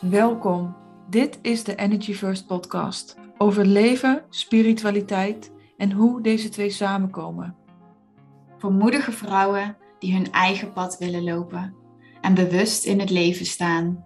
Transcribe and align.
Welkom. 0.00 0.76
Dit 1.10 1.38
is 1.42 1.64
de 1.64 1.74
Energy 1.74 2.14
First 2.14 2.46
podcast 2.46 3.16
over 3.38 3.64
leven, 3.64 4.22
spiritualiteit 4.30 5.50
en 5.76 5.92
hoe 5.92 6.22
deze 6.22 6.48
twee 6.48 6.70
samenkomen. 6.70 7.56
Voor 8.58 8.72
moedige 8.72 9.12
vrouwen 9.12 9.76
die 9.98 10.14
hun 10.14 10.32
eigen 10.32 10.72
pad 10.72 10.98
willen 10.98 11.22
lopen 11.24 11.74
en 12.20 12.34
bewust 12.34 12.84
in 12.84 13.00
het 13.00 13.10
leven 13.10 13.46
staan. 13.46 14.04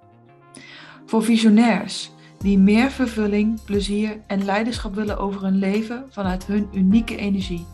Voor 1.07 1.23
visionairs 1.23 2.11
die 2.39 2.59
meer 2.59 2.91
vervulling, 2.91 3.64
plezier 3.64 4.21
en 4.27 4.45
leiderschap 4.45 4.95
willen 4.95 5.18
over 5.18 5.43
hun 5.43 5.59
leven 5.59 6.07
vanuit 6.11 6.46
hun 6.46 6.68
unieke 6.73 7.16
energie. 7.16 7.66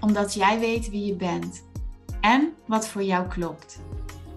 Omdat 0.00 0.34
jij 0.34 0.58
weet 0.58 0.90
wie 0.90 1.06
je 1.06 1.14
bent 1.14 1.64
en 2.20 2.52
wat 2.66 2.88
voor 2.88 3.02
jou 3.02 3.28
klopt. 3.28 3.80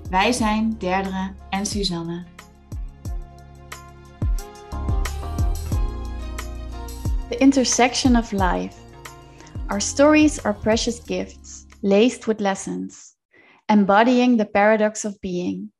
Wij 0.09 0.31
zijn 0.31 0.75
Derdere 0.77 1.31
en 1.49 1.65
Suzanne. 1.65 2.23
The 7.29 7.43
intersection 7.43 8.15
of 8.15 8.31
life. 8.31 8.79
Our 9.69 9.81
stories 9.81 10.39
are 10.39 10.53
precious 10.53 11.01
gifts, 11.01 11.67
laced 11.81 12.25
with 12.25 12.39
lessons, 12.39 13.15
embodying 13.67 14.37
the 14.37 14.45
paradox 14.45 15.03
of 15.03 15.19
being. 15.19 15.73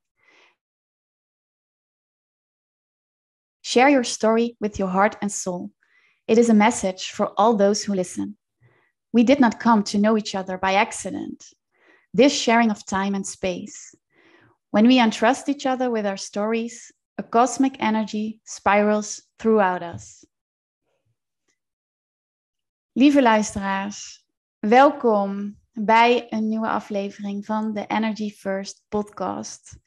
Share 3.62 3.88
your 3.88 4.04
story 4.04 4.58
with 4.60 4.78
your 4.78 4.90
heart 4.90 5.16
and 5.22 5.32
soul. 5.32 5.72
It 6.28 6.38
is 6.38 6.50
a 6.50 6.54
message 6.54 7.12
for 7.12 7.32
all 7.38 7.56
those 7.56 7.82
who 7.82 7.94
listen. 7.94 8.36
We 9.14 9.24
did 9.24 9.40
not 9.40 9.62
come 9.62 9.84
to 9.84 9.98
know 9.98 10.18
each 10.18 10.36
other 10.36 10.58
by 10.58 10.74
accident. 10.74 11.46
This 12.14 12.38
sharing 12.38 12.72
of 12.72 12.86
time 12.86 13.16
and 13.16 13.26
space. 13.26 13.96
When 14.72 14.86
we 14.86 15.00
entrust 15.00 15.48
each 15.48 15.66
other 15.66 15.90
with 15.90 16.06
our 16.06 16.18
stories, 16.18 16.92
a 17.18 17.24
cosmic 17.24 17.78
energy 17.80 18.42
spirals 18.44 19.22
throughout 19.40 19.82
us. 19.82 20.26
Lieve 22.98 23.22
luisteraars, 23.22 24.26
welkom 24.60 25.60
bij 25.74 26.26
een 26.30 26.48
nieuwe 26.48 26.68
aflevering 26.68 27.46
van 27.46 27.74
de 27.74 27.86
Energy 27.88 28.32
First 28.32 28.86
podcast. 28.88 29.78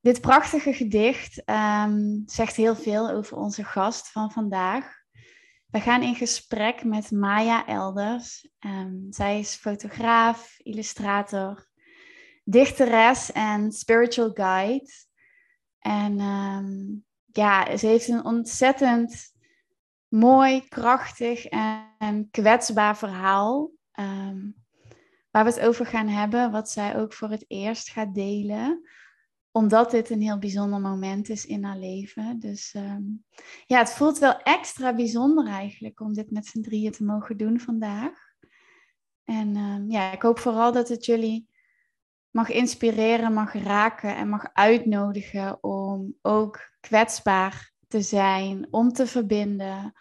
Dit 0.00 0.20
prachtige 0.20 0.72
gedicht 0.72 1.42
um, 1.50 2.22
zegt 2.26 2.56
heel 2.56 2.76
veel 2.76 3.10
over 3.10 3.36
onze 3.36 3.64
gast 3.64 4.10
van 4.10 4.30
vandaag. 4.30 4.92
We 5.66 5.80
gaan 5.80 6.02
in 6.02 6.14
gesprek 6.14 6.84
met 6.84 7.10
Maya 7.10 7.66
Elders. 7.66 8.48
Um, 8.60 9.06
zij 9.10 9.38
is 9.38 9.54
fotograaf, 9.54 10.58
illustrator, 10.58 11.66
dichteres 12.44 13.32
en 13.32 13.72
spiritual 13.72 14.30
guide. 14.34 14.90
En 15.78 16.20
um, 16.20 17.04
ja, 17.26 17.76
ze 17.76 17.86
heeft 17.86 18.08
een 18.08 18.24
ontzettend 18.24 19.31
mooi, 20.12 20.68
krachtig 20.68 21.44
en 21.98 22.28
kwetsbaar 22.30 22.96
verhaal. 22.96 23.70
Um, 24.00 24.54
waar 25.30 25.44
we 25.44 25.50
het 25.50 25.60
over 25.60 25.86
gaan 25.86 26.08
hebben, 26.08 26.50
wat 26.50 26.70
zij 26.70 26.96
ook 26.96 27.12
voor 27.12 27.30
het 27.30 27.44
eerst 27.48 27.90
gaat 27.90 28.14
delen 28.14 28.82
omdat 29.52 29.90
dit 29.90 30.10
een 30.10 30.20
heel 30.22 30.38
bijzonder 30.38 30.80
moment 30.80 31.28
is 31.28 31.46
in 31.46 31.64
haar 31.64 31.78
leven. 31.78 32.38
Dus 32.38 32.74
um, 32.74 33.24
ja, 33.66 33.78
het 33.78 33.90
voelt 33.90 34.18
wel 34.18 34.36
extra 34.36 34.94
bijzonder 34.94 35.46
eigenlijk 35.46 36.00
om 36.00 36.12
dit 36.12 36.30
met 36.30 36.46
z'n 36.46 36.60
drieën 36.60 36.92
te 36.92 37.04
mogen 37.04 37.36
doen 37.36 37.60
vandaag. 37.60 38.12
En 39.24 39.56
um, 39.56 39.90
ja, 39.90 40.12
ik 40.12 40.22
hoop 40.22 40.38
vooral 40.38 40.72
dat 40.72 40.88
het 40.88 41.04
jullie 41.04 41.48
mag 42.30 42.48
inspireren, 42.48 43.32
mag 43.32 43.52
raken 43.52 44.16
en 44.16 44.28
mag 44.28 44.48
uitnodigen 44.52 45.62
om 45.64 46.14
ook 46.22 46.60
kwetsbaar 46.80 47.71
te 47.92 48.02
zijn, 48.02 48.66
om 48.70 48.92
te 48.92 49.06
verbinden, 49.06 49.92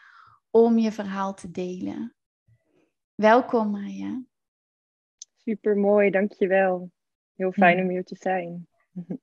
om 0.49 0.77
je 0.77 0.91
verhaal 0.91 1.33
te 1.33 1.51
delen. 1.51 2.15
Welkom 3.15 3.71
Maya. 3.71 4.23
Super 5.37 5.77
mooi, 5.77 6.09
dankjewel. 6.09 6.91
Heel 7.35 7.51
fijn 7.51 7.79
om 7.79 7.89
hier 7.89 8.03
te 8.03 8.15
zijn. 8.15 8.67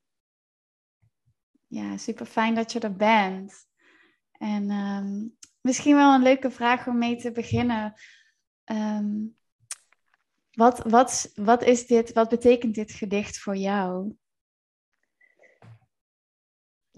Ja, 1.71 1.97
super 1.97 2.27
fijn 2.27 2.55
dat 2.55 2.73
je 2.73 2.81
er 2.81 2.97
bent. 2.97 3.67
En 4.33 4.71
um, 4.71 5.37
misschien 5.61 5.95
wel 5.97 6.15
een 6.15 6.23
leuke 6.23 6.51
vraag 6.51 6.87
om 6.87 6.99
mee 6.99 7.17
te 7.17 7.33
beginnen. 7.33 7.95
Um, 8.65 9.37
wat, 10.51 10.79
wat, 10.79 11.33
wat 11.35 11.63
is 11.63 11.87
dit, 11.87 12.13
wat 12.13 12.29
betekent 12.29 12.75
dit 12.75 12.93
gedicht 12.93 13.39
voor 13.39 13.57
jou? 13.57 14.17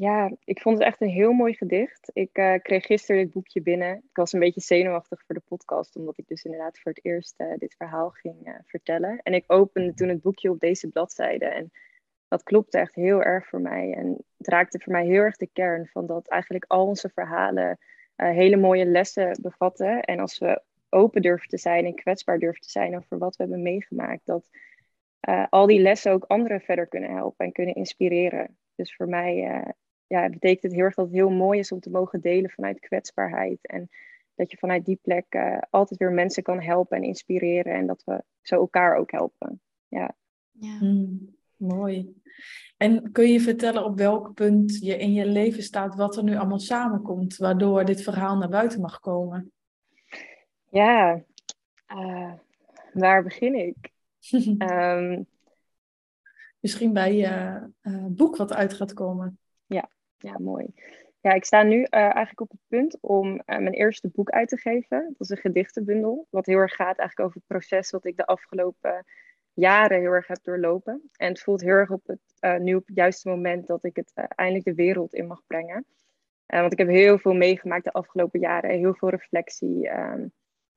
Ja, 0.01 0.31
ik 0.45 0.61
vond 0.61 0.79
het 0.79 0.87
echt 0.87 1.01
een 1.01 1.09
heel 1.09 1.33
mooi 1.33 1.55
gedicht. 1.55 2.11
Ik 2.13 2.39
uh, 2.39 2.55
kreeg 2.63 2.87
gisteren 2.87 3.23
dit 3.23 3.33
boekje 3.33 3.63
binnen. 3.63 3.97
Ik 3.97 4.17
was 4.17 4.33
een 4.33 4.41
beetje 4.41 4.61
zenuwachtig 4.61 5.23
voor 5.27 5.35
de 5.35 5.43
podcast, 5.49 5.97
omdat 5.97 6.19
ik 6.19 6.27
dus 6.29 6.45
inderdaad 6.45 6.79
voor 6.79 6.93
het 6.93 7.05
eerst 7.05 7.41
uh, 7.41 7.53
dit 7.57 7.75
verhaal 7.75 8.11
ging 8.11 8.49
uh, 8.49 8.55
vertellen. 8.65 9.21
En 9.23 9.35
ik 9.35 9.45
opende 9.47 9.95
toen 9.95 10.09
het 10.09 10.23
boekje 10.23 10.51
op 10.51 10.61
deze 10.61 10.89
bladzijde. 10.89 11.45
En 11.45 11.71
dat 12.29 12.43
klopte 12.43 12.79
echt 12.79 12.95
heel 12.95 13.23
erg 13.23 13.47
voor 13.49 13.61
mij. 13.61 13.95
En 13.95 14.17
het 14.37 14.49
raakte 14.49 14.81
voor 14.81 14.93
mij 14.93 15.07
heel 15.07 15.23
erg 15.23 15.37
de 15.37 15.51
kern 15.53 15.87
van 15.87 16.07
dat 16.07 16.29
eigenlijk 16.29 16.65
al 16.69 16.87
onze 16.87 17.09
verhalen 17.09 17.79
hele 18.17 18.57
mooie 18.57 18.87
lessen 18.87 19.39
bevatten. 19.43 20.01
En 20.03 20.19
als 20.19 20.39
we 20.39 20.63
open 20.89 21.23
durven 21.23 21.49
te 21.49 21.59
zijn 21.59 21.85
en 21.85 21.95
kwetsbaar 21.95 22.39
durven 22.39 22.61
te 22.61 22.71
zijn 22.71 22.97
over 22.97 23.19
wat 23.19 23.37
we 23.37 23.43
hebben 23.43 23.63
meegemaakt, 23.63 24.27
dat 24.27 24.51
al 25.49 25.67
die 25.67 25.81
lessen 25.81 26.13
ook 26.13 26.25
anderen 26.25 26.61
verder 26.61 26.87
kunnen 26.87 27.15
helpen 27.15 27.47
en 27.47 27.53
kunnen 27.53 27.75
inspireren. 27.75 28.59
Dus 28.75 28.95
voor 28.95 29.09
mij 29.09 29.65
ja, 30.11 30.29
betekent 30.29 30.63
het 30.63 30.73
heel 30.73 30.85
erg 30.85 30.95
dat 30.95 31.05
het 31.05 31.15
heel 31.15 31.31
mooi 31.31 31.59
is 31.59 31.73
om 31.73 31.81
te 31.81 31.91
mogen 31.91 32.21
delen 32.21 32.51
vanuit 32.51 32.81
kwetsbaarheid. 32.81 33.59
En 33.63 33.91
dat 34.35 34.51
je 34.51 34.57
vanuit 34.57 34.85
die 34.85 34.99
plek 35.03 35.27
uh, 35.35 35.59
altijd 35.71 36.01
weer 36.01 36.13
mensen 36.13 36.43
kan 36.43 36.61
helpen 36.61 36.97
en 36.97 37.03
inspireren. 37.03 37.75
En 37.75 37.87
dat 37.87 38.03
we 38.05 38.25
zo 38.43 38.55
elkaar 38.57 38.97
ook 38.97 39.11
helpen. 39.11 39.61
Ja. 39.89 40.15
ja. 40.51 40.79
Mm, 40.81 41.37
mooi. 41.57 42.15
En 42.77 43.13
kun 43.13 43.33
je 43.33 43.41
vertellen 43.41 43.85
op 43.85 43.99
welk 43.99 44.35
punt 44.35 44.79
je 44.81 44.97
in 44.97 45.13
je 45.13 45.27
leven 45.27 45.63
staat, 45.63 45.95
wat 45.95 46.17
er 46.17 46.25
nu 46.25 46.37
allemaal 46.37 46.59
samenkomt, 46.59 47.37
waardoor 47.37 47.85
dit 47.85 48.03
verhaal 48.03 48.37
naar 48.37 48.49
buiten 48.49 48.81
mag 48.81 49.01
komen? 49.01 49.53
Ja, 50.71 51.23
uh, 51.93 52.33
waar 52.93 53.23
begin 53.23 53.55
ik? 53.55 53.91
um, 54.59 55.27
Misschien 56.61 56.93
bij 56.93 57.17
je 57.17 57.63
uh, 57.83 58.07
boek 58.09 58.37
wat 58.37 58.53
uit 58.53 58.73
gaat 58.73 58.93
komen. 58.93 59.39
Ja, 59.67 59.91
ja, 60.21 60.39
mooi. 60.39 60.67
Ja, 61.21 61.33
ik 61.33 61.45
sta 61.45 61.63
nu 61.63 61.79
uh, 61.79 61.87
eigenlijk 61.91 62.41
op 62.41 62.51
het 62.51 62.61
punt 62.69 62.99
om 63.01 63.27
uh, 63.27 63.41
mijn 63.45 63.73
eerste 63.73 64.09
boek 64.09 64.31
uit 64.31 64.49
te 64.49 64.57
geven. 64.57 65.15
Dat 65.19 65.21
is 65.21 65.31
een 65.31 65.37
gedichtenbundel, 65.37 66.27
wat 66.31 66.47
heel 66.47 66.59
erg 66.59 66.75
gaat 66.75 66.99
eigenlijk 66.99 67.21
over 67.21 67.35
het 67.35 67.47
proces 67.47 67.91
wat 67.91 68.05
ik 68.05 68.17
de 68.17 68.27
afgelopen 68.27 69.05
jaren 69.53 70.01
heel 70.01 70.11
erg 70.11 70.27
heb 70.27 70.39
doorlopen. 70.43 71.11
En 71.17 71.29
het 71.29 71.41
voelt 71.41 71.61
heel 71.61 71.75
erg 71.75 71.91
op 71.91 72.07
het, 72.07 72.21
uh, 72.41 72.57
nu 72.57 72.75
op 72.75 72.87
het 72.87 72.97
juiste 72.97 73.29
moment 73.29 73.67
dat 73.67 73.85
ik 73.85 73.97
het 73.97 74.13
eindelijk 74.15 74.65
de 74.65 74.75
wereld 74.75 75.15
in 75.15 75.27
mag 75.27 75.43
brengen. 75.47 75.87
want 76.47 76.73
ik 76.73 76.79
heb 76.79 76.89
heel 76.89 77.19
veel 77.19 77.35
meegemaakt 77.35 77.85
de 77.85 77.93
afgelopen 77.93 78.41
jaren, 78.41 78.71
heel 78.71 78.95
veel 78.95 79.11
reflectie. 79.11 79.89
Ehm, 79.89 80.27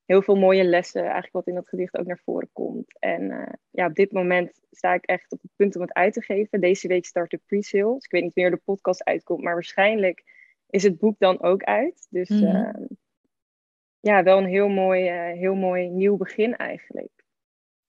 heel 0.06 0.22
veel 0.22 0.36
mooie 0.36 0.64
lessen, 0.64 1.02
eigenlijk 1.02 1.32
wat 1.32 1.46
in 1.46 1.54
dat 1.54 1.68
gedicht 1.68 1.98
ook 1.98 2.06
naar 2.06 2.20
voren 2.24 2.48
komt. 2.52 2.98
En 2.98 3.22
uh, 3.22 3.52
ja, 3.70 3.86
op 3.86 3.94
dit 3.94 4.12
moment 4.12 4.60
sta 4.70 4.94
ik 4.94 5.04
echt 5.04 5.32
op 5.32 5.42
het 5.42 5.50
punt 5.56 5.74
om 5.74 5.82
het 5.82 5.92
uit 5.92 6.12
te 6.12 6.22
geven. 6.22 6.60
Deze 6.60 6.88
week 6.88 7.04
start 7.04 7.30
de 7.30 7.40
pre-sale. 7.46 7.94
Dus 7.94 8.04
ik 8.04 8.10
weet 8.10 8.22
niet 8.22 8.34
wanneer 8.34 8.52
de 8.52 8.62
podcast 8.64 9.04
uitkomt, 9.04 9.42
maar 9.42 9.54
waarschijnlijk 9.54 10.22
is 10.66 10.82
het 10.82 10.98
boek 10.98 11.18
dan 11.18 11.42
ook 11.42 11.62
uit. 11.62 12.06
Dus 12.10 12.28
mm 12.28 12.38
-hmm. 12.38 12.66
uh, 12.80 12.86
ja, 14.00 14.22
wel 14.22 14.38
een 14.38 14.48
heel 14.48 14.68
mooi, 14.68 15.30
uh, 15.30 15.38
heel 15.38 15.54
mooi 15.54 15.88
nieuw 15.88 16.16
begin 16.16 16.56
eigenlijk. 16.56 17.24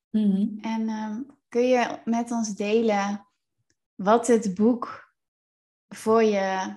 Mm 0.10 0.32
-hmm. 0.32 0.58
En 0.62 0.90
um, 0.90 1.26
kun 1.50 1.68
je 1.68 2.00
met 2.06 2.32
ons 2.32 2.56
delen 2.56 3.28
wat 3.96 4.28
het 4.28 4.56
boek 4.56 5.14
voor 5.88 6.24
je 6.24 6.76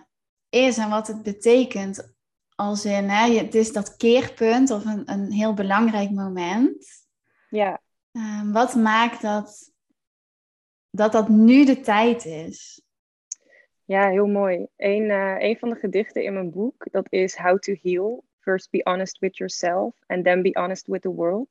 is 0.49 0.79
en 0.79 0.91
wat 0.91 1.07
het 1.07 1.23
betekent 1.23 2.17
als 2.59 2.85
in, 2.85 3.09
hè, 3.09 3.37
het 3.37 3.55
is 3.55 3.73
dat 3.73 3.97
keerpunt 3.97 4.71
of 4.71 4.85
een, 4.85 5.03
een 5.11 5.33
heel 5.33 5.55
belangrijk 5.55 6.11
moment. 6.11 7.07
Ja. 7.51 7.81
Uh, 8.13 8.53
wat 8.53 8.75
maakt 8.75 9.23
dat, 9.23 9.73
dat 10.91 11.13
dat 11.13 11.29
nu 11.29 11.65
de 11.65 11.81
tijd 11.81 12.25
is? 12.25 12.83
Ja, 13.85 14.09
heel 14.09 14.27
mooi. 14.27 14.67
Een, 14.77 15.03
uh, 15.03 15.35
een 15.39 15.59
van 15.59 15.69
de 15.69 15.75
gedichten 15.75 16.25
in 16.25 16.33
mijn 16.33 16.51
boek, 16.51 16.87
dat 16.91 17.07
is 17.13 17.37
How 17.37 17.59
to 17.59 17.75
Heal. 17.83 18.25
First 18.39 18.71
be 18.71 18.81
honest 18.85 19.19
with 19.19 19.37
yourself 19.37 19.95
and 20.07 20.25
then 20.25 20.43
be 20.43 20.51
honest 20.53 20.87
with 20.87 21.03
the 21.03 21.15
world. 21.15 21.49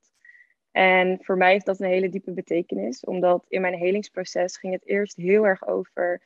En 0.70 1.18
voor 1.22 1.36
mij 1.36 1.52
heeft 1.52 1.66
dat 1.66 1.80
een 1.80 1.88
hele 1.88 2.08
diepe 2.08 2.32
betekenis, 2.32 3.04
omdat 3.04 3.44
in 3.48 3.60
mijn 3.60 3.74
helingsproces 3.74 4.56
ging 4.56 4.72
het 4.72 4.86
eerst 4.86 5.16
heel 5.16 5.46
erg 5.46 5.66
over 5.66 6.22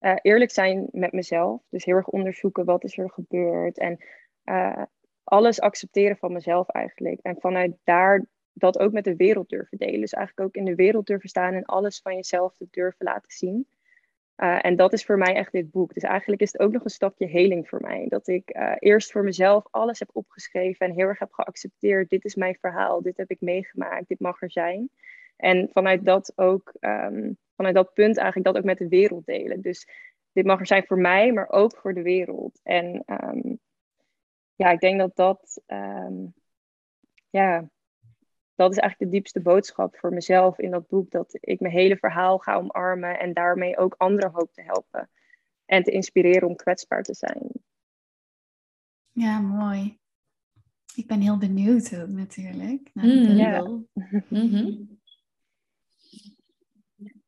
uh, 0.00 0.14
eerlijk 0.22 0.50
zijn 0.50 0.88
met 0.90 1.12
mezelf. 1.12 1.62
Dus 1.68 1.84
heel 1.84 1.96
erg 1.96 2.08
onderzoeken 2.08 2.64
wat 2.64 2.84
is 2.84 2.98
er 2.98 3.10
gebeurd 3.10 3.78
en 3.78 3.98
uh, 4.44 4.82
alles 5.24 5.60
accepteren 5.60 6.16
van 6.16 6.32
mezelf 6.32 6.68
eigenlijk. 6.68 7.20
En 7.22 7.36
vanuit 7.40 7.72
daar 7.84 8.26
dat 8.52 8.78
ook 8.78 8.92
met 8.92 9.04
de 9.04 9.16
wereld 9.16 9.48
durven 9.48 9.78
delen. 9.78 10.00
Dus 10.00 10.12
eigenlijk 10.12 10.48
ook 10.48 10.54
in 10.54 10.64
de 10.64 10.74
wereld 10.74 11.06
durven 11.06 11.28
staan 11.28 11.54
en 11.54 11.64
alles 11.64 12.00
van 12.00 12.14
jezelf 12.14 12.54
te 12.56 12.66
durven 12.70 13.04
laten 13.04 13.32
zien. 13.32 13.66
Uh, 14.36 14.64
en 14.64 14.76
dat 14.76 14.92
is 14.92 15.04
voor 15.04 15.18
mij 15.18 15.34
echt 15.34 15.52
dit 15.52 15.70
boek. 15.70 15.94
Dus 15.94 16.02
eigenlijk 16.02 16.42
is 16.42 16.52
het 16.52 16.60
ook 16.60 16.72
nog 16.72 16.84
een 16.84 16.90
stapje 16.90 17.26
heling 17.26 17.68
voor 17.68 17.80
mij. 17.80 18.06
Dat 18.08 18.28
ik 18.28 18.56
uh, 18.56 18.72
eerst 18.78 19.12
voor 19.12 19.24
mezelf 19.24 19.66
alles 19.70 19.98
heb 19.98 20.08
opgeschreven 20.12 20.86
en 20.86 20.94
heel 20.94 21.06
erg 21.06 21.18
heb 21.18 21.32
geaccepteerd. 21.32 22.10
Dit 22.10 22.24
is 22.24 22.34
mijn 22.34 22.56
verhaal, 22.60 23.02
dit 23.02 23.16
heb 23.16 23.30
ik 23.30 23.40
meegemaakt, 23.40 24.08
dit 24.08 24.20
mag 24.20 24.42
er 24.42 24.50
zijn. 24.50 24.90
En 25.36 25.68
vanuit 25.72 26.04
dat 26.04 26.32
ook, 26.36 26.72
um, 26.80 27.36
vanuit 27.56 27.74
dat 27.74 27.92
punt 27.92 28.16
eigenlijk 28.16 28.46
dat 28.46 28.56
ook 28.56 28.64
met 28.64 28.78
de 28.78 28.88
wereld 28.88 29.26
delen. 29.26 29.60
Dus 29.60 29.88
dit 30.32 30.46
mag 30.46 30.60
er 30.60 30.66
zijn 30.66 30.86
voor 30.86 30.98
mij, 30.98 31.32
maar 31.32 31.50
ook 31.50 31.76
voor 31.76 31.94
de 31.94 32.02
wereld. 32.02 32.60
En 32.62 33.02
um, 33.06 33.58
ja, 34.56 34.70
ik 34.70 34.80
denk 34.80 34.98
dat 34.98 35.16
dat, 35.16 35.62
um, 35.66 36.34
ja, 37.30 37.68
dat 38.54 38.70
is 38.70 38.78
eigenlijk 38.78 39.10
de 39.10 39.16
diepste 39.16 39.40
boodschap 39.40 39.96
voor 39.96 40.12
mezelf 40.12 40.58
in 40.58 40.70
dat 40.70 40.88
boek. 40.88 41.10
Dat 41.10 41.38
ik 41.40 41.60
mijn 41.60 41.72
hele 41.72 41.96
verhaal 41.96 42.38
ga 42.38 42.54
omarmen 42.56 43.18
en 43.18 43.32
daarmee 43.32 43.76
ook 43.76 43.94
anderen 43.98 44.30
hoop 44.30 44.52
te 44.52 44.62
helpen. 44.62 45.10
En 45.64 45.82
te 45.82 45.90
inspireren 45.90 46.48
om 46.48 46.56
kwetsbaar 46.56 47.02
te 47.02 47.14
zijn. 47.14 47.50
Ja, 49.10 49.40
mooi. 49.40 49.98
Ik 50.94 51.06
ben 51.06 51.20
heel 51.20 51.38
benieuwd 51.38 51.96
ook 51.98 52.08
natuurlijk. 52.08 52.90
Naar 52.92 53.06
mm, 53.06 53.36
ja. 53.36 53.60
mm 54.28 54.98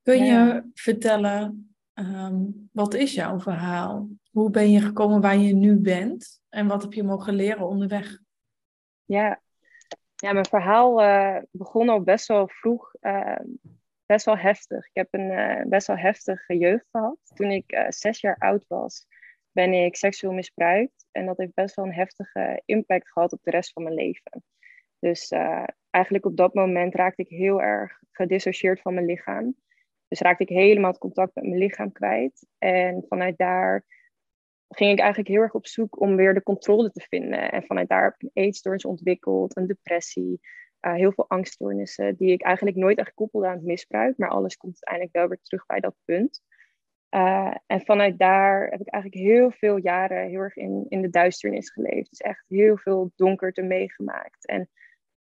Kun 0.03 0.25
je 0.25 0.71
vertellen, 0.75 1.75
um, 1.95 2.69
wat 2.73 2.95
is 2.95 3.15
jouw 3.15 3.41
verhaal? 3.41 4.09
Hoe 4.31 4.51
ben 4.51 4.71
je 4.71 4.81
gekomen 4.81 5.21
waar 5.21 5.39
je 5.39 5.55
nu 5.55 5.77
bent? 5.77 6.41
En 6.57 6.67
wat 6.67 6.83
heb 6.83 6.93
je 6.93 7.03
mogen 7.03 7.35
leren 7.35 7.69
onderweg? 7.69 8.19
Ja, 9.05 9.43
ja 10.15 10.33
mijn 10.33 10.47
verhaal 10.47 11.03
uh, 11.03 11.39
begon 11.51 11.89
al 11.89 12.03
best 12.03 12.27
wel 12.27 12.49
vroeg, 12.49 12.95
uh, 13.01 13.39
best 14.07 14.25
wel 14.25 14.37
heftig. 14.37 14.87
Ik 14.87 14.95
heb 14.95 15.09
een 15.11 15.31
uh, 15.31 15.63
best 15.67 15.87
wel 15.87 15.97
heftige 15.97 16.59
jeugd 16.59 16.87
gehad. 16.91 17.19
Toen 17.35 17.51
ik 17.51 17.87
zes 17.89 18.21
jaar 18.21 18.37
oud 18.39 18.65
was, 18.69 19.07
ben 19.53 19.73
ik 19.73 19.97
seksueel 19.97 20.33
misbruikt. 20.33 21.07
En 21.11 21.27
dat 21.27 21.37
heeft 21.37 21.55
best 21.55 21.75
wel 21.75 21.85
een 21.85 21.95
heftige 21.95 22.63
impact 22.65 23.13
gehad 23.13 23.33
op 23.33 23.43
de 23.43 23.51
rest 23.51 23.73
van 23.73 23.83
mijn 23.83 23.95
leven. 23.95 24.45
Dus 24.99 25.33
eigenlijk 25.91 26.25
op 26.25 26.37
dat 26.37 26.55
moment 26.55 26.95
raakte 26.95 27.23
ik 27.23 27.29
heel 27.29 27.63
erg 27.63 28.01
gedissocieerd 28.11 28.81
van 28.81 28.95
mijn 28.95 29.07
lichaam. 29.07 29.57
Dus 30.09 30.21
raakte 30.21 30.43
ik 30.43 30.49
helemaal 30.49 30.91
het 30.91 31.01
contact 31.01 31.35
met 31.35 31.45
mijn 31.45 31.59
lichaam 31.59 31.93
kwijt. 31.93 32.47
En 32.59 33.05
vanuit 33.09 33.39
daar 33.39 33.85
ging 34.69 34.93
ik 34.93 34.99
eigenlijk 34.99 35.29
heel 35.29 35.41
erg 35.41 35.55
op 35.55 35.67
zoek 35.67 36.01
om 36.01 36.17
weer 36.17 36.35
de 36.35 36.43
controle 36.43 36.91
te 36.91 37.07
vinden. 37.09 37.53
En 37.53 37.63
vanuit 37.63 37.89
daar 37.89 38.05
heb 38.05 38.15
ik 38.15 38.23
een 38.23 38.43
eetstoornis 38.45 38.85
ontwikkeld, 38.85 39.57
een 39.57 39.67
depressie, 39.67 40.41
uh, 40.81 40.95
heel 40.95 41.13
veel 41.13 41.29
angststoornissen, 41.29 42.17
die 42.17 42.33
ik 42.33 42.43
eigenlijk 42.43 42.77
nooit 42.77 42.99
echt 42.99 43.15
koppelde 43.15 43.47
aan 43.47 43.55
het 43.55 43.65
misbruik. 43.65 44.19
Maar 44.19 44.29
alles 44.29 44.57
komt 44.57 44.75
uiteindelijk 44.75 45.17
wel 45.17 45.29
weer 45.29 45.43
terug 45.43 45.67
bij 45.67 45.81
dat 45.81 45.95
punt. 46.05 46.43
Uh, 47.11 47.55
en 47.67 47.81
vanuit 47.81 48.19
daar 48.19 48.71
heb 48.71 48.81
ik 48.81 48.89
eigenlijk 48.89 49.23
heel 49.23 49.51
veel 49.51 49.77
jaren 49.77 50.29
heel 50.29 50.41
erg 50.41 50.57
in, 50.57 50.87
in 50.89 51.03
de 51.03 51.11
duisternis 51.11 51.71
geleefd. 51.71 52.11
Dus 52.11 52.21
echt 52.21 52.45
heel 52.49 52.77
veel 52.77 53.13
donkerte 53.17 53.63
meegemaakt. 53.63 54.47
En 54.47 54.69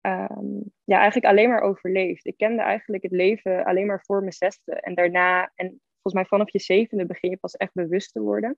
um, 0.02 0.72
ja, 0.84 0.98
eigenlijk 0.98 1.26
alleen 1.26 1.50
maar 1.50 1.62
overleefd. 1.62 2.26
Ik 2.26 2.38
kende 2.38 2.62
eigenlijk 2.62 3.04
het 3.04 3.12
leven 3.12 3.66
alleen 3.66 3.86
maar 3.86 4.04
voor 4.06 4.20
mijn 4.20 4.34
zesde. 4.34 4.74
En 4.74 4.96
daarna, 4.96 5.52
en 5.56 5.68
volgens 5.92 6.14
mij 6.14 6.26
vanaf 6.26 6.52
je 6.52 6.60
zevende 6.60 7.06
begin 7.06 7.30
je 7.30 7.38
pas 7.38 7.56
echt 7.56 7.74
bewust 7.74 8.14
te 8.14 8.22
worden. 8.22 8.58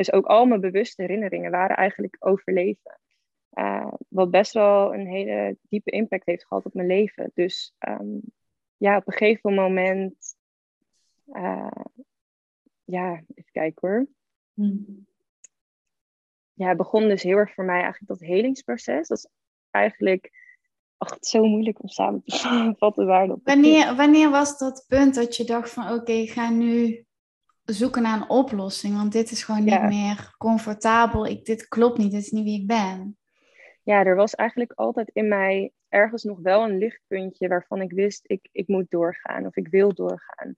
Dus 0.00 0.12
ook 0.12 0.26
al 0.26 0.46
mijn 0.46 0.60
bewuste 0.60 1.02
herinneringen 1.02 1.50
waren 1.50 1.76
eigenlijk 1.76 2.16
overleven. 2.18 3.00
Uh, 3.52 3.92
wat 4.08 4.30
best 4.30 4.52
wel 4.52 4.94
een 4.94 5.06
hele 5.06 5.56
diepe 5.62 5.90
impact 5.90 6.26
heeft 6.26 6.46
gehad 6.46 6.64
op 6.64 6.74
mijn 6.74 6.86
leven. 6.86 7.30
Dus 7.34 7.74
um, 7.88 8.20
ja, 8.76 8.96
op 8.96 9.06
een 9.06 9.12
gegeven 9.12 9.54
moment. 9.54 10.36
Uh, 11.26 11.82
ja, 12.84 13.22
even 13.34 13.52
kijken 13.52 13.88
hoor. 13.88 14.06
Hmm. 14.54 15.06
Ja, 16.52 16.68
het 16.68 16.76
begon 16.76 17.08
dus 17.08 17.22
heel 17.22 17.36
erg 17.36 17.54
voor 17.54 17.64
mij 17.64 17.82
eigenlijk 17.82 18.06
dat 18.06 18.28
helingsproces. 18.28 19.08
Dat 19.08 19.18
is 19.18 19.28
eigenlijk 19.70 20.30
Ach, 20.96 21.10
het 21.10 21.24
is 21.24 21.30
zo 21.30 21.44
moeilijk 21.44 21.82
om 21.82 21.88
samen 21.88 22.22
te 22.24 22.74
vatten 22.78 23.06
waar 23.06 23.26
dat 23.26 23.40
wanneer, 23.44 23.96
wanneer 23.96 24.30
was 24.30 24.58
dat 24.58 24.84
punt 24.88 25.14
dat 25.14 25.36
je 25.36 25.44
dacht 25.44 25.70
van 25.70 25.92
oké, 25.92 26.12
ik 26.12 26.30
ga 26.30 26.50
nu 26.50 27.04
zoeken 27.72 28.02
naar 28.02 28.16
een 28.16 28.28
oplossing, 28.28 28.94
want 28.96 29.12
dit 29.12 29.30
is 29.30 29.44
gewoon 29.44 29.64
niet 29.64 29.82
meer 29.82 30.34
comfortabel. 30.38 31.26
Ik, 31.26 31.44
dit 31.44 31.68
klopt 31.68 31.98
niet, 31.98 32.12
dit 32.12 32.20
is 32.20 32.30
niet 32.30 32.44
wie 32.44 32.60
ik 32.60 32.66
ben. 32.66 33.18
Ja, 33.82 34.04
er 34.04 34.16
was 34.16 34.34
eigenlijk 34.34 34.72
altijd 34.72 35.10
in 35.12 35.28
mij 35.28 35.72
ergens 35.88 36.24
nog 36.24 36.38
wel 36.38 36.64
een 36.64 36.78
lichtpuntje 36.78 37.48
waarvan 37.48 37.80
ik 37.80 37.92
wist, 37.92 38.24
ik, 38.26 38.48
ik 38.52 38.68
moet 38.68 38.90
doorgaan 38.90 39.46
of 39.46 39.56
ik 39.56 39.68
wil 39.68 39.94
doorgaan. 39.94 40.56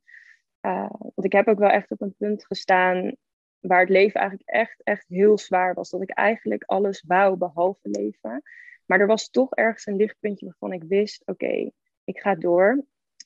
Uh, 0.60 0.90
want 0.90 1.24
ik 1.24 1.32
heb 1.32 1.48
ook 1.48 1.58
wel 1.58 1.68
echt 1.68 1.90
op 1.90 2.00
een 2.00 2.14
punt 2.18 2.46
gestaan 2.46 3.16
waar 3.60 3.80
het 3.80 3.88
leven 3.88 4.20
eigenlijk 4.20 4.48
echt, 4.48 4.82
echt 4.82 5.04
heel 5.08 5.38
zwaar 5.38 5.74
was. 5.74 5.90
Dat 5.90 6.02
ik 6.02 6.10
eigenlijk 6.10 6.62
alles 6.64 7.04
wou 7.06 7.36
behalve 7.36 7.88
leven. 7.88 8.42
Maar 8.86 9.00
er 9.00 9.06
was 9.06 9.30
toch 9.30 9.54
ergens 9.54 9.86
een 9.86 9.96
lichtpuntje 9.96 10.46
waarvan 10.46 10.72
ik 10.72 10.82
wist, 10.88 11.22
oké, 11.26 11.70
ik 12.04 12.20
ga 12.20 12.34
door. 12.34 12.84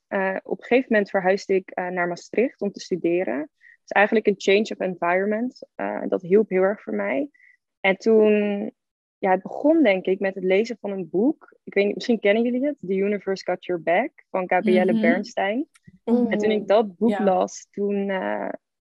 Uh, 0.08 0.36
op 0.42 0.58
een 0.58 0.64
gegeven 0.64 0.92
moment 0.92 1.10
verhuisde 1.10 1.54
ik 1.54 1.72
uh, 1.74 1.88
naar 1.88 2.08
Maastricht 2.08 2.60
om 2.60 2.72
te 2.72 2.80
studeren. 2.80 3.50
Het 3.86 3.96
is 3.96 4.02
eigenlijk 4.02 4.26
een 4.26 4.34
change 4.36 4.74
of 4.78 4.78
environment. 4.78 5.66
Uh, 5.76 6.02
dat 6.08 6.22
hielp 6.22 6.48
heel 6.48 6.62
erg 6.62 6.82
voor 6.82 6.94
mij. 6.94 7.30
En 7.80 7.96
toen, 7.96 8.30
ja, 9.18 9.30
het 9.30 9.42
begon 9.42 9.82
denk 9.82 10.06
ik 10.06 10.20
met 10.20 10.34
het 10.34 10.44
lezen 10.44 10.76
van 10.80 10.90
een 10.90 11.08
boek. 11.10 11.56
Ik 11.64 11.74
weet 11.74 11.84
niet, 11.84 11.94
misschien 11.94 12.20
kennen 12.20 12.42
jullie 12.42 12.66
het, 12.66 12.76
The 12.80 12.94
Universe 12.94 13.44
Got 13.44 13.64
Your 13.64 13.82
Back 13.82 14.10
van 14.30 14.48
Gabrielle 14.48 14.92
mm 14.92 14.98
-hmm. 14.98 15.08
Bernstein. 15.08 15.68
En 16.04 16.38
toen 16.38 16.50
ik 16.50 16.66
dat 16.66 16.96
boek 16.96 17.10
ja. 17.10 17.24
las, 17.24 17.68
toen 17.70 18.10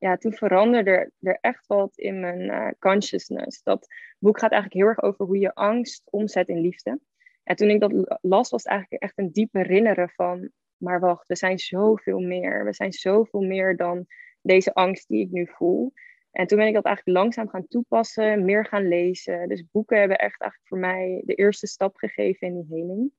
ja, 0.04 0.16
toen 0.16 0.32
veranderde 0.32 1.10
er 1.20 1.38
echt 1.40 1.66
wat 1.66 1.98
in 1.98 2.20
mijn 2.20 2.40
uh, 2.40 2.68
consciousness. 2.78 3.62
Dat 3.62 3.86
boek 4.18 4.38
gaat 4.38 4.52
eigenlijk 4.52 4.82
heel 4.82 4.90
erg 4.90 5.02
over 5.02 5.26
hoe 5.26 5.38
je 5.38 5.54
angst 5.54 6.02
omzet 6.10 6.48
in 6.48 6.60
liefde. 6.60 7.00
En 7.42 7.56
toen 7.56 7.68
ik 7.68 7.80
dat 7.80 8.18
las, 8.20 8.50
was 8.50 8.62
het 8.62 8.72
eigenlijk 8.72 9.02
echt 9.02 9.18
een 9.18 9.32
diep 9.32 9.52
herinneren 9.52 10.08
van... 10.08 10.50
maar 10.76 11.00
wacht, 11.00 11.26
we 11.26 11.36
zijn 11.36 11.58
zoveel 11.58 12.18
meer. 12.18 12.64
We 12.64 12.72
zijn 12.72 12.92
zoveel 12.92 13.40
meer 13.40 13.76
dan 13.76 14.06
deze 14.44 14.74
angst 14.74 15.08
die 15.08 15.20
ik 15.20 15.30
nu 15.30 15.46
voel. 15.46 15.92
En 16.30 16.46
toen 16.46 16.58
ben 16.58 16.66
ik 16.66 16.74
dat 16.74 16.84
eigenlijk 16.84 17.16
langzaam 17.18 17.48
gaan 17.48 17.68
toepassen, 17.68 18.44
meer 18.44 18.66
gaan 18.66 18.88
lezen. 18.88 19.48
Dus 19.48 19.64
boeken 19.70 19.98
hebben 19.98 20.18
echt 20.18 20.40
eigenlijk 20.40 20.68
voor 20.68 20.78
mij 20.78 21.22
de 21.24 21.34
eerste 21.34 21.66
stap 21.66 21.96
gegeven 21.96 22.46
in 22.46 22.54
die 22.54 22.76
heling. 22.76 23.12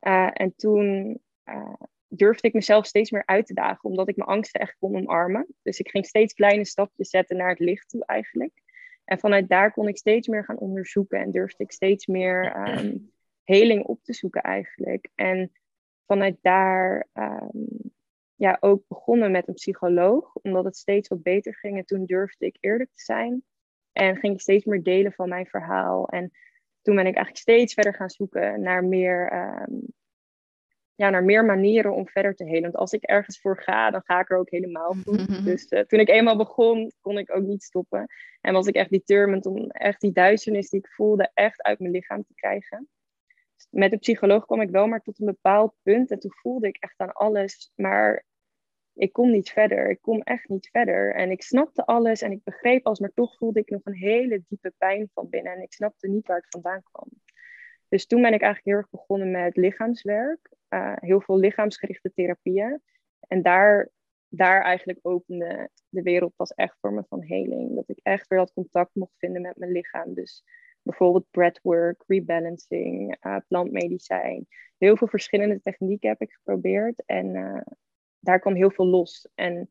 Uh, 0.00 0.30
en 0.32 0.56
toen 0.56 1.18
uh, 1.44 1.74
durfde 2.08 2.48
ik 2.48 2.54
mezelf 2.54 2.86
steeds 2.86 3.10
meer 3.10 3.26
uit 3.26 3.46
te 3.46 3.54
dagen, 3.54 3.90
omdat 3.90 4.08
ik 4.08 4.16
mijn 4.16 4.28
angsten 4.28 4.60
echt 4.60 4.76
kon 4.78 4.96
omarmen. 4.96 5.46
Dus 5.62 5.78
ik 5.78 5.88
ging 5.88 6.06
steeds 6.06 6.34
kleine 6.34 6.64
stapjes 6.64 7.08
zetten 7.08 7.36
naar 7.36 7.48
het 7.48 7.58
licht 7.58 7.88
toe 7.88 8.04
eigenlijk. 8.06 8.62
En 9.04 9.18
vanuit 9.18 9.48
daar 9.48 9.72
kon 9.72 9.88
ik 9.88 9.96
steeds 9.96 10.28
meer 10.28 10.44
gaan 10.44 10.58
onderzoeken 10.58 11.20
en 11.20 11.30
durfde 11.30 11.64
ik 11.64 11.72
steeds 11.72 12.06
meer 12.06 12.68
um, 12.68 13.12
heling 13.44 13.84
op 13.84 14.02
te 14.02 14.12
zoeken 14.12 14.42
eigenlijk. 14.42 15.08
En 15.14 15.52
vanuit 16.06 16.36
daar 16.40 17.08
um, 17.12 17.92
ja, 18.42 18.56
ook 18.60 18.82
begonnen 18.88 19.30
met 19.30 19.48
een 19.48 19.54
psycholoog, 19.54 20.34
omdat 20.34 20.64
het 20.64 20.76
steeds 20.76 21.08
wat 21.08 21.22
beter 21.22 21.54
ging. 21.54 21.76
En 21.76 21.84
toen 21.84 22.04
durfde 22.04 22.46
ik 22.46 22.56
eerlijk 22.60 22.90
te 22.94 23.02
zijn 23.02 23.44
en 23.92 24.16
ging 24.16 24.34
ik 24.34 24.40
steeds 24.40 24.64
meer 24.64 24.82
delen 24.82 25.12
van 25.12 25.28
mijn 25.28 25.46
verhaal. 25.46 26.08
En 26.08 26.30
toen 26.82 26.94
ben 26.94 27.06
ik 27.06 27.14
eigenlijk 27.14 27.36
steeds 27.36 27.74
verder 27.74 27.94
gaan 27.94 28.10
zoeken 28.10 28.62
naar 28.62 28.84
meer 28.84 29.32
um, 29.32 29.86
ja, 30.94 31.10
naar 31.10 31.24
meer 31.24 31.44
manieren 31.44 31.94
om 31.94 32.08
verder 32.08 32.34
te 32.34 32.44
helen. 32.44 32.62
Want 32.62 32.76
als 32.76 32.92
ik 32.92 33.02
ergens 33.02 33.40
voor 33.40 33.62
ga, 33.62 33.90
dan 33.90 34.02
ga 34.04 34.20
ik 34.20 34.30
er 34.30 34.38
ook 34.38 34.50
helemaal 34.50 34.94
voor. 34.94 35.14
Mhm. 35.14 35.44
Dus 35.44 35.70
uh, 35.70 35.80
toen 35.80 36.00
ik 36.00 36.08
eenmaal 36.08 36.36
begon, 36.36 36.92
kon 37.00 37.18
ik 37.18 37.36
ook 37.36 37.44
niet 37.44 37.62
stoppen. 37.62 38.06
En 38.40 38.52
was 38.52 38.66
ik 38.66 38.74
echt 38.74 38.90
determined 38.90 39.46
om 39.46 39.70
echt 39.70 40.00
die 40.00 40.12
duisternis 40.12 40.68
die 40.68 40.80
ik 40.80 40.92
voelde, 40.92 41.30
echt 41.34 41.62
uit 41.62 41.78
mijn 41.78 41.92
lichaam 41.92 42.24
te 42.24 42.34
krijgen. 42.34 42.88
Met 43.70 43.90
de 43.90 43.96
psycholoog 43.96 44.46
kwam 44.46 44.60
ik 44.60 44.70
wel 44.70 44.86
maar 44.86 45.02
tot 45.02 45.20
een 45.20 45.26
bepaald 45.26 45.74
punt. 45.82 46.10
En 46.10 46.18
toen 46.18 46.32
voelde 46.34 46.68
ik 46.68 46.76
echt 46.80 47.00
aan 47.00 47.12
alles. 47.12 47.72
Maar 47.74 48.24
ik 48.94 49.12
kon 49.12 49.30
niet 49.30 49.50
verder. 49.50 49.90
Ik 49.90 50.00
kon 50.00 50.22
echt 50.22 50.48
niet 50.48 50.68
verder. 50.70 51.14
En 51.14 51.30
ik 51.30 51.42
snapte 51.42 51.84
alles 51.86 52.22
en 52.22 52.32
ik 52.32 52.44
begreep 52.44 52.86
alles. 52.86 52.98
Maar 52.98 53.12
toch 53.14 53.36
voelde 53.36 53.60
ik 53.60 53.70
nog 53.70 53.80
een 53.84 53.94
hele 53.94 54.42
diepe 54.48 54.72
pijn 54.78 55.10
van 55.14 55.28
binnen. 55.28 55.52
En 55.52 55.62
ik 55.62 55.72
snapte 55.72 56.08
niet 56.08 56.26
waar 56.26 56.36
het 56.36 56.50
vandaan 56.50 56.82
kwam. 56.82 57.08
Dus 57.88 58.06
toen 58.06 58.22
ben 58.22 58.32
ik 58.32 58.42
eigenlijk 58.42 58.64
heel 58.64 58.76
erg 58.76 58.90
begonnen 58.90 59.30
met 59.30 59.56
lichaamswerk. 59.56 60.50
Uh, 60.68 60.92
heel 60.96 61.20
veel 61.20 61.38
lichaamsgerichte 61.38 62.12
therapieën. 62.14 62.82
En 63.28 63.42
daar, 63.42 63.90
daar 64.28 64.62
eigenlijk 64.62 64.98
opende 65.02 65.70
de 65.88 66.02
wereld 66.02 66.36
pas 66.36 66.54
echt 66.54 66.76
voor 66.80 66.92
me 66.92 67.04
van 67.08 67.22
heling. 67.22 67.74
Dat 67.74 67.88
ik 67.88 67.98
echt 68.02 68.28
weer 68.28 68.38
dat 68.38 68.52
contact 68.52 68.94
mocht 68.94 69.14
vinden 69.16 69.42
met 69.42 69.56
mijn 69.56 69.72
lichaam. 69.72 70.14
Dus 70.14 70.44
bijvoorbeeld 70.82 71.30
breathwork, 71.30 72.04
rebalancing, 72.06 73.16
uh, 73.26 73.36
plantmedicijn. 73.48 74.46
Heel 74.78 74.96
veel 74.96 75.08
verschillende 75.08 75.60
technieken 75.60 76.08
heb 76.08 76.20
ik 76.20 76.32
geprobeerd. 76.32 77.02
En 77.06 77.34
uh, 77.34 77.60
daar 78.22 78.40
kwam 78.40 78.54
heel 78.54 78.70
veel 78.70 78.86
los. 78.86 79.28
En 79.34 79.70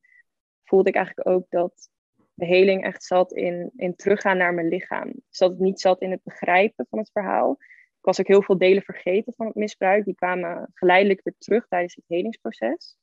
voelde 0.63 0.89
ik 0.89 0.95
eigenlijk 0.95 1.27
ook 1.27 1.45
dat 1.49 1.89
de 2.33 2.45
heling 2.45 2.83
echt 2.83 3.03
zat 3.03 3.33
in, 3.33 3.71
in 3.75 3.95
teruggaan 3.95 4.37
naar 4.37 4.53
mijn 4.53 4.67
lichaam. 4.67 5.11
Dus 5.29 5.37
dat 5.37 5.49
het 5.49 5.59
niet 5.59 5.79
zat 5.79 6.01
in 6.01 6.11
het 6.11 6.23
begrijpen 6.23 6.85
van 6.89 6.99
het 6.99 7.11
verhaal, 7.11 7.57
ik 8.01 8.07
was 8.07 8.19
ook 8.19 8.27
heel 8.27 8.43
veel 8.43 8.57
delen 8.57 8.83
vergeten 8.83 9.33
van 9.33 9.45
het 9.45 9.55
misbruik. 9.55 10.05
Die 10.05 10.15
kwamen 10.15 10.71
geleidelijk 10.73 11.21
weer 11.23 11.35
terug 11.37 11.67
tijdens 11.67 11.95
het 11.95 12.03
helingsproces. 12.07 12.97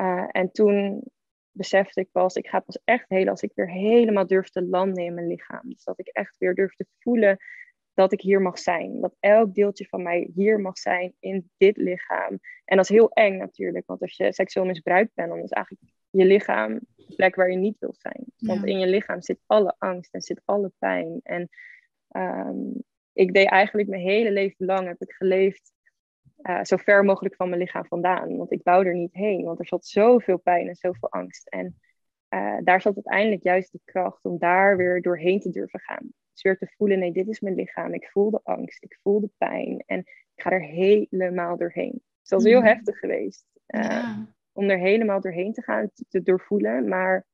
Uh, 0.00 0.28
en 0.28 0.52
toen 0.52 1.02
besefte 1.50 2.00
ik 2.00 2.08
pas, 2.12 2.34
ik 2.34 2.48
ga 2.48 2.60
pas 2.60 2.80
echt 2.84 3.08
heel 3.08 3.28
als 3.28 3.42
ik 3.42 3.52
weer 3.54 3.70
helemaal 3.70 4.26
durf 4.26 4.48
te 4.48 4.62
landen 4.62 5.04
in 5.04 5.14
mijn 5.14 5.26
lichaam. 5.26 5.60
Dus 5.62 5.84
dat 5.84 5.98
ik 5.98 6.08
echt 6.08 6.36
weer 6.38 6.54
durf 6.54 6.74
te 6.74 6.86
voelen 6.98 7.38
dat 7.98 8.12
ik 8.12 8.20
hier 8.20 8.40
mag 8.40 8.58
zijn. 8.58 9.00
Dat 9.00 9.16
elk 9.20 9.54
deeltje 9.54 9.86
van 9.88 10.02
mij 10.02 10.30
hier 10.34 10.60
mag 10.60 10.78
zijn 10.78 11.14
in 11.20 11.50
dit 11.56 11.76
lichaam. 11.76 12.38
En 12.64 12.76
dat 12.76 12.90
is 12.90 12.96
heel 12.96 13.10
eng 13.10 13.38
natuurlijk, 13.38 13.86
want 13.86 14.00
als 14.00 14.16
je 14.16 14.32
seksueel 14.32 14.66
misbruikt 14.66 15.14
bent, 15.14 15.28
dan 15.28 15.38
is 15.38 15.50
eigenlijk 15.50 15.92
je 16.10 16.24
lichaam 16.24 16.80
de 16.96 17.14
plek 17.16 17.34
waar 17.34 17.50
je 17.50 17.56
niet 17.56 17.78
wilt 17.78 17.98
zijn. 17.98 18.24
Want 18.36 18.64
in 18.64 18.78
je 18.78 18.86
lichaam 18.86 19.22
zit 19.22 19.40
alle 19.46 19.74
angst 19.78 20.14
en 20.14 20.20
zit 20.20 20.40
alle 20.44 20.72
pijn. 20.78 21.20
En 21.22 21.48
ehm, 22.08 22.56
ik 23.12 23.32
deed 23.32 23.48
eigenlijk 23.48 23.88
mijn 23.88 24.02
hele 24.02 24.30
leven 24.30 24.66
lang, 24.66 24.86
heb 24.86 25.02
ik 25.02 25.12
geleefd 25.12 25.72
uh, 26.42 26.64
zo 26.64 26.76
ver 26.76 27.04
mogelijk 27.04 27.34
van 27.34 27.48
mijn 27.48 27.60
lichaam 27.60 27.86
vandaan. 27.86 28.36
Want 28.36 28.52
ik 28.52 28.60
wou 28.62 28.86
er 28.86 28.94
niet 28.94 29.14
heen, 29.14 29.44
want 29.44 29.58
er 29.58 29.66
zat 29.66 29.86
zoveel 29.86 30.38
pijn 30.38 30.68
en 30.68 30.74
zoveel 30.74 31.10
angst. 31.10 31.48
En 31.48 31.78
uh, 32.34 32.58
daar 32.64 32.80
zat 32.80 32.94
uiteindelijk 32.94 33.42
juist 33.42 33.72
de 33.72 33.80
kracht 33.84 34.24
om 34.24 34.38
daar 34.38 34.76
weer 34.76 35.02
doorheen 35.02 35.40
te 35.40 35.50
durven 35.50 35.80
gaan. 35.80 36.12
Dus 36.38 36.46
weer 36.46 36.68
te 36.68 36.74
voelen, 36.76 36.98
nee, 36.98 37.12
dit 37.12 37.28
is 37.28 37.40
mijn 37.40 37.54
lichaam. 37.54 37.94
Ik 37.94 38.08
voel 38.08 38.30
de 38.30 38.40
angst, 38.42 38.82
ik 38.82 38.98
voel 39.02 39.20
de 39.20 39.30
pijn 39.38 39.82
en 39.86 39.98
ik 39.98 40.42
ga 40.42 40.50
er 40.50 40.62
helemaal 40.62 41.56
doorheen. 41.56 42.02
Dus 42.20 42.28
dat 42.28 42.40
is 42.40 42.46
heel 42.46 42.60
mhm. 42.60 42.68
heftig 42.68 42.98
geweest. 42.98 43.46
Uh, 43.66 44.18
Om 44.52 44.70
er 44.70 44.78
helemaal 44.78 45.20
doorheen 45.20 45.52
te 45.52 45.62
gaan, 45.62 45.90
te, 45.94 46.04
te 46.08 46.22
doorvoelen. 46.22 46.88
Maar 46.88 47.26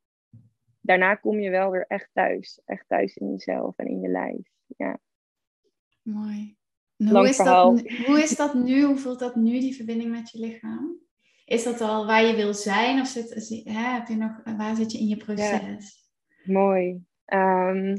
daarna 0.80 1.14
kom 1.14 1.40
je 1.40 1.50
wel 1.50 1.70
weer 1.70 1.84
echt 1.88 2.08
thuis. 2.12 2.60
Echt 2.64 2.84
thuis 2.88 3.16
in 3.16 3.30
jezelf 3.30 3.76
en 3.76 3.86
in 3.86 4.00
je 4.00 4.08
lijf. 4.08 4.48
Ja. 4.76 4.98
Mooi. 6.02 6.56
Hoe 6.96 7.28
is, 7.28 7.36
dat, 7.36 7.80
hoe 8.06 8.22
is 8.22 8.36
dat 8.36 8.54
nu? 8.54 8.82
Hoe 8.82 8.96
voelt 8.96 9.18
dat 9.18 9.36
nu, 9.36 9.60
die 9.60 9.74
verbinding 9.74 10.10
met 10.10 10.30
je 10.30 10.38
lichaam? 10.38 10.98
Is 11.44 11.64
dat 11.64 11.80
al 11.80 12.06
waar 12.06 12.24
je 12.24 12.36
wil 12.36 12.54
zijn? 12.54 13.00
Of 13.00 13.06
zit, 13.06 13.64
hè, 13.64 13.72
heb 13.72 14.08
je 14.08 14.16
nog, 14.16 14.40
waar 14.56 14.76
zit 14.76 14.92
je 14.92 14.98
in 14.98 15.08
je 15.08 15.16
proces? 15.16 16.02
mooi. 16.44 17.04
Ehm, 17.24 17.96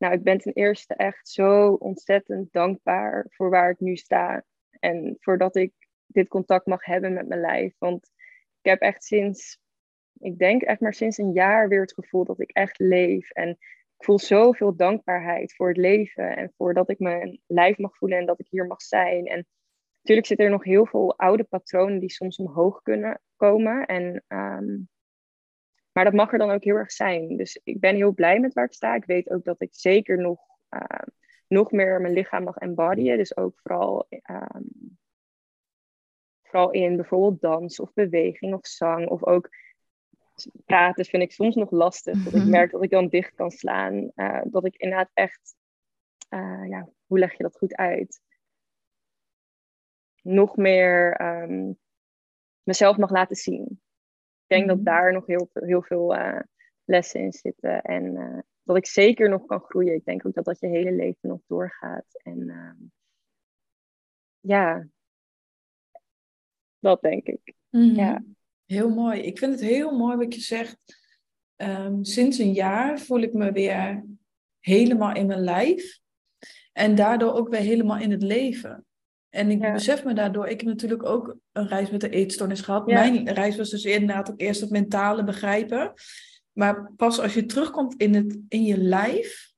nou, 0.00 0.12
ik 0.12 0.22
ben 0.22 0.38
ten 0.38 0.52
eerste 0.52 0.94
echt 0.94 1.28
zo 1.28 1.72
ontzettend 1.72 2.52
dankbaar 2.52 3.26
voor 3.28 3.50
waar 3.50 3.70
ik 3.70 3.80
nu 3.80 3.96
sta. 3.96 4.44
En 4.70 5.16
voordat 5.20 5.56
ik 5.56 5.72
dit 6.06 6.28
contact 6.28 6.66
mag 6.66 6.84
hebben 6.84 7.12
met 7.12 7.28
mijn 7.28 7.40
lijf. 7.40 7.74
Want 7.78 8.10
ik 8.62 8.70
heb 8.70 8.80
echt 8.80 9.04
sinds, 9.04 9.58
ik 10.18 10.38
denk 10.38 10.62
echt 10.62 10.80
maar 10.80 10.94
sinds 10.94 11.18
een 11.18 11.32
jaar 11.32 11.68
weer 11.68 11.80
het 11.80 11.94
gevoel 11.94 12.24
dat 12.24 12.40
ik 12.40 12.50
echt 12.50 12.78
leef. 12.78 13.30
En 13.30 13.48
ik 13.48 14.04
voel 14.04 14.18
zoveel 14.18 14.76
dankbaarheid 14.76 15.54
voor 15.54 15.68
het 15.68 15.76
leven 15.76 16.36
en 16.36 16.52
voor 16.56 16.74
dat 16.74 16.90
ik 16.90 16.98
mijn 16.98 17.40
lijf 17.46 17.78
mag 17.78 17.96
voelen 17.96 18.18
en 18.18 18.26
dat 18.26 18.40
ik 18.40 18.46
hier 18.50 18.66
mag 18.66 18.82
zijn. 18.82 19.26
En 19.26 19.46
natuurlijk 19.96 20.26
zitten 20.26 20.46
er 20.46 20.52
nog 20.52 20.64
heel 20.64 20.86
veel 20.86 21.18
oude 21.18 21.44
patronen 21.44 21.98
die 21.98 22.10
soms 22.10 22.36
omhoog 22.36 22.82
kunnen 22.82 23.20
komen. 23.36 23.86
En, 23.86 24.24
ehm, 24.26 24.76
maar 26.00 26.10
dat 26.10 26.20
mag 26.20 26.32
er 26.32 26.38
dan 26.38 26.50
ook 26.50 26.64
heel 26.64 26.76
erg 26.76 26.92
zijn. 26.92 27.36
Dus 27.36 27.60
ik 27.64 27.80
ben 27.80 27.94
heel 27.94 28.12
blij 28.12 28.40
met 28.40 28.52
waar 28.52 28.64
ik 28.64 28.72
sta. 28.72 28.94
Ik 28.94 29.04
weet 29.04 29.30
ook 29.30 29.44
dat 29.44 29.62
ik 29.62 29.68
zeker 29.72 30.18
nog, 30.18 30.40
uh, 30.70 31.06
nog 31.48 31.70
meer 31.70 32.00
mijn 32.00 32.12
lichaam 32.12 32.44
mag 32.44 32.56
embodyen. 32.56 33.16
Dus 33.16 33.36
ook 33.36 33.60
vooral, 33.62 34.06
ehm, 34.08 34.62
vooral 36.42 36.70
in 36.70 36.96
bijvoorbeeld 36.96 37.40
dans 37.40 37.80
of 37.80 37.92
beweging 37.92 38.54
of 38.54 38.66
zang. 38.66 39.08
Of 39.08 39.24
ook 39.24 39.48
praten 40.64 41.04
vind 41.04 41.22
ik 41.22 41.32
soms 41.32 41.54
nog 41.54 41.70
lastig. 41.70 42.24
Dat 42.24 42.34
ik 42.34 42.40
mhm. 42.40 42.50
merk 42.50 42.70
dat 42.70 42.82
ik 42.82 42.90
dan 42.90 43.08
dicht 43.08 43.34
kan 43.34 43.50
slaan. 43.50 44.10
Uh, 44.14 44.40
dat 44.44 44.64
ik 44.64 44.76
inderdaad 44.76 45.10
echt, 45.14 45.56
uh, 46.30 46.68
ja, 46.68 46.88
hoe 47.06 47.18
leg 47.18 47.36
je 47.36 47.42
dat 47.42 47.56
goed 47.56 47.74
uit? 47.74 48.20
Nog 50.22 50.56
meer 50.56 51.20
um, 51.22 51.78
mezelf 52.62 52.96
mag 52.96 53.10
laten 53.10 53.36
zien. 53.36 53.80
Ik 54.50 54.56
denk 54.56 54.68
dat 54.68 54.76
mhm. 54.76 54.84
daar 54.84 55.12
nog 55.12 55.26
heel, 55.26 55.50
heel 55.52 55.82
veel 55.82 56.16
uh, 56.16 56.40
lessen 56.84 57.20
in 57.20 57.32
zitten. 57.32 57.82
En 57.82 58.14
dat 58.62 58.76
ik 58.76 58.86
zeker 58.86 59.28
nog 59.28 59.46
kan 59.46 59.60
groeien. 59.60 59.94
Ik 59.94 60.04
denk 60.04 60.26
ook 60.26 60.34
dat 60.34 60.44
dat 60.44 60.60
je 60.60 60.66
hele 60.66 60.92
leven 60.92 61.28
nog 61.28 61.40
doorgaat. 61.46 62.04
En 62.22 62.48
ehm, 62.48 62.76
ja, 64.40 64.86
dat 66.78 67.00
denk 67.00 67.26
ik. 67.26 67.54
Mm 67.68 67.94
Ja. 67.94 68.24
Heel 68.64 68.88
mooi. 68.88 69.20
Ik 69.20 69.38
vind 69.38 69.52
het 69.52 69.60
heel 69.60 69.98
mooi 69.98 70.16
wat 70.16 70.34
je 70.34 70.40
zegt. 70.40 70.78
Um, 71.56 72.04
sinds 72.04 72.38
een 72.38 72.52
jaar 72.52 72.98
voel 72.98 73.20
ik 73.20 73.32
me 73.32 73.52
weer 73.52 74.04
helemaal 74.60 75.14
in 75.14 75.26
mijn 75.26 75.40
lijf. 75.40 75.98
En 76.72 76.94
daardoor 76.94 77.32
ook 77.32 77.48
weer 77.48 77.60
helemaal 77.60 77.98
in 77.98 78.10
het 78.10 78.22
leven. 78.22 78.86
En 79.30 79.50
ik 79.50 79.60
besef 79.60 80.04
me 80.04 80.14
daardoor, 80.14 80.46
ik 80.46 80.60
heb 80.60 80.68
natuurlijk 80.68 81.04
ook 81.04 81.36
een 81.52 81.68
reis 81.68 81.90
met 81.90 82.00
de 82.00 82.08
eetstoornis 82.08 82.60
gehad. 82.60 82.86
Mijn 82.86 83.32
reis 83.32 83.56
was 83.56 83.70
dus 83.70 83.84
inderdaad 83.84 84.30
ook 84.30 84.40
eerst 84.40 84.60
het 84.60 84.70
mentale 84.70 85.24
begrijpen. 85.24 85.92
Maar 86.52 86.92
pas 86.96 87.20
als 87.20 87.34
je 87.34 87.46
terugkomt 87.46 87.94
in, 87.94 88.14
het, 88.14 88.38
in 88.48 88.62
je 88.62 88.78
lijf, 88.78 89.52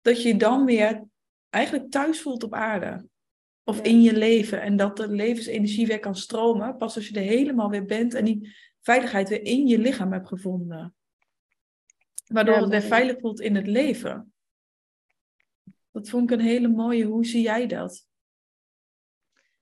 dat 0.00 0.22
je 0.22 0.36
dan 0.36 0.64
weer 0.64 1.04
eigenlijk 1.48 1.90
thuis 1.90 2.22
voelt 2.22 2.42
op 2.42 2.54
aarde. 2.54 3.08
Of 3.64 3.80
in 3.80 4.02
je 4.02 4.16
leven. 4.16 4.62
En 4.62 4.76
dat 4.76 4.96
de 4.96 5.08
levensenergie 5.08 5.86
weer 5.86 5.98
kan 5.98 6.16
stromen. 6.16 6.76
Pas 6.76 6.96
als 6.96 7.08
je 7.08 7.14
er 7.14 7.26
helemaal 7.26 7.70
weer 7.70 7.84
bent 7.84 8.14
en 8.14 8.24
die 8.24 8.56
veiligheid 8.80 9.28
weer 9.28 9.42
in 9.42 9.66
je 9.66 9.78
lichaam 9.78 10.12
hebt 10.12 10.28
gevonden. 10.28 10.94
Waardoor 12.26 12.56
het 12.56 12.68
weer 12.68 12.82
veilig 12.82 13.20
voelt 13.20 13.40
in 13.40 13.54
het 13.54 13.66
leven. 13.66 14.32
Dat 15.90 16.08
vond 16.08 16.30
ik 16.30 16.38
een 16.38 16.44
hele 16.44 16.68
mooie. 16.68 17.04
Hoe 17.04 17.26
zie 17.26 17.42
jij 17.42 17.66
dat? 17.66 18.08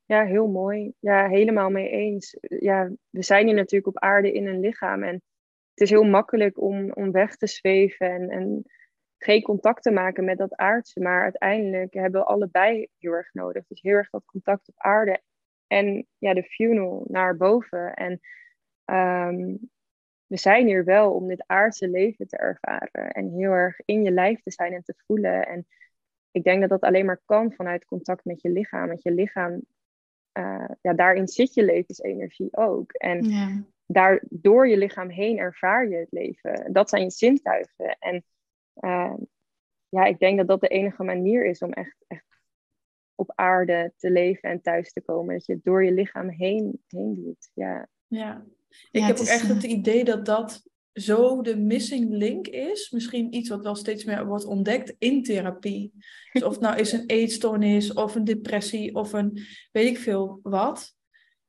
Ja, 0.08 0.24
heel 0.24 0.46
mooi. 0.46 0.92
Ja, 0.98 1.28
helemaal 1.28 1.70
mee 1.70 1.88
eens. 1.88 2.36
Ja, 2.40 2.90
we 3.10 3.22
zijn 3.22 3.46
hier 3.46 3.54
natuurlijk 3.54 3.86
op 3.86 3.98
aarde 3.98 4.32
in 4.32 4.46
een 4.46 4.60
lichaam. 4.60 5.02
En 5.02 5.14
het 5.70 5.80
is 5.80 5.90
heel 5.90 6.04
makkelijk 6.04 6.60
om, 6.60 6.92
om 6.92 7.12
weg 7.12 7.36
te 7.36 7.46
zweven 7.46 8.10
en, 8.10 8.28
en 8.30 8.64
geen 9.18 9.42
contact 9.42 9.82
te 9.82 9.90
maken 9.90 10.24
met 10.24 10.38
dat 10.38 10.56
aardse. 10.56 11.00
Maar 11.00 11.22
uiteindelijk 11.22 11.94
hebben 11.94 12.20
we 12.20 12.26
allebei 12.26 12.88
heel 12.98 13.12
erg 13.12 13.32
nodig. 13.32 13.66
Dus 13.66 13.82
heel 13.82 13.94
erg 13.94 14.10
dat 14.10 14.24
contact 14.24 14.68
op 14.68 14.74
aarde 14.76 15.20
en 15.66 16.06
ja, 16.18 16.34
de 16.34 16.42
funnel 16.42 17.04
naar 17.08 17.36
boven. 17.36 17.94
En 17.94 18.20
ehm, 18.84 19.56
we 20.26 20.36
zijn 20.36 20.66
hier 20.66 20.84
wel 20.84 21.12
om 21.12 21.28
dit 21.28 21.44
aardse 21.46 21.88
leven 21.88 22.26
te 22.26 22.36
ervaren. 22.36 23.10
En 23.10 23.30
heel 23.30 23.52
erg 23.52 23.80
in 23.84 24.02
je 24.02 24.10
lijf 24.10 24.42
te 24.42 24.50
zijn 24.50 24.72
en 24.72 24.82
te 24.82 24.94
voelen. 25.06 25.46
En 25.46 25.66
ik 26.30 26.44
denk 26.44 26.60
dat 26.60 26.70
dat 26.70 26.80
alleen 26.80 27.06
maar 27.06 27.20
kan 27.24 27.52
vanuit 27.52 27.84
contact 27.84 28.24
met 28.24 28.42
je 28.42 28.50
lichaam. 28.50 28.88
Met 28.88 29.02
je 29.02 29.12
lichaam, 29.12 29.62
uh, 30.38 30.68
ja, 30.80 30.94
daarin 30.94 31.28
zit 31.28 31.54
je 31.54 31.64
levensenergie 31.64 32.56
ook. 32.56 32.92
En 32.92 33.28
ja. 33.28 33.62
daar, 33.86 34.22
door 34.28 34.68
je 34.68 34.76
lichaam 34.76 35.08
heen 35.08 35.38
ervaar 35.38 35.88
je 35.88 35.96
het 35.96 36.12
leven. 36.12 36.72
Dat 36.72 36.88
zijn 36.88 37.02
je 37.02 37.10
zintuigen. 37.10 37.96
En 37.98 38.24
uh, 38.80 39.14
ja, 39.88 40.04
ik 40.04 40.18
denk 40.18 40.38
dat 40.38 40.48
dat 40.48 40.60
de 40.60 40.68
enige 40.68 41.02
manier 41.02 41.46
is 41.46 41.62
om 41.62 41.72
echt, 41.72 42.04
echt 42.06 42.40
op 43.14 43.32
aarde 43.34 43.92
te 43.96 44.10
leven 44.10 44.50
en 44.50 44.60
thuis 44.60 44.92
te 44.92 45.00
komen. 45.00 45.34
Dat 45.34 45.46
je 45.46 45.52
het 45.52 45.64
door 45.64 45.84
je 45.84 45.92
lichaam 45.92 46.28
heen, 46.28 46.82
heen 46.86 47.14
doet. 47.14 47.50
Ja. 47.54 47.88
ja. 48.06 48.44
Ik 48.90 49.02
heb 49.02 49.18
ook 49.18 49.26
echt 49.26 49.48
het 49.48 49.62
idee 49.62 50.04
dat 50.04 50.26
dat 50.26 50.62
zo 51.00 51.42
de 51.42 51.56
missing 51.56 52.10
link 52.10 52.46
is. 52.46 52.90
Misschien 52.90 53.34
iets 53.34 53.48
wat 53.48 53.62
wel 53.62 53.74
steeds 53.74 54.04
meer 54.04 54.26
wordt 54.26 54.44
ontdekt 54.44 54.94
in 54.98 55.22
therapie. 55.22 55.92
Dus 56.32 56.42
of 56.42 56.52
het 56.52 56.60
nou 56.60 56.76
is 56.78 56.92
een 56.92 57.06
eetstoornis 57.06 57.92
of 57.92 58.14
een 58.14 58.24
depressie 58.24 58.94
of 58.94 59.12
een 59.12 59.46
weet 59.72 59.88
ik 59.88 59.98
veel 59.98 60.40
wat. 60.42 60.96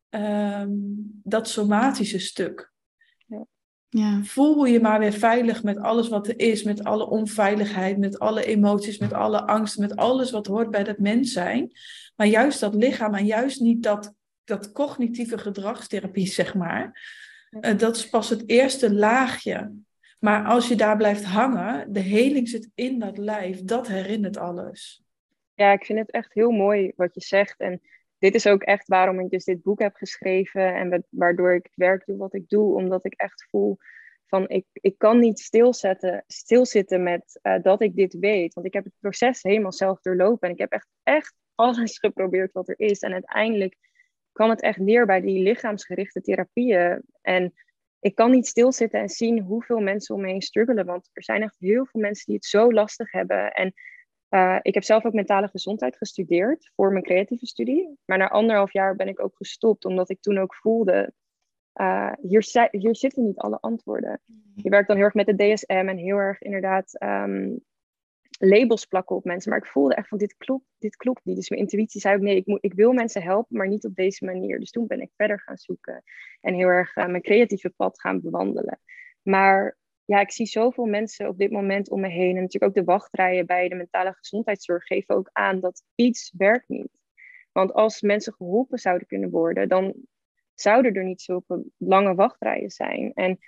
Um, 0.10 1.22
dat 1.24 1.48
somatische 1.48 2.20
stuk. 2.20 2.72
Ja. 3.90 4.24
Voel 4.24 4.66
je 4.66 4.80
maar 4.80 5.00
weer 5.00 5.14
veilig 5.14 5.64
met 5.64 5.78
alles 5.78 6.08
wat 6.08 6.28
er 6.28 6.40
is, 6.40 6.64
met 6.64 6.84
alle 6.84 7.10
onveiligheid, 7.10 7.98
met 7.98 8.20
alle 8.20 8.46
emoties, 8.46 8.98
met 8.98 9.14
alle 9.14 9.48
angsten, 9.48 9.82
met 9.82 9.96
alles 9.96 10.32
wat 10.32 10.48
hoort 10.48 10.72
bij 10.72 10.84
dat 10.84 10.98
mens 10.98 11.32
zijn. 11.32 11.72
Maar 12.16 12.28
juist 12.28 12.60
dat 12.60 12.76
lichaam 12.76 13.14
en 13.14 13.26
juist 13.26 13.60
niet 13.60 13.84
dat, 13.84 14.14
dat 14.44 14.72
cognitieve 14.72 15.38
gedragstherapie, 15.38 16.28
zeg 16.40 16.56
maar. 16.56 17.02
Uh, 17.52 17.78
dat 17.78 17.96
is 17.96 18.10
pas 18.10 18.30
het 18.30 18.50
eerste 18.50 18.94
laagje. 18.94 19.74
Maar 20.20 20.46
als 20.46 20.68
je 20.68 20.76
daar 20.76 20.98
blijft 20.98 21.24
hangen, 21.24 21.94
de 21.94 22.00
heling 22.00 22.50
zit 22.50 22.70
in 22.76 23.00
dat 23.00 23.18
lijf, 23.18 23.64
dat 23.64 23.88
herinnert 23.88 24.38
alles. 24.38 25.04
Ja, 25.54 25.72
ik 25.72 25.86
vind 25.86 26.00
het 26.00 26.12
echt 26.12 26.34
heel 26.34 26.52
mooi 26.52 26.92
wat 26.96 27.14
je 27.14 27.22
zegt. 27.22 27.60
En 27.60 27.82
dit 28.18 28.36
is 28.36 28.48
ook 28.48 28.62
echt 28.62 28.88
waarom 28.88 29.20
ik 29.20 29.30
dus 29.30 29.44
dit 29.44 29.64
boek 29.64 29.80
heb 29.80 29.96
geschreven 29.96 30.76
en 30.76 31.06
waardoor 31.10 31.54
ik 31.54 31.64
het 31.64 31.76
werk 31.76 32.06
doe 32.06 32.18
wat 32.18 32.34
ik 32.34 32.50
doe, 32.50 32.76
omdat 32.76 33.06
ik 33.06 33.14
echt 33.14 33.48
voel 33.50 33.78
van 34.30 34.50
ik, 34.50 34.66
ik 34.74 34.98
kan 34.98 35.20
niet 35.20 35.40
stilzetten, 35.40 36.24
stilzitten 36.28 37.04
met 37.04 37.40
uh, 37.44 37.62
dat 37.62 37.82
ik 37.82 37.96
dit 37.96 38.14
weet, 38.20 38.54
want 38.54 38.68
ik 38.68 38.74
heb 38.74 38.84
het 38.84 38.94
proces 39.00 39.44
helemaal 39.44 39.74
zelf 39.74 40.02
doorlopen 40.02 40.48
en 40.48 40.54
ik 40.54 40.60
heb 40.60 40.72
echt, 40.72 40.88
echt 41.04 41.34
alles 41.56 41.98
geprobeerd 42.06 42.52
wat 42.52 42.70
er 42.70 42.80
is 42.80 43.00
en 43.00 43.14
uiteindelijk 43.14 43.76
kwam 44.40 44.50
het 44.50 44.62
echt 44.62 44.78
neer 44.78 45.06
bij 45.06 45.22
die 45.22 45.44
lichaamsgerichte 45.44 46.22
therapieën 46.22 47.02
en 47.22 47.54
ik 48.00 48.16
kan 48.16 48.32
niet 48.32 48.48
stilzitten 48.48 49.00
en 49.00 49.10
zien 49.10 49.40
hoeveel 49.40 49.80
mensen 49.80 50.16
om 50.16 50.22
me 50.22 50.28
heen 50.28 50.42
struggelen, 50.42 50.86
want 50.86 51.10
er 51.14 51.24
zijn 51.24 51.42
echt 51.42 51.56
heel 51.60 51.86
veel 51.86 52.02
mensen 52.02 52.26
die 52.26 52.36
het 52.36 52.46
zo 52.46 52.74
lastig 52.74 53.12
hebben 53.12 53.52
en 53.52 53.74
uh, 54.30 54.60
ik 54.62 54.74
heb 54.74 54.84
zelf 54.84 55.06
ook 55.06 55.14
mentale 55.14 55.48
gezondheid 55.48 55.98
gestudeerd 55.98 56.72
voor 56.76 56.92
mijn 56.92 57.04
creatieve 57.04 57.46
studie. 57.46 57.98
Maar 58.06 58.18
na 58.18 58.30
anderhalf 58.30 58.74
jaar 58.74 58.96
ben 58.96 59.08
ik 59.08 59.24
ook 59.24 59.36
gestopt, 59.36 59.86
omdat 59.86 60.10
ik 60.10 60.22
toen 60.22 60.38
ook 60.38 60.56
voelde 60.56 61.14
uh, 61.76 62.14
hier, 62.22 62.70
hier 62.72 62.96
zitten 62.96 63.24
niet 63.24 63.38
alle 63.38 63.60
antwoorden. 63.60 64.22
Je 64.56 64.70
werkt 64.70 64.88
dan 64.88 64.96
heel 64.96 65.06
erg 65.06 65.14
met 65.14 65.26
de 65.26 65.36
DSM 65.36 65.88
en 65.88 65.98
heel 65.98 66.18
erg 66.18 66.42
inderdaad 66.42 66.98
ehm, 66.98 67.56
labels 68.38 68.86
plakken 68.86 69.16
op 69.16 69.24
mensen. 69.24 69.50
Maar 69.52 69.60
ik 69.60 69.66
voelde 69.66 69.96
echt 69.96 70.08
van 70.08 70.18
dit 70.18 70.38
klopt, 70.38 70.66
dit 70.78 70.96
klopt 70.96 71.26
niet. 71.26 71.36
Dus 71.36 71.50
mijn 71.50 71.62
intuïtie 71.62 72.02
zei 72.02 72.16
ook 72.16 72.22
nee, 72.22 72.36
ik, 72.36 72.46
moet, 72.46 72.64
ik 72.64 72.74
wil 72.74 72.94
mensen 72.94 73.22
helpen, 73.22 73.58
maar 73.58 73.68
niet 73.68 73.86
op 73.86 73.96
deze 73.96 74.26
manier. 74.26 74.60
Dus 74.60 74.72
toen 74.72 74.88
ben 74.88 75.02
ik 75.02 75.12
verder 75.16 75.40
gaan 75.40 75.58
zoeken 75.58 76.04
en 76.42 76.54
heel 76.54 76.68
erg 76.68 76.96
uh, 76.96 77.06
mijn 77.06 77.22
creatieve 77.22 77.70
pad 77.70 78.00
gaan 78.00 78.22
bewandelen. 78.22 78.80
Maar 79.22 79.78
ja, 80.06 80.20
ik 80.20 80.32
zie 80.32 80.46
zoveel 80.46 80.86
mensen 80.86 81.28
op 81.28 81.38
dit 81.38 81.52
moment 81.52 81.90
om 81.90 82.00
me 82.00 82.08
heen. 82.08 82.36
En 82.36 82.42
natuurlijk 82.42 82.64
ook 82.64 82.86
de 82.86 82.92
wachtrijen 82.92 83.46
bij 83.46 83.70
de 83.70 83.76
mentale 83.76 84.14
gezondheidszorg 84.14 84.84
geven 84.84 85.16
ook 85.16 85.30
aan 85.32 85.60
dat 85.60 85.84
iets 85.96 86.34
werkt 86.38 86.68
niet. 86.70 86.98
Want 87.52 87.74
als 87.74 88.02
mensen 88.02 88.34
geholpen 88.34 88.78
zouden 88.78 89.08
kunnen 89.08 89.30
worden, 89.30 89.70
dan 89.70 89.94
zouden 90.54 90.94
er 90.94 91.04
niet 91.04 91.22
zulke 91.22 91.64
lange 91.78 92.16
wachtrijen 92.16 92.70
zijn. 92.70 93.14
En 93.14 93.40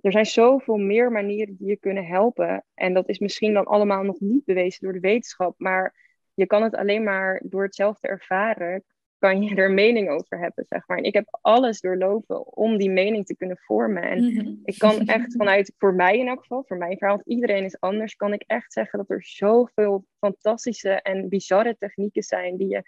er 0.00 0.12
zijn 0.12 0.26
zoveel 0.26 0.76
meer 0.76 1.12
manieren 1.12 1.56
die 1.56 1.68
je 1.68 1.76
kunnen 1.76 2.06
helpen. 2.06 2.64
En 2.74 2.94
dat 2.94 3.08
is 3.08 3.18
misschien 3.18 3.54
dan 3.54 3.64
allemaal 3.64 4.02
nog 4.02 4.20
niet 4.20 4.44
bewezen 4.44 4.80
door 4.82 4.92
de 4.92 5.00
wetenschap. 5.00 5.54
Maar 5.58 5.94
je 6.34 6.46
kan 6.46 6.62
het 6.62 6.74
alleen 6.74 7.02
maar 7.02 7.42
door 7.44 7.62
het 7.62 7.74
zelf 7.74 7.98
te 7.98 8.08
ervaren, 8.08 8.84
kan 9.18 9.42
je 9.42 9.54
er 9.54 9.70
mening 9.70 10.10
over 10.10 10.38
hebben, 10.38 10.64
zeg 10.68 10.86
maar. 10.86 10.98
En 10.98 11.04
ik 11.04 11.14
heb 11.14 11.38
alles 11.40 11.80
doorlopen 11.80 12.56
om 12.56 12.76
die 12.76 12.90
mening 12.90 13.26
te 13.26 13.36
kunnen 13.36 13.58
vormen. 13.58 14.02
En 14.02 14.24
mhm. 14.24 14.54
ik 14.64 14.78
kan 14.78 15.06
echt 15.06 15.36
vanuit, 15.36 15.74
voor 15.78 15.94
mij 15.94 16.18
in 16.18 16.28
elk 16.28 16.40
geval, 16.40 16.64
voor 16.66 16.76
mijn 16.76 16.98
verhaal, 16.98 17.16
want 17.16 17.28
iedereen 17.28 17.64
is 17.64 17.80
anders, 17.80 18.14
kan 18.14 18.32
ik 18.32 18.44
echt 18.46 18.72
zeggen 18.72 18.98
dat 18.98 19.10
er 19.10 19.24
zoveel 19.24 20.04
fantastische 20.18 20.90
en 20.90 21.28
bizarre 21.28 21.76
technieken 21.78 22.22
zijn 22.22 22.56
die 22.56 22.68
je 22.68 22.82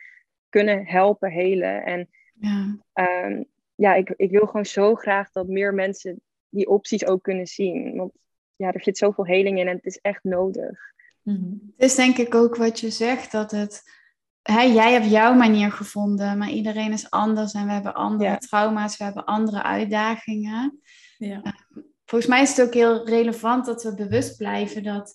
kunnen 0.49 0.87
helpen, 0.87 1.31
helen. 1.31 1.85
En 1.85 2.09
ja, 2.35 2.77
ehm, 2.93 3.43
ja 3.75 3.95
ik, 3.95 4.15
ik 4.17 4.31
wil 4.31 4.47
gewoon 4.47 4.67
zo 4.67 4.95
graag 4.95 5.31
dat 5.31 5.47
meer 5.47 5.75
mensen 5.75 6.21
die 6.49 6.69
opties 6.69 7.07
ook 7.07 7.23
kunnen 7.23 7.47
zien. 7.47 7.97
Want 7.97 8.13
ja, 8.57 8.73
er 8.73 8.83
zit 8.83 8.99
zoveel 8.99 9.27
heling 9.27 9.59
in 9.59 9.69
en 9.69 9.77
het 9.77 9.87
is 9.87 9.99
echt 10.01 10.25
nodig. 10.25 10.79
Mm 11.23 11.73
Het 11.77 11.91
is 11.91 11.95
denk 11.95 12.17
ik 12.17 12.35
ook 12.35 12.57
wat 12.57 12.81
je 12.81 12.91
zegt, 12.91 13.33
dat 13.33 13.51
het... 13.51 13.97
Hè, 14.43 14.61
jij 14.61 14.93
hebt 14.93 15.11
jouw 15.11 15.35
manier 15.35 15.73
gevonden, 15.73 16.39
maar 16.39 16.51
iedereen 16.51 16.93
is 16.93 17.11
anders 17.11 17.53
en 17.53 17.67
we 17.67 17.73
hebben 17.73 17.95
andere 17.95 18.39
trauma's, 18.39 18.97
we 18.97 19.05
hebben 19.05 19.25
andere 19.25 19.63
uitdagingen. 19.63 20.81
Ja. 21.19 21.43
Ehm, 21.43 21.55
volgens 22.05 22.31
mij 22.31 22.43
is 22.43 22.57
het 22.57 22.67
ook 22.67 22.75
heel 22.75 23.07
relevant 23.07 23.67
dat 23.67 23.83
we 23.83 23.95
bewust 23.95 24.37
blijven 24.37 24.83
dat 24.83 25.15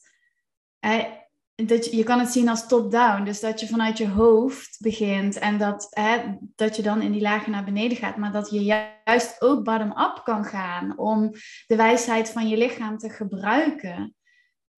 dat 1.55 1.85
je, 1.85 1.95
je 1.95 2.03
kan 2.03 2.19
het 2.19 2.29
zien 2.29 2.49
als 2.49 2.67
top-down. 2.67 3.23
Dus 3.23 3.39
dat 3.39 3.59
je 3.59 3.67
vanuit 3.67 3.97
je 3.97 4.07
hoofd 4.07 4.77
begint 4.79 5.37
en 5.37 5.57
dat, 5.57 5.87
hè, 5.89 6.21
dat 6.55 6.75
je 6.75 6.81
dan 6.81 7.01
in 7.01 7.11
die 7.11 7.21
lagen 7.21 7.51
naar 7.51 7.63
beneden 7.63 7.97
gaat. 7.97 8.17
Maar 8.17 8.31
dat 8.31 8.49
je 8.49 8.63
juist 8.63 9.41
ook 9.41 9.63
bottom-up 9.63 10.21
kan 10.23 10.45
gaan 10.45 10.97
om 10.97 11.31
de 11.67 11.75
wijsheid 11.75 12.29
van 12.29 12.47
je 12.47 12.57
lichaam 12.57 12.97
te 12.97 13.09
gebruiken. 13.09 14.15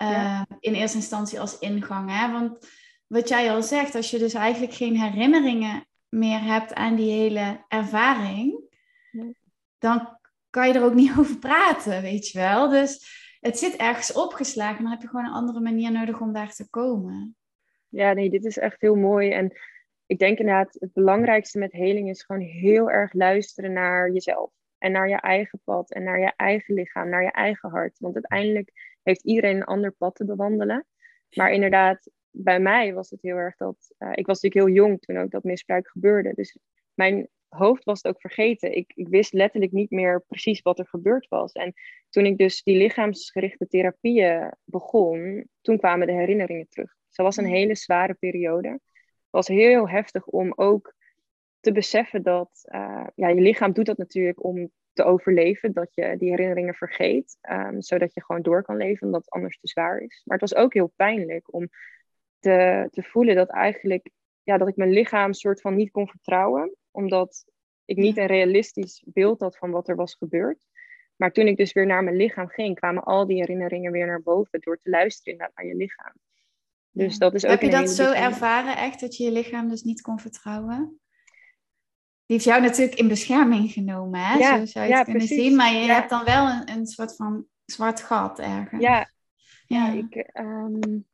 Uh, 0.03 0.41
In 0.60 0.74
eerste 0.74 0.98
instantie 0.98 1.39
als 1.39 1.60
ingang. 1.60 2.12
Hè? 2.12 2.32
Want 2.32 2.67
wat 3.08 3.29
jij 3.29 3.51
al 3.51 3.63
zegt, 3.63 3.96
als 3.96 4.12
je 4.12 4.17
dus 4.17 4.34
eigenlijk 4.34 4.74
geen 4.74 5.01
herinneringen 5.01 5.88
meer 6.10 6.44
hebt 6.44 6.74
aan 6.74 6.96
die 6.96 7.12
hele 7.12 7.65
ervaring, 7.67 8.60
dan 9.77 10.17
kan 10.50 10.67
je 10.67 10.74
er 10.74 10.84
ook 10.84 10.94
niet 10.94 11.12
over 11.20 11.38
praten, 11.38 12.01
weet 12.01 12.27
je 12.27 12.39
wel. 12.39 12.70
Dus 12.70 13.24
het 13.45 13.57
zit 13.57 13.75
ergens 13.75 14.13
opgeslagen. 14.13 14.81
Dan 14.81 14.91
heb 14.91 15.01
je 15.01 15.07
gewoon 15.07 15.25
een 15.25 15.31
andere 15.31 15.59
manier 15.59 15.91
nodig 15.91 16.19
om 16.19 16.33
daar 16.33 16.53
te 16.53 16.69
komen. 16.69 17.35
Ja, 17.89 18.13
nee, 18.13 18.29
dit 18.29 18.45
is 18.45 18.57
echt 18.57 18.81
heel 18.81 18.95
mooi. 18.95 19.31
En 19.31 19.57
ik 20.05 20.19
denk 20.19 20.37
inderdaad, 20.37 20.75
het 20.79 20.93
belangrijkste 20.93 21.59
met 21.59 21.71
heling 21.71 22.09
is 22.09 22.23
gewoon 22.23 22.41
heel 22.41 22.91
erg 22.91 23.13
luisteren 23.13 23.73
naar 23.73 24.11
jezelf. 24.11 24.51
En 24.77 24.91
naar 24.91 25.09
je 25.09 25.15
eigen 25.15 25.59
pad. 25.63 25.91
En 25.91 26.03
naar 26.03 26.19
je 26.19 26.33
eigen 26.35 26.73
lichaam. 26.73 27.09
Naar 27.09 27.23
je 27.23 27.31
eigen 27.31 27.69
hart. 27.69 27.99
Want 27.99 28.13
uiteindelijk 28.13 28.97
heeft 29.03 29.23
iedereen 29.23 29.55
een 29.55 29.63
ander 29.63 29.91
pad 29.91 30.15
te 30.15 30.25
bewandelen. 30.25 30.86
Maar 31.34 31.51
inderdaad, 31.51 32.10
bij 32.31 32.60
mij 32.60 32.93
was 32.93 33.10
het 33.10 33.21
heel 33.21 33.38
erg 33.38 33.55
dat. 33.55 33.93
Uh, 33.99 34.10
ik 34.12 34.25
was 34.25 34.41
natuurlijk 34.41 34.67
heel 34.67 34.84
jong 34.84 35.01
toen 35.01 35.17
ook 35.17 35.31
dat 35.31 35.43
misbruik 35.43 35.88
gebeurde. 35.88 36.34
Dus 36.34 36.58
mijn 36.93 37.27
hoofd 37.56 37.84
was 37.84 38.02
het 38.02 38.13
ook 38.13 38.22
vergeten. 38.22 38.76
Ik, 38.76 38.91
ik 38.96 39.08
wist 39.08 39.34
letterlijk 39.34 39.72
niet 39.72 39.89
meer 39.91 40.24
precies 40.28 40.62
wat 40.62 40.80
er 40.80 40.88
gebeurd 40.88 41.28
was. 41.28 41.52
En 41.52 41.74
toen 42.10 42.26
ik 42.26 42.38
dus 42.38 42.63
die 42.63 42.78
lichaamsgerichte 42.78 43.68
therapieën 43.68 44.54
begon, 44.63 45.48
toen 45.62 45.78
kwamen 45.78 46.08
de 46.08 46.13
herinneringen 46.13 46.68
terug. 46.70 46.96
Dus 47.08 47.15
dat 47.15 47.26
was 47.26 47.38
een 47.38 47.46
mm. 47.46 47.56
hele 47.56 47.76
zware 47.76 48.13
periode. 48.13 48.70
Het 48.70 48.82
was 49.30 49.48
heel 49.48 49.89
heftig 49.89 50.26
om 50.26 50.54
ook 50.56 50.94
te 51.60 51.72
beseffen 51.72 52.24
dat 52.24 52.68
uh, 52.72 53.08
ja, 53.15 53.28
je 53.28 53.41
lichaam 53.41 53.74
doet 53.74 53.86
dat 53.86 53.98
natuurlijk 53.98 54.44
om 54.44 54.72
te 54.94 55.04
overleven, 55.04 55.74
dat 55.74 55.94
je 55.94 56.15
die 56.18 56.30
herinneringen 56.30 56.74
vergeet, 56.74 57.38
um, 57.50 57.82
zodat 57.82 58.13
je 58.13 58.24
gewoon 58.24 58.41
door 58.41 58.63
kan 58.63 58.78
leven, 58.78 59.06
omdat 59.06 59.22
het 59.22 59.34
anders 59.34 59.60
te 59.60 59.68
zwaar 59.68 60.00
is. 60.00 60.22
Maar 60.26 60.38
het 60.38 60.50
was 60.50 60.60
ook 60.63 60.74
heel 60.74 60.94
pijnlijk 60.96 61.54
om 61.54 61.70
te, 62.39 62.88
te 62.91 63.04
voelen 63.04 63.36
dat 63.36 63.50
eigenlijk 63.50 64.10
ja, 64.44 64.58
dat 64.58 64.68
ik 64.68 64.76
mijn 64.76 64.91
lichaam 64.91 65.34
soort 65.34 65.62
van 65.62 65.76
niet 65.76 65.91
kon 65.91 66.08
vertrouwen 66.08 66.76
omdat 66.95 67.45
ik 67.86 67.97
niet 67.97 68.17
een 68.17 68.25
realistisch 68.25 69.03
beeld 69.05 69.39
had 69.39 69.58
van 69.58 69.71
wat 69.71 69.88
er 69.88 69.95
was 69.95 70.15
gebeurd. 70.15 70.58
Maar 71.15 71.31
toen 71.31 71.47
ik 71.47 71.58
dus 71.58 71.73
weer 71.73 71.86
naar 71.86 72.03
mijn 72.03 72.15
lichaam 72.15 72.47
ging, 72.47 72.75
kwamen 72.75 73.03
al 73.03 73.27
die 73.27 73.38
herinneringen 73.38 73.91
weer 73.91 74.05
naar 74.05 74.21
boven 74.21 74.60
door 74.60 74.79
te 74.84 74.89
luisteren 74.89 75.38
naar 75.38 75.65
je 75.65 75.75
lichaam. 75.75 76.13
Dus 76.91 77.17
dat 77.17 77.34
is 77.34 77.43
ook 77.43 77.51
Heb 77.51 77.62
je 77.62 77.69
dat 77.69 77.89
zo 77.89 78.12
ervaren, 78.12 78.77
echt, 78.77 78.99
dat 78.99 79.17
je 79.17 79.23
je 79.23 79.31
lichaam 79.31 79.69
dus 79.69 79.84
niet 79.84 80.01
kon 80.01 80.19
vertrouwen? 80.19 80.99
Die 82.25 82.36
heeft 82.36 82.43
jou 82.43 82.62
natuurlijk 82.62 82.97
in 82.97 83.08
bescherming 83.08 83.71
genomen, 83.71 84.19
hè? 84.19 84.38
Ja, 84.38 84.58
zo 84.58 84.65
zou 84.65 84.88
je 84.88 84.95
het 84.95 85.03
kunnen 85.03 85.27
zien. 85.27 85.55
Maar 85.55 85.73
je 85.73 85.91
hebt 85.91 86.10
dan 86.10 86.23
wel 86.23 86.47
een, 86.49 86.69
een 86.69 86.86
soort 86.86 87.15
van 87.15 87.45
zwart 87.65 88.01
gat 88.01 88.39
ergens. 88.39 88.81
Ja, 88.81 89.10
ja. 89.67 89.91
ik, 89.91 90.29
um, 90.34 91.05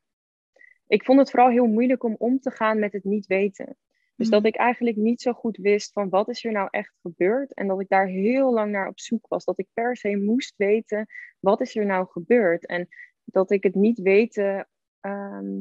ik 0.87 1.03
vond 1.03 1.19
het 1.19 1.29
vooral 1.29 1.49
heel 1.49 1.67
moeilijk 1.67 2.03
om 2.03 2.15
om 2.17 2.39
te 2.39 2.51
gaan 2.51 2.79
met 2.79 2.93
het 2.93 3.03
niet 3.03 3.25
weten. 3.25 3.77
Dus 4.15 4.29
dat 4.29 4.39
mhm. 4.39 4.47
ik 4.47 4.55
eigenlijk 4.55 4.97
niet 4.97 5.21
zo 5.21 5.33
goed 5.33 5.57
wist 5.57 5.91
van 5.91 6.09
wat 6.09 6.29
is 6.29 6.45
er 6.45 6.51
nou 6.51 6.67
echt 6.71 6.93
gebeurd. 7.01 7.53
En 7.53 7.67
dat 7.67 7.81
ik 7.81 7.89
daar 7.89 8.07
heel 8.07 8.53
lang 8.53 8.71
naar 8.71 8.87
op 8.87 8.99
zoek 8.99 9.27
was. 9.27 9.45
Dat 9.45 9.59
ik 9.59 9.67
per 9.73 9.97
se 9.97 10.17
moest 10.17 10.53
weten 10.57 11.07
wat 11.41 11.61
is 11.61 11.75
er 11.75 11.85
nou 11.85 12.07
gebeurd. 12.09 12.65
En 12.65 12.87
dat 13.23 13.51
ik 13.51 13.63
het 13.63 13.75
niet 13.75 13.99
weten. 13.99 14.69
Ehm, 14.99 15.59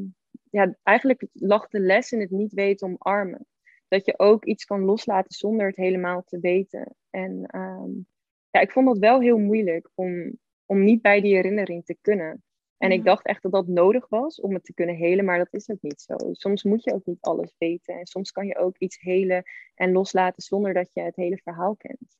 ja, 0.51 0.77
eigenlijk 0.83 1.27
lag 1.33 1.69
de 1.69 1.81
les 1.81 2.13
in 2.13 2.21
het 2.21 2.31
niet 2.31 2.53
weten 2.53 2.87
omarmen. 2.89 3.47
Dat 3.89 4.07
je 4.07 4.19
ook 4.19 4.45
iets 4.45 4.65
kan 4.65 4.85
loslaten 4.85 5.33
zonder 5.33 5.67
het 5.67 5.77
helemaal 5.77 6.23
te 6.23 6.41
weten. 6.41 6.95
En 7.11 7.45
ehm, 7.47 7.91
ja, 8.51 8.61
ik 8.61 8.73
vond 8.73 8.87
dat 8.87 8.99
wel 8.99 9.21
heel 9.21 9.39
moeilijk 9.39 9.91
om, 9.95 10.39
om 10.67 10.85
niet 10.85 11.03
bij 11.03 11.21
die 11.21 11.35
herinnering 11.35 11.85
te 11.85 11.97
kunnen. 12.01 12.43
En 12.81 12.93
ik 12.93 13.05
dacht 13.05 13.27
echt 13.27 13.43
dat 13.43 13.53
dat 13.53 13.67
nodig 13.67 14.09
was 14.09 14.41
om 14.41 14.55
het 14.55 14.65
te 14.65 14.75
kunnen 14.75 14.95
helen, 14.95 15.25
maar 15.25 15.39
dat 15.39 15.53
is 15.53 15.71
ook 15.71 15.83
niet 15.83 16.01
zo. 16.01 16.17
Soms 16.33 16.63
moet 16.63 16.85
je 16.85 16.95
ook 16.95 17.07
niet 17.07 17.21
alles 17.21 17.55
weten. 17.59 17.99
En 17.99 18.07
soms 18.07 18.31
kan 18.31 18.47
je 18.47 18.59
ook 18.59 18.79
iets 18.79 19.01
helen 19.01 19.43
en 19.75 19.93
loslaten 19.93 20.43
zonder 20.43 20.75
dat 20.75 20.93
je 20.93 21.01
het 21.01 21.17
hele 21.17 21.37
verhaal 21.37 21.77
kent. 21.77 22.17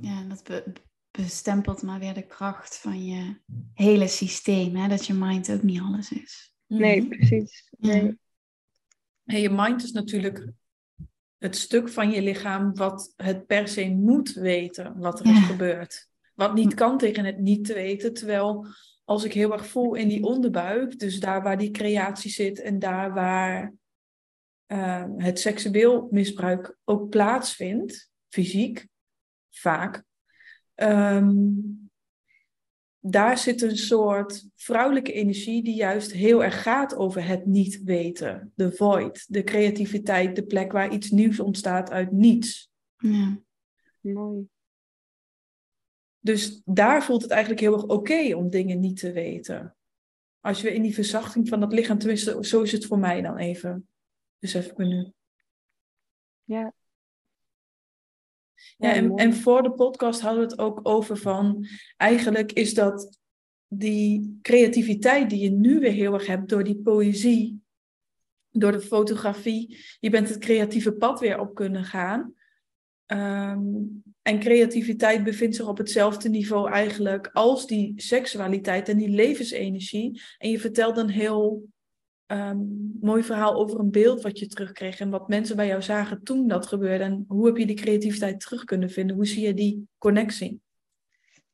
Ja, 0.00 0.22
dat 0.22 0.62
bestempelt 1.10 1.82
maar 1.82 1.98
weer 1.98 2.14
de 2.14 2.26
kracht 2.26 2.78
van 2.78 3.04
je 3.04 3.40
hele 3.74 4.08
systeem. 4.08 4.76
Hè? 4.76 4.88
Dat 4.88 5.06
je 5.06 5.14
mind 5.14 5.50
ook 5.50 5.62
niet 5.62 5.80
alles 5.80 6.12
is. 6.12 6.52
Nee, 6.66 7.00
mhm. 7.00 7.08
precies. 7.08 7.68
Nee. 7.78 8.18
En 9.24 9.40
je 9.40 9.50
mind 9.50 9.82
is 9.82 9.92
natuurlijk 9.92 10.52
het 11.38 11.56
stuk 11.56 11.88
van 11.88 12.10
je 12.10 12.22
lichaam 12.22 12.74
wat 12.74 13.12
het 13.16 13.46
per 13.46 13.68
se 13.68 13.88
moet 13.88 14.32
weten 14.32 14.98
wat 14.98 15.20
er 15.20 15.26
is 15.26 15.38
gebeurd. 15.38 16.08
Wat 16.34 16.54
niet 16.54 16.74
kan 16.74 16.98
tegen 16.98 17.24
het 17.24 17.38
niet 17.38 17.64
te 17.64 17.74
weten, 17.74 18.14
terwijl 18.14 18.66
als 19.08 19.24
ik 19.24 19.32
heel 19.32 19.52
erg 19.52 19.66
voel 19.66 19.94
in 19.94 20.08
die 20.08 20.24
onderbuik, 20.24 20.98
dus 20.98 21.20
daar 21.20 21.42
waar 21.42 21.58
die 21.58 21.70
creatie 21.70 22.30
zit 22.30 22.60
en 22.60 22.78
daar 22.78 23.14
waar 23.14 23.74
uh, 24.66 25.04
het 25.16 25.40
seksueel 25.40 26.08
misbruik 26.10 26.76
ook 26.84 27.08
plaatsvindt, 27.08 28.10
fysiek, 28.28 28.86
vaak, 29.50 30.04
um, 30.74 31.90
daar 32.98 33.38
zit 33.38 33.62
een 33.62 33.76
soort 33.76 34.48
vrouwelijke 34.56 35.12
energie 35.12 35.62
die 35.62 35.74
juist 35.74 36.12
heel 36.12 36.44
erg 36.44 36.62
gaat 36.62 36.96
over 36.96 37.26
het 37.26 37.46
niet 37.46 37.82
weten, 37.82 38.52
de 38.54 38.72
void, 38.72 39.24
de 39.28 39.44
creativiteit, 39.44 40.36
de 40.36 40.46
plek 40.46 40.72
waar 40.72 40.92
iets 40.92 41.10
nieuws 41.10 41.40
ontstaat 41.40 41.90
uit 41.90 42.12
niets. 42.12 42.70
Ja. 42.96 43.40
Mooi. 44.00 44.48
Dus 46.28 46.60
daar 46.64 47.04
voelt 47.04 47.22
het 47.22 47.30
eigenlijk 47.30 47.60
heel 47.60 47.72
erg 47.72 47.84
oké 47.84 48.34
om 48.34 48.50
dingen 48.50 48.80
niet 48.80 48.98
te 48.98 49.12
weten. 49.12 49.76
Als 50.40 50.62
we 50.62 50.74
in 50.74 50.82
die 50.82 50.94
verzachting 50.94 51.48
van 51.48 51.60
dat 51.60 51.72
lichaam, 51.72 51.98
tenminste, 51.98 52.38
zo 52.40 52.62
is 52.62 52.72
het 52.72 52.86
voor 52.86 52.98
mij 52.98 53.20
dan 53.22 53.36
even. 53.36 53.88
Dus 54.38 54.54
even 54.54 54.88
nu. 54.88 55.12
Ja. 56.44 56.72
Ja, 58.76 58.94
en, 58.94 59.14
en 59.14 59.34
voor 59.34 59.62
de 59.62 59.72
podcast 59.72 60.20
hadden 60.20 60.42
we 60.42 60.50
het 60.50 60.58
ook 60.58 60.80
over 60.82 61.16
van, 61.16 61.66
eigenlijk 61.96 62.52
is 62.52 62.74
dat 62.74 63.18
die 63.66 64.38
creativiteit 64.42 65.30
die 65.30 65.40
je 65.40 65.50
nu 65.50 65.80
weer 65.80 65.92
heel 65.92 66.12
erg 66.12 66.26
hebt 66.26 66.48
door 66.48 66.64
die 66.64 66.80
poëzie, 66.82 67.62
door 68.50 68.72
de 68.72 68.80
fotografie, 68.80 69.78
je 70.00 70.10
bent 70.10 70.28
het 70.28 70.38
creatieve 70.38 70.92
pad 70.92 71.20
weer 71.20 71.38
op 71.38 71.54
kunnen 71.54 71.84
gaan. 71.84 72.34
Ehm, 73.08 73.60
en 74.22 74.38
creativiteit 74.38 75.24
bevindt 75.24 75.56
zich 75.56 75.68
op 75.68 75.78
hetzelfde 75.78 76.28
niveau 76.28 76.70
eigenlijk 76.70 77.30
als 77.32 77.66
die 77.66 77.92
seksualiteit 77.96 78.88
en 78.88 78.96
die 78.96 79.08
levensenergie. 79.08 80.22
En 80.38 80.50
je 80.50 80.58
vertelt 80.58 80.96
een 80.96 81.08
heel 81.08 81.68
um, 82.26 82.98
mooi 83.00 83.22
verhaal 83.22 83.54
over 83.54 83.80
een 83.80 83.90
beeld 83.90 84.22
wat 84.22 84.38
je 84.38 84.46
terugkreeg 84.46 85.00
en 85.00 85.10
wat 85.10 85.28
mensen 85.28 85.56
bij 85.56 85.66
jou 85.66 85.82
zagen 85.82 86.22
toen 86.22 86.48
dat 86.48 86.66
gebeurde. 86.66 87.04
En 87.04 87.24
hoe 87.28 87.46
heb 87.46 87.56
je 87.56 87.66
die 87.66 87.76
creativiteit 87.76 88.40
terug 88.40 88.64
kunnen 88.64 88.90
vinden? 88.90 89.16
Hoe 89.16 89.26
zie 89.26 89.46
je 89.46 89.54
die 89.54 89.88
connectie? 89.98 90.60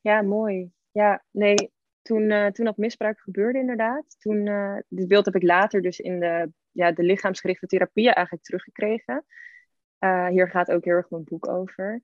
Ja, 0.01 0.23
mooi. 0.23 0.71
Ja, 0.91 1.25
nee, 1.31 1.71
toen, 2.03 2.31
uh, 2.31 2.47
toen 2.47 2.65
dat 2.65 2.77
misbruik 2.77 3.21
gebeurde 3.21 3.59
inderdaad, 3.59 4.17
toen, 4.19 4.47
uh, 4.47 4.79
dit 4.89 5.09
beeld 5.09 5.25
heb 5.25 5.35
ik 5.35 5.43
later 5.43 5.83
dus 5.83 6.01
in 6.01 6.21
de, 6.21 6.53
ja, 6.71 6.93
de 6.93 7.03
lichaamsgerichte 7.03 7.67
therapie 7.67 8.13
eigenlijk 8.13 8.45
teruggekregen. 8.45 9.25
Uh, 10.05 10.27
hier 10.27 10.51
gaat 10.51 10.71
ook 10.71 10.85
heel 10.85 10.95
erg 10.95 11.11
mijn 11.11 11.25
boek 11.25 11.49
over. 11.49 12.03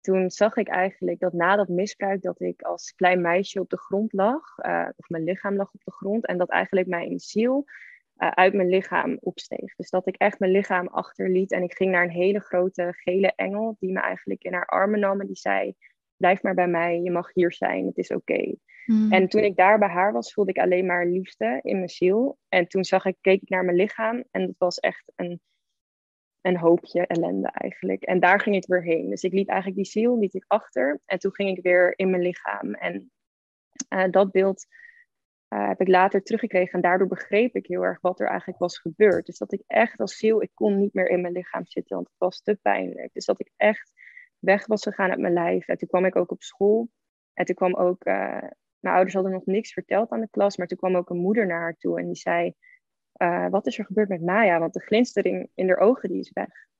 Toen 0.00 0.30
zag 0.30 0.56
ik 0.56 0.68
eigenlijk 0.68 1.20
dat 1.20 1.32
na 1.32 1.56
dat 1.56 1.68
misbruik 1.68 2.22
dat 2.22 2.40
ik 2.40 2.62
als 2.62 2.94
klein 2.94 3.20
meisje 3.20 3.60
op 3.60 3.70
de 3.70 3.78
grond 3.78 4.12
lag, 4.12 4.58
of 4.96 5.08
mijn 5.08 5.24
lichaam 5.24 5.56
lag 5.56 5.72
op 5.74 5.84
de 5.84 5.92
grond, 5.92 6.26
en 6.26 6.38
dat 6.38 6.48
eigenlijk 6.48 6.86
mijn 6.86 7.18
ziel 7.18 7.64
uit 8.16 8.54
mijn 8.54 8.68
lichaam 8.68 9.16
opsteeg. 9.20 9.74
Dus 9.74 9.90
dat 9.90 10.06
ik 10.06 10.16
echt 10.16 10.38
mijn 10.38 10.52
lichaam 10.52 10.86
achterliet 10.86 11.52
en 11.52 11.62
ik 11.62 11.74
ging 11.74 11.90
naar 11.90 12.02
een 12.02 12.10
hele 12.10 12.40
grote 12.40 12.92
gele 12.96 13.32
engel 13.36 13.76
die 13.78 13.92
me 13.92 14.00
eigenlijk 14.00 14.42
in 14.42 14.52
haar 14.52 14.66
armen 14.66 15.00
nam 15.00 15.20
en 15.20 15.26
die 15.26 15.36
zei, 15.36 15.74
blijf 16.16 16.42
maar 16.42 16.54
bij 16.54 16.68
mij, 16.68 17.00
je 17.00 17.10
mag 17.10 17.32
hier 17.32 17.52
zijn, 17.52 17.86
het 17.86 17.98
is 17.98 18.10
oké. 18.10 18.54
Hmm. 18.84 19.12
En 19.12 19.28
toen 19.28 19.42
ik 19.42 19.56
daar 19.56 19.78
bij 19.78 19.88
haar 19.88 20.12
was, 20.12 20.32
voelde 20.32 20.50
ik 20.50 20.58
alleen 20.58 20.86
maar 20.86 21.06
liefde 21.06 21.58
in 21.62 21.76
mijn 21.76 21.88
ziel. 21.88 22.38
En 22.48 22.66
toen 22.66 22.84
zag 22.84 23.04
ik, 23.04 23.16
keek 23.20 23.42
ik 23.42 23.48
naar 23.48 23.64
mijn 23.64 23.76
lichaam 23.76 24.24
en 24.30 24.42
het 24.42 24.58
was 24.58 24.78
echt 24.78 25.12
een, 25.16 25.40
een 26.42 26.56
hoopje 26.58 27.06
ellende 27.06 27.48
eigenlijk. 27.48 28.02
En 28.02 28.20
daar 28.20 28.40
ging 28.40 28.56
ik 28.56 28.66
weer 28.66 28.82
heen. 28.82 29.10
Dus 29.10 29.22
ik 29.22 29.32
liet 29.32 29.48
eigenlijk 29.48 29.82
die 29.82 29.90
ziel 29.90 30.18
liet 30.18 30.34
ik 30.34 30.44
achter 30.46 31.00
en 31.04 31.18
toen 31.18 31.34
ging 31.34 31.56
ik 31.56 31.62
weer 31.62 31.98
in 31.98 32.10
mijn 32.10 32.22
lichaam. 32.22 32.74
En 32.74 33.10
uh, 33.88 34.10
dat 34.10 34.30
beeld 34.30 34.66
uh, 35.48 35.68
heb 35.68 35.80
ik 35.80 35.88
later 35.88 36.22
teruggekregen 36.22 36.72
en 36.72 36.80
daardoor 36.80 37.08
begreep 37.08 37.54
ik 37.54 37.66
heel 37.66 37.82
erg 37.82 38.00
wat 38.00 38.20
er 38.20 38.28
eigenlijk 38.28 38.58
was 38.58 38.78
gebeurd. 38.78 39.26
Dus 39.26 39.38
dat 39.38 39.52
ik 39.52 39.62
echt 39.66 40.00
als 40.00 40.16
ziel, 40.16 40.42
ik 40.42 40.50
kon 40.54 40.78
niet 40.78 40.94
meer 40.94 41.08
in 41.08 41.20
mijn 41.20 41.32
lichaam 41.32 41.66
zitten, 41.66 41.96
want 41.96 42.08
het 42.08 42.18
was 42.18 42.42
te 42.42 42.58
pijnlijk. 42.62 43.12
Dus 43.12 43.24
dat 43.24 43.40
ik 43.40 43.52
echt 43.56 43.92
weg 44.38 44.66
was 44.66 44.82
gegaan 44.82 45.10
uit 45.10 45.20
mijn 45.20 45.32
lijf. 45.32 45.68
En 45.68 45.76
toen 45.76 45.88
kwam 45.88 46.04
ik 46.04 46.16
ook 46.16 46.30
op 46.30 46.42
school. 46.42 46.90
En 47.34 47.44
toen 47.44 47.54
kwam 47.54 47.74
ook, 47.74 48.06
uh, 48.06 48.42
mijn 48.78 48.94
ouders 48.94 49.14
hadden 49.14 49.32
nog 49.32 49.46
niks 49.46 49.72
verteld 49.72 50.10
aan 50.10 50.20
de 50.20 50.28
klas, 50.30 50.56
maar 50.56 50.66
toen 50.66 50.78
kwam 50.78 50.96
ook 50.96 51.10
een 51.10 51.16
moeder 51.16 51.46
naar 51.46 51.60
haar 51.60 51.76
toe 51.76 51.98
en 51.98 52.06
die 52.06 52.16
zei, 52.16 52.54
uh, 53.16 53.48
wat 53.48 53.66
is 53.66 53.78
er 53.78 53.84
gebeurd 53.84 54.08
met 54.08 54.22
Maya? 54.22 54.58
Want 54.58 54.72
de 54.72 54.80
glinstering 54.80 55.50
in 55.54 55.68
haar 55.68 55.78
ogen, 55.78 56.08
die 56.08 56.20
is 56.20 56.30
weg. 56.32 56.70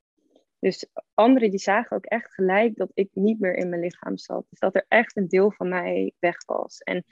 Dus 0.58 0.86
anderen 1.14 1.50
die 1.50 1.58
zagen 1.58 1.96
ook 1.96 2.04
echt 2.04 2.34
gelijk 2.34 2.76
dat 2.76 2.90
ik 2.94 3.08
niet 3.12 3.40
meer 3.40 3.54
in 3.54 3.68
mijn 3.68 3.80
lichaam 3.80 4.16
zat. 4.16 4.46
Dus 4.50 4.58
dat 4.58 4.74
er 4.74 4.84
echt 4.88 5.16
een 5.16 5.28
deel 5.28 5.50
van 5.50 5.68
mij 5.68 6.12
weg 6.18 6.44
was. 6.44 6.78
En 6.78 7.04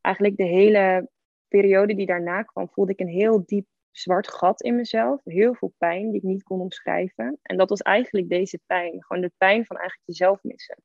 eigenlijk 0.00 0.36
de 0.36 0.44
hele 0.44 1.10
periode 1.48 1.94
die 1.94 2.06
daarna 2.06 2.42
kwam, 2.42 2.68
voelde 2.68 2.92
ik 2.92 3.00
een 3.00 3.08
heel 3.08 3.42
diep 3.46 3.66
zwart 3.90 4.28
gat 4.28 4.62
in 4.62 4.76
mezelf. 4.76 5.20
Heel 5.24 5.54
veel 5.54 5.74
pijn 5.78 6.10
die 6.10 6.20
ik 6.20 6.22
niet 6.22 6.42
kon 6.42 6.60
omschrijven. 6.60 7.38
En 7.42 7.56
dat 7.56 7.68
was 7.68 7.80
eigenlijk 7.80 8.28
deze 8.28 8.60
pijn. 8.66 9.04
Gewoon 9.04 9.22
de 9.22 9.32
pijn 9.36 9.66
van 9.66 9.76
eigenlijk 9.76 10.08
jezelf 10.08 10.42
missen. 10.42 10.76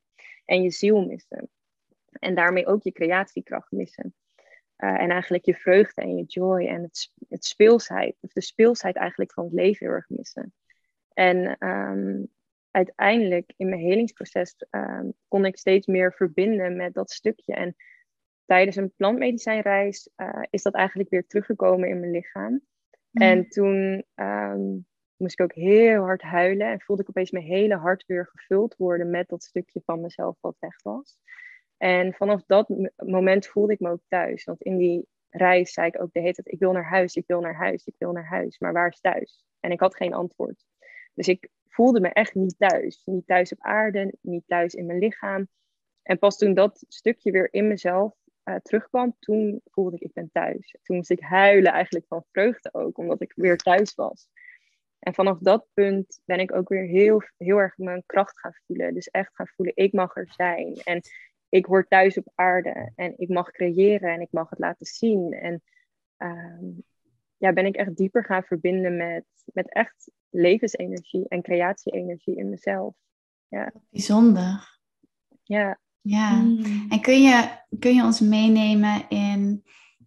En 0.46 0.62
je 0.62 0.70
ziel 0.70 1.06
missen. 1.06 1.50
En 2.12 2.36
daarmee 2.36 2.66
ook 2.66 2.84
je 2.84 2.92
creatiekracht 2.92 3.72
missen. 3.72 4.16
Uh, 4.78 5.02
en 5.02 5.10
eigenlijk 5.10 5.46
je 5.46 5.56
vreugde 5.56 6.02
en 6.02 6.16
je 6.16 6.24
joy 6.24 6.66
en 6.68 6.82
het, 6.82 7.12
het 7.30 7.46
speelsheid. 7.46 8.18
Of 8.20 8.32
de 8.32 8.42
speelsheid 8.42 8.96
eigenlijk 8.96 9.34
van 9.34 9.44
het 9.44 9.54
leven 9.54 9.86
heel 9.86 9.96
erg 9.96 10.10
missen. 10.10 10.54
En 11.14 11.68
um, 11.68 12.28
uiteindelijk 12.72 13.54
in 13.56 13.70
mijn 13.70 13.82
helingsproces 13.82 14.56
um, 14.72 15.14
kon 15.28 15.46
ik 15.46 15.58
steeds 15.58 15.88
meer 15.88 16.14
verbinden 16.14 16.76
met 16.76 16.94
dat 16.94 17.12
stukje. 17.12 17.54
En 17.54 17.76
tijdens 18.46 18.76
een 18.76 18.94
plantmedicijnreis 18.96 20.10
uh, 20.18 20.44
is 20.50 20.64
dat 20.64 20.74
eigenlijk 20.74 21.10
weer 21.10 21.28
teruggekomen 21.28 21.90
in 21.90 22.00
mijn 22.00 22.12
lichaam. 22.12 22.52
Mm. 22.52 23.22
En 23.22 23.50
toen 23.50 24.04
um, 24.16 24.86
moest 25.16 25.40
ik 25.40 25.42
ook 25.42 25.54
heel 25.54 26.04
hard 26.04 26.22
huilen 26.22 26.68
en 26.68 26.82
voelde 26.82 27.02
ik 27.02 27.10
opeens 27.10 27.32
mijn 27.32 27.46
hele 27.46 27.76
hart 27.76 28.06
weer 28.06 28.28
gevuld 28.32 28.76
worden 28.76 29.10
met 29.10 29.30
dat 29.30 29.44
stukje 29.44 29.82
van 29.86 30.02
mezelf 30.02 30.38
wat 30.42 30.56
weg 30.60 30.82
was. 30.84 31.20
En 31.78 32.14
vanaf 32.14 32.44
dat 32.46 32.70
moment 32.96 33.48
voelde 33.48 33.74
ik 33.74 33.80
me 33.80 33.90
ook 33.90 34.04
thuis. 34.08 34.44
Want 34.44 34.62
in 34.62 34.78
die 34.78 35.08
reis 35.30 35.74
zei 35.74 35.88
ik 35.88 36.02
ook 36.02 36.14
de 36.14 36.20
hele 36.20 36.34
tijd, 36.34 36.52
ik 36.52 36.60
wil 36.60 36.72
naar 36.72 36.90
huis, 36.90 37.16
ik 37.16 37.28
wil 37.28 37.42
naar 37.42 37.56
huis, 37.56 37.86
ik 37.86 37.96
wil 37.98 38.12
naar 38.12 38.28
huis. 38.28 38.60
Maar 38.60 38.74
waar 38.74 38.90
is 38.90 39.00
thuis? 39.00 39.46
En 39.60 39.72
ik 39.72 39.80
had 39.80 39.96
geen 39.96 40.14
antwoord. 40.14 40.66
Dus 41.14 41.28
ik 41.28 41.50
voelde 41.68 42.00
me 42.00 42.10
echt 42.10 42.36
niet 42.36 42.56
thuis. 42.58 43.02
Niet 43.06 43.28
thuis 43.28 43.52
op 43.52 43.62
aarde, 43.62 44.14
niet 44.22 44.44
thuis 44.48 44.74
in 44.74 44.86
mijn 44.86 45.00
lichaam. 45.00 45.48
En 46.04 46.20
pas 46.20 46.38
toen 46.38 46.54
dat 46.54 46.84
stukje 46.88 47.32
weer 47.32 47.48
in 47.52 47.68
mezelf 47.68 48.16
uh, 48.44 48.56
terugkwam, 48.56 49.16
toen 49.20 49.62
voelde 49.64 49.96
ik, 49.96 50.02
ik 50.02 50.14
ben 50.14 50.30
thuis. 50.32 50.76
Toen 50.84 50.96
moest 50.96 51.10
ik 51.10 51.20
huilen 51.20 51.72
eigenlijk 51.72 52.06
van 52.08 52.26
vreugde 52.32 52.74
ook, 52.74 52.98
omdat 52.98 53.22
ik 53.22 53.34
weer 53.36 53.58
thuis 53.58 53.96
was. 53.96 54.30
En 55.00 55.14
vanaf 55.14 55.40
dat 55.40 55.68
punt 55.74 56.22
ben 56.26 56.40
ik 56.40 56.56
ook 56.56 56.70
weer 56.70 56.86
heel, 56.86 57.22
heel 57.38 57.58
erg 57.58 57.78
mijn 57.78 58.04
kracht 58.06 58.40
gaan 58.40 58.54
voelen. 58.66 58.94
Dus 58.94 59.08
echt 59.08 59.36
gaan 59.36 59.48
voelen, 59.48 59.76
ik 59.76 59.94
mag 59.94 60.16
er 60.16 60.34
zijn. 60.36 60.74
En 60.84 61.02
ik 61.50 61.66
hoor 61.66 61.88
thuis 61.88 62.18
op 62.18 62.32
aarde. 62.36 62.92
En 62.96 63.14
ik 63.18 63.30
mag 63.30 63.52
creëren 63.52 64.14
en 64.14 64.22
ik 64.22 64.32
mag 64.32 64.50
het 64.50 64.60
laten 64.60 64.86
zien. 64.86 65.34
En 65.34 65.64
uh, 66.18 66.78
ja, 67.38 67.54
ben 67.54 67.66
ik 67.66 67.76
echt 67.76 67.96
dieper 67.96 68.26
gaan 68.26 68.44
verbinden 68.44 68.98
met, 68.98 69.26
met 69.46 69.74
echt 69.74 70.12
levensenergie 70.30 71.28
en 71.28 71.42
creatieenergie 71.42 72.36
in 72.36 72.50
mezelf. 72.50 72.96
Ja. 73.48 73.74
Bijzonder. 73.90 74.80
Ja. 75.44 75.80
Ja, 76.02 76.32
mm. 76.32 76.86
en 76.90 77.02
kun 77.02 77.22
je, 77.22 77.50
kun 77.80 77.96
je 77.96 78.04
ons 78.04 78.20
meenemen 78.20 79.10
in, 79.10 79.64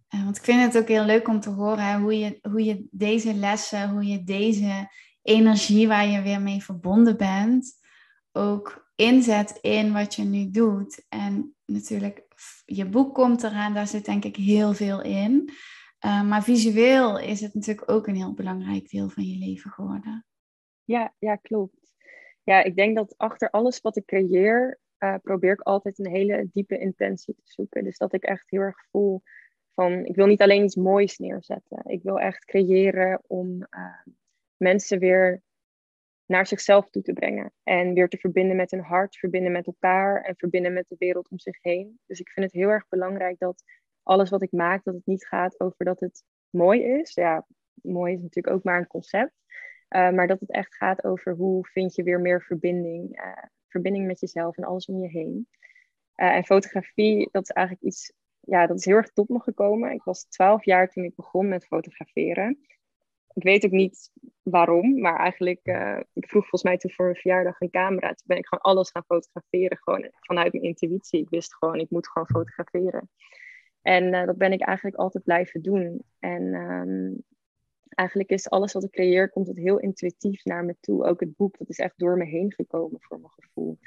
uh, 0.09 0.23
want 0.23 0.37
ik 0.37 0.43
vind 0.43 0.61
het 0.61 0.77
ook 0.77 0.87
heel 0.87 1.05
leuk 1.05 1.27
om 1.27 1.39
te 1.39 1.49
horen 1.49 2.01
hoe, 2.01 2.19
je, 2.19 2.39
hoe 2.41 2.63
je 2.63 2.87
deze 2.91 3.33
lessen, 3.33 3.89
hoe 3.89 4.05
je 4.05 4.23
deze 4.23 4.89
energie 5.21 5.87
waar 5.87 6.07
je 6.07 6.21
weer 6.21 6.41
mee 6.41 6.63
verbonden 6.63 7.17
bent, 7.17 7.80
ook 8.31 8.91
inzet 8.95 9.57
in 9.61 9.93
wat 9.93 10.15
je 10.15 10.23
nu 10.23 10.51
doet. 10.51 11.05
En 11.09 11.55
natuurlijk, 11.65 12.25
je 12.65 12.89
boek 12.89 13.13
komt 13.13 13.43
eraan, 13.43 13.73
daar 13.73 13.87
zit 13.87 14.05
denk 14.05 14.25
ik 14.25 14.35
heel 14.35 14.73
veel 14.73 15.01
in. 15.01 15.49
Uh, 16.05 16.23
maar 16.23 16.43
visueel 16.43 17.19
is 17.19 17.41
het 17.41 17.53
natuurlijk 17.53 17.91
ook 17.91 18.07
een 18.07 18.15
heel 18.15 18.33
belangrijk 18.33 18.89
deel 18.89 19.09
van 19.09 19.23
je 19.23 19.37
leven 19.37 19.71
geworden. 19.71 20.25
Ja, 20.83 21.13
ja, 21.19 21.35
klopt. 21.35 21.95
Ja, 22.43 22.63
ik 22.63 22.75
denk 22.75 22.95
dat 22.95 23.17
achter 23.17 23.49
alles 23.49 23.81
wat 23.81 23.97
ik 23.97 24.05
creëer, 24.05 24.79
uh, 24.99 25.15
probeer 25.21 25.51
ik 25.51 25.61
altijd 25.61 25.99
een 25.99 26.11
hele 26.11 26.49
diepe 26.53 26.77
intentie 26.77 27.33
te 27.35 27.41
zoeken. 27.43 27.83
Dus 27.83 27.97
dat 27.97 28.13
ik 28.13 28.23
echt 28.23 28.49
heel 28.49 28.61
erg 28.61 28.85
voel 28.91 29.21
van, 29.73 30.05
ik 30.05 30.15
wil 30.15 30.25
niet 30.25 30.41
alleen 30.41 30.63
iets 30.63 30.75
moois 30.75 31.17
neerzetten. 31.17 31.81
Ik 31.85 32.03
wil 32.03 32.19
echt 32.19 32.45
creëren 32.45 33.21
om 33.27 33.67
uh, 33.69 34.13
mensen 34.57 34.99
weer 34.99 35.41
naar 36.31 36.47
zichzelf 36.47 36.89
toe 36.89 37.01
te 37.01 37.13
brengen. 37.13 37.53
En 37.63 37.93
weer 37.93 38.09
te 38.09 38.17
verbinden 38.17 38.55
met 38.55 38.71
hun 38.71 38.81
hart, 38.81 39.17
verbinden 39.17 39.51
met 39.51 39.67
elkaar 39.67 40.21
en 40.21 40.35
verbinden 40.37 40.73
met 40.73 40.85
de 40.87 40.95
wereld 40.99 41.29
om 41.29 41.39
zich 41.39 41.57
heen. 41.61 41.99
Dus 42.05 42.19
ik 42.19 42.29
vind 42.29 42.45
het 42.45 42.55
heel 42.55 42.69
erg 42.69 42.87
belangrijk 42.89 43.39
dat 43.39 43.63
alles 44.03 44.29
wat 44.29 44.41
ik 44.41 44.51
maak, 44.51 44.83
dat 44.83 44.93
het 44.93 45.05
niet 45.05 45.27
gaat 45.27 45.59
over 45.59 45.85
dat 45.85 45.99
het 45.99 46.23
mooi 46.49 46.83
is. 46.83 47.13
Ja, 47.13 47.47
mooi 47.73 48.13
is 48.13 48.21
natuurlijk 48.21 48.55
ook 48.55 48.63
maar 48.63 48.79
een 48.79 48.87
concept. 48.87 49.33
Uh, 49.89 50.11
maar 50.11 50.27
dat 50.27 50.39
het 50.39 50.51
echt 50.51 50.75
gaat 50.75 51.03
over 51.03 51.33
hoe 51.33 51.67
vind 51.67 51.95
je 51.95 52.03
weer 52.03 52.19
meer 52.19 52.41
verbinding. 52.41 53.19
Uh, 53.19 53.43
verbinding 53.67 54.05
met 54.05 54.19
jezelf 54.19 54.57
en 54.57 54.63
alles 54.63 54.85
om 54.85 55.01
je 55.01 55.09
heen. 55.09 55.47
Uh, 56.15 56.35
en 56.35 56.43
fotografie, 56.43 57.29
dat 57.31 57.43
is 57.43 57.49
eigenlijk 57.49 57.87
iets, 57.87 58.13
ja, 58.39 58.67
dat 58.67 58.77
is 58.77 58.85
heel 58.85 58.95
erg 58.95 59.11
tot 59.11 59.29
me 59.29 59.39
gekomen. 59.39 59.91
Ik 59.91 60.03
was 60.03 60.23
twaalf 60.23 60.65
jaar 60.65 60.89
toen 60.89 61.03
ik 61.03 61.15
begon 61.15 61.47
met 61.47 61.65
fotograferen. 61.65 62.59
Ik 63.33 63.43
weet 63.43 63.65
ook 63.65 63.71
niet 63.71 64.11
waarom, 64.41 64.99
maar 64.99 65.19
eigenlijk, 65.19 65.59
ik 66.13 66.29
vroeg 66.29 66.41
volgens 66.41 66.63
mij 66.63 66.77
toen 66.77 66.91
voor 66.91 67.09
een 67.09 67.15
verjaardag 67.15 67.61
een 67.61 67.69
camera. 67.69 68.07
Toen 68.07 68.27
ben 68.27 68.37
ik 68.37 68.47
gewoon 68.47 68.63
alles 68.63 68.91
gaan 68.91 69.03
fotograferen, 69.05 69.77
gewoon 69.77 70.09
vanuit 70.19 70.53
mijn 70.53 70.65
intuïtie. 70.65 71.21
Ik 71.21 71.29
wist 71.29 71.55
gewoon, 71.55 71.79
ik 71.79 71.89
moet 71.89 72.07
gewoon 72.07 72.27
fotograferen. 72.27 73.09
En 73.81 74.13
uh, 74.13 74.25
dat 74.25 74.37
ben 74.37 74.51
ik 74.51 74.61
eigenlijk 74.61 74.97
altijd 74.97 75.23
blijven 75.23 75.61
doen. 75.61 76.03
En 76.19 76.41
um, 76.53 77.23
eigenlijk 77.89 78.29
is 78.29 78.49
alles 78.49 78.73
wat 78.73 78.83
ik 78.83 78.91
creëer, 78.91 79.29
komt 79.29 79.47
het 79.47 79.57
heel 79.57 79.79
intuïtief 79.79 80.43
naar 80.43 80.65
me 80.65 80.75
toe. 80.79 81.05
Ook 81.05 81.19
het 81.19 81.35
boek, 81.35 81.57
dat 81.57 81.69
is 81.69 81.77
echt 81.77 81.99
door 81.99 82.17
me 82.17 82.25
heen 82.25 82.53
gekomen 82.53 83.01
voor 83.01 83.19
mijn 83.19 83.33
gevoel. 83.35 83.79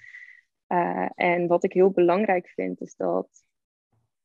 Uh, 0.68 1.08
en 1.14 1.46
wat 1.46 1.64
ik 1.64 1.72
heel 1.72 1.90
belangrijk 1.90 2.48
vind, 2.48 2.80
is 2.80 2.96
dat 2.96 3.44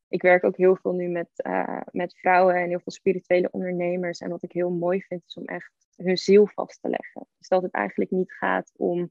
ik 0.10 0.22
werk 0.22 0.44
ook 0.44 0.58
heel 0.58 0.76
veel 0.76 0.94
nu 0.94 1.08
met, 1.08 1.30
uh, 1.48 1.82
met 1.92 2.18
vrouwen 2.18 2.56
en 2.56 2.70
heel 2.70 2.80
veel 2.80 2.92
spirituele 2.92 3.52
ondernemers. 3.52 4.20
En 4.20 4.30
wat 4.30 4.44
ik 4.44 4.52
heel 4.52 4.72
mooi 4.72 5.02
vind, 5.02 5.24
is 5.26 5.34
om 5.34 5.46
echt 5.46 5.72
hun 5.96 6.18
ziel 6.18 6.48
vast 6.48 6.82
te 6.82 6.90
leggen. 6.90 7.28
Dus 7.38 7.48
dat 7.48 7.62
het 7.62 7.72
eigenlijk 7.72 8.12
niet 8.12 8.32
gaat 8.32 8.72
om, 8.76 9.10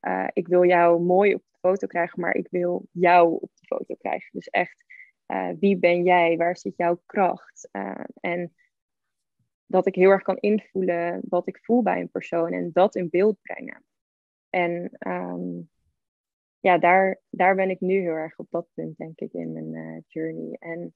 uh, 0.00 0.28
ik 0.32 0.48
wil 0.48 0.64
jou 0.64 1.02
mooi 1.02 1.34
op 1.34 1.42
de 1.50 1.58
foto 1.58 1.86
krijgen, 1.86 2.20
maar 2.20 2.34
ik 2.34 2.48
wil 2.50 2.86
jou 2.92 3.32
op 3.32 3.50
de 3.54 3.66
foto 3.66 3.94
krijgen. 3.94 4.28
Dus 4.32 4.48
echt 4.48 4.84
uh, 5.26 5.50
wie 5.60 5.78
ben 5.78 6.02
jij? 6.02 6.36
Waar 6.36 6.56
zit 6.56 6.76
jouw 6.76 7.02
kracht? 7.06 7.68
En 8.20 8.54
dat 9.66 9.86
ik 9.86 9.94
heel 9.94 10.10
erg 10.10 10.22
kan 10.22 10.36
invoelen 10.36 11.20
wat 11.28 11.48
ik 11.48 11.58
voel 11.62 11.82
bij 11.82 12.00
een 12.00 12.10
persoon 12.10 12.52
en 12.52 12.70
dat 12.72 12.96
in 12.96 13.10
beeld 13.10 13.38
brengen. 13.42 13.84
En 14.50 14.90
um, 15.08 15.70
ja, 16.60 16.78
daar, 16.78 17.20
daar 17.30 17.54
ben 17.54 17.70
ik 17.70 17.80
nu 17.80 18.00
heel 18.00 18.14
erg 18.14 18.38
op 18.38 18.46
dat 18.50 18.68
punt, 18.74 18.96
denk 18.96 19.20
ik, 19.20 19.32
in 19.32 19.52
mijn 19.52 19.74
eh, 19.74 20.02
journey. 20.06 20.56
En 20.58 20.94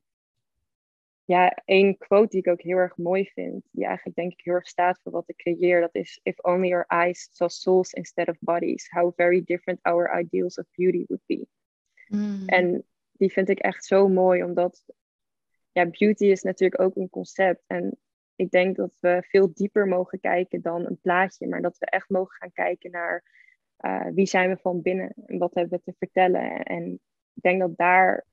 ja, 1.25 1.63
één 1.65 1.99
quote 1.99 2.29
die 2.29 2.39
ik 2.39 2.49
ook 2.49 2.61
heel 2.61 2.77
erg 2.77 2.97
mooi 2.97 3.25
vind, 3.25 3.69
die 3.71 3.85
eigenlijk 3.85 4.17
denk 4.17 4.33
ik 4.33 4.41
heel 4.45 4.55
erg 4.55 4.69
staat 4.69 5.01
voor 5.03 5.13
wat 5.13 5.29
ik 5.29 5.37
creëer, 5.37 5.81
dat 5.81 5.95
is 5.95 6.21
If 6.23 6.39
only 6.39 6.73
our 6.73 6.85
eyes 6.87 7.29
saw 7.33 7.49
souls 7.49 7.93
instead 7.93 8.29
of 8.29 8.37
bodies, 8.41 8.91
how 8.91 9.13
very 9.17 9.43
different 9.45 9.83
our 9.83 10.21
ideals 10.21 10.59
of 10.59 10.67
beauty 10.77 11.05
would 11.07 11.23
be. 11.27 11.47
Mm. 12.09 12.43
En 12.47 12.85
die 13.13 13.33
vind 13.33 13.49
ik 13.49 13.59
echt 13.59 13.85
zo 13.85 14.09
mooi, 14.09 14.45
omdat 14.45 14.85
ja, 15.73 15.87
beauty 15.87 16.25
is 16.25 16.43
natuurlijk 16.43 16.81
ook 16.81 16.97
een 16.97 17.11
concept. 17.11 17.63
En 17.67 17.99
ik 18.37 18.51
denk 18.51 18.77
dat 18.77 18.97
we 19.01 19.23
veel 19.29 19.53
dieper 19.55 19.87
mogen 19.87 20.21
kijken 20.21 20.61
dan 20.61 20.87
een 20.87 21.01
plaatje, 21.01 21.49
maar 21.49 21.63
dat 21.63 21.79
we 21.79 21.87
echt 21.87 22.09
mogen 22.09 22.37
gaan 22.37 22.53
kijken 22.53 22.91
naar 22.91 23.25
uh, 23.81 24.07
wie 24.15 24.27
zijn 24.27 24.51
we 24.51 24.57
van 24.57 24.83
binnen 24.83 25.13
en 25.27 25.39
wat 25.39 25.55
hebben 25.55 25.79
we 25.79 25.85
te 25.85 25.97
vertellen. 25.99 26.63
En 26.63 26.93
ik 27.35 27.43
denk 27.43 27.61
dat 27.61 27.77
daar 27.77 28.27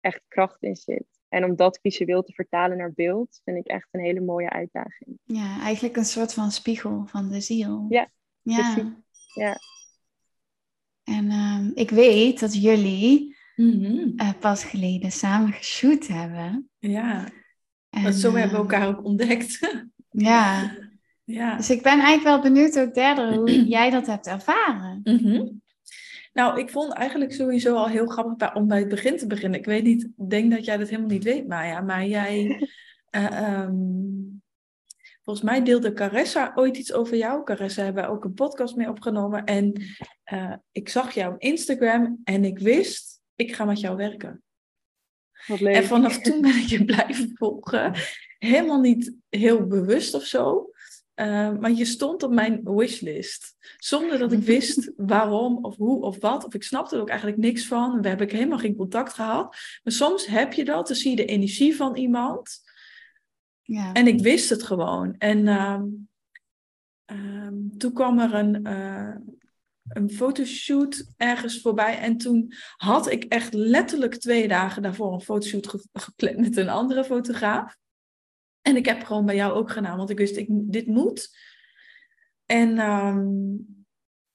echt 0.00 0.22
kracht 0.28 0.62
in 0.62 0.76
zit. 0.76 1.06
En 1.28 1.44
om 1.44 1.56
dat 1.56 1.78
visueel 1.82 2.22
te 2.22 2.32
vertalen 2.32 2.76
naar 2.76 2.92
beeld, 2.92 3.40
vind 3.44 3.56
ik 3.56 3.66
echt 3.66 3.88
een 3.90 4.00
hele 4.00 4.20
mooie 4.20 4.50
uitdaging. 4.50 5.18
Ja, 5.24 5.60
eigenlijk 5.60 5.96
een 5.96 6.04
soort 6.04 6.34
van 6.34 6.50
spiegel 6.50 7.06
van 7.06 7.28
de 7.28 7.40
ziel. 7.40 7.86
Ja, 7.88 8.10
ja. 8.42 8.72
precies. 8.72 8.92
Ja. 9.34 9.56
En 11.04 11.32
um, 11.32 11.72
ik 11.74 11.90
weet 11.90 12.40
dat 12.40 12.62
jullie 12.62 13.36
uh, 13.56 14.30
pas 14.40 14.64
geleden 14.64 15.10
samen 15.10 15.52
geshoot 15.52 16.06
hebben. 16.06 16.70
Ja, 16.78 17.28
En, 17.90 18.02
want 18.02 18.14
zo 18.14 18.28
uh, 18.28 18.34
hebben 18.34 18.52
we 18.52 18.56
elkaar 18.56 18.88
ook 18.88 19.04
ontdekt. 19.04 19.82
Ja, 20.08 20.76
ja. 21.24 21.56
dus 21.56 21.70
ik 21.70 21.82
ben 21.82 22.00
eigenlijk 22.00 22.22
wel 22.22 22.52
benieuwd 22.52 22.78
ook 22.78 22.94
daardoor 22.94 23.32
hoe 23.32 23.66
jij 23.76 23.90
dat 23.90 24.06
hebt 24.06 24.26
ervaren. 24.26 25.00
Mhm. 25.04 25.46
Nou, 26.32 26.60
ik 26.60 26.70
vond 26.70 26.92
eigenlijk 26.92 27.32
sowieso 27.32 27.74
al 27.74 27.88
heel 27.88 28.06
grappig 28.06 28.36
bij, 28.36 28.54
om 28.54 28.68
bij 28.68 28.78
het 28.78 28.88
begin 28.88 29.16
te 29.16 29.26
beginnen. 29.26 29.58
Ik 29.58 29.66
weet 29.66 29.84
niet, 29.84 30.02
ik 30.02 30.30
denk 30.30 30.50
dat 30.50 30.64
jij 30.64 30.76
dat 30.76 30.88
helemaal 30.88 31.10
niet 31.10 31.24
weet, 31.24 31.48
Maya. 31.48 31.80
Maar 31.80 32.06
jij, 32.06 32.68
uh, 33.10 33.60
um, 33.62 34.42
volgens 35.22 35.46
mij 35.46 35.62
deelde 35.62 35.92
Caressa 35.92 36.52
ooit 36.54 36.76
iets 36.76 36.92
over 36.92 37.16
jou. 37.16 37.44
Caressa 37.44 37.82
hebben 37.82 38.04
we 38.04 38.10
ook 38.10 38.24
een 38.24 38.34
podcast 38.34 38.76
mee 38.76 38.88
opgenomen. 38.88 39.44
En 39.44 39.82
uh, 40.32 40.54
ik 40.72 40.88
zag 40.88 41.14
jou 41.14 41.34
op 41.34 41.40
Instagram 41.40 42.20
en 42.24 42.44
ik 42.44 42.58
wist, 42.58 43.20
ik 43.34 43.54
ga 43.54 43.64
met 43.64 43.80
jou 43.80 43.96
werken. 43.96 44.42
Wat 45.46 45.60
leuk. 45.60 45.74
En 45.74 45.84
vanaf 45.84 46.18
toen 46.18 46.40
ben 46.40 46.56
ik 46.56 46.66
je 46.66 46.84
blijven 46.84 47.30
volgen. 47.34 47.94
Helemaal 48.38 48.80
niet 48.80 49.14
heel 49.28 49.66
bewust 49.66 50.14
of 50.14 50.24
zo. 50.24 50.70
Uh, 51.14 51.58
maar 51.58 51.70
je 51.70 51.84
stond 51.84 52.22
op 52.22 52.32
mijn 52.32 52.60
wishlist. 52.64 53.56
Zonder 53.76 54.18
dat 54.18 54.32
ik 54.32 54.42
wist 54.56 54.92
waarom 54.96 55.64
of 55.64 55.76
hoe 55.76 56.02
of 56.02 56.20
wat. 56.20 56.44
Of 56.44 56.54
ik 56.54 56.62
snapte 56.62 56.94
er 56.94 57.00
ook 57.00 57.08
eigenlijk 57.08 57.38
niks 57.38 57.66
van. 57.66 58.00
We 58.00 58.08
hebben 58.08 58.30
helemaal 58.30 58.58
geen 58.58 58.76
contact 58.76 59.12
gehad. 59.12 59.56
Maar 59.82 59.92
soms 59.92 60.26
heb 60.26 60.52
je 60.52 60.64
dat. 60.64 60.86
Dan 60.86 60.96
zie 60.96 61.10
je 61.10 61.16
de 61.16 61.24
energie 61.24 61.76
van 61.76 61.96
iemand. 61.96 62.62
Ja. 63.62 63.92
En 63.92 64.06
ik 64.06 64.20
wist 64.20 64.50
het 64.50 64.62
gewoon. 64.62 65.14
En 65.18 65.46
uh, 65.46 65.82
toen 67.78 67.92
kwam 67.92 68.18
er 68.18 68.34
een, 68.34 68.66
uh, 68.66 69.16
een 69.88 70.10
fotoshoot 70.10 71.06
ergens 71.16 71.60
voorbij. 71.60 71.98
En 71.98 72.16
toen 72.16 72.52
had 72.76 73.10
ik 73.10 73.24
echt 73.24 73.52
letterlijk 73.52 74.14
twee 74.14 74.48
dagen 74.48 74.82
daarvoor 74.82 75.12
een 75.12 75.20
fotoshoot 75.20 75.68
ge 75.68 75.86
gepland 75.92 76.38
met 76.38 76.56
een 76.56 76.68
andere 76.68 77.04
fotograaf. 77.04 77.76
En 78.64 78.76
ik 78.76 78.86
heb 78.86 79.02
gewoon 79.02 79.26
bij 79.26 79.34
jou 79.34 79.52
ook 79.52 79.70
gedaan, 79.70 79.96
want 79.96 80.10
ik 80.10 80.18
wist, 80.18 80.36
ik, 80.36 80.46
dit 80.50 80.86
moet. 80.86 81.36
En 82.46 82.78
um, 82.90 83.66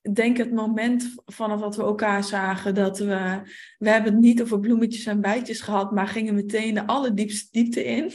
ik 0.02 0.16
denk 0.16 0.38
het 0.38 0.52
moment 0.52 1.14
vanaf 1.26 1.60
dat 1.60 1.76
we 1.76 1.82
elkaar 1.82 2.24
zagen, 2.24 2.76
dat 2.76 2.98
we, 3.00 3.42
we 3.78 3.90
hebben 3.90 4.14
het 4.14 4.22
niet 4.22 4.42
over 4.42 4.60
bloemetjes 4.60 5.06
en 5.06 5.22
bijtjes 5.22 5.62
gehad, 5.62 5.92
maar 5.92 6.08
gingen 6.08 6.36
meteen 6.36 6.74
de 6.74 6.88
allerdiepste 6.88 7.48
diepte 7.52 7.84
in. 7.84 8.12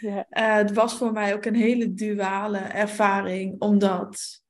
Ja. 0.00 0.26
Uh, 0.30 0.54
het 0.54 0.72
was 0.72 0.94
voor 0.94 1.12
mij 1.12 1.34
ook 1.34 1.44
een 1.44 1.54
hele 1.54 1.94
duale 1.94 2.58
ervaring, 2.58 3.60
omdat 3.60 4.42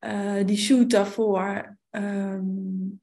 uh, 0.00 0.46
die 0.46 0.56
shoot 0.56 0.90
daarvoor 0.90 1.78
um, 1.90 3.00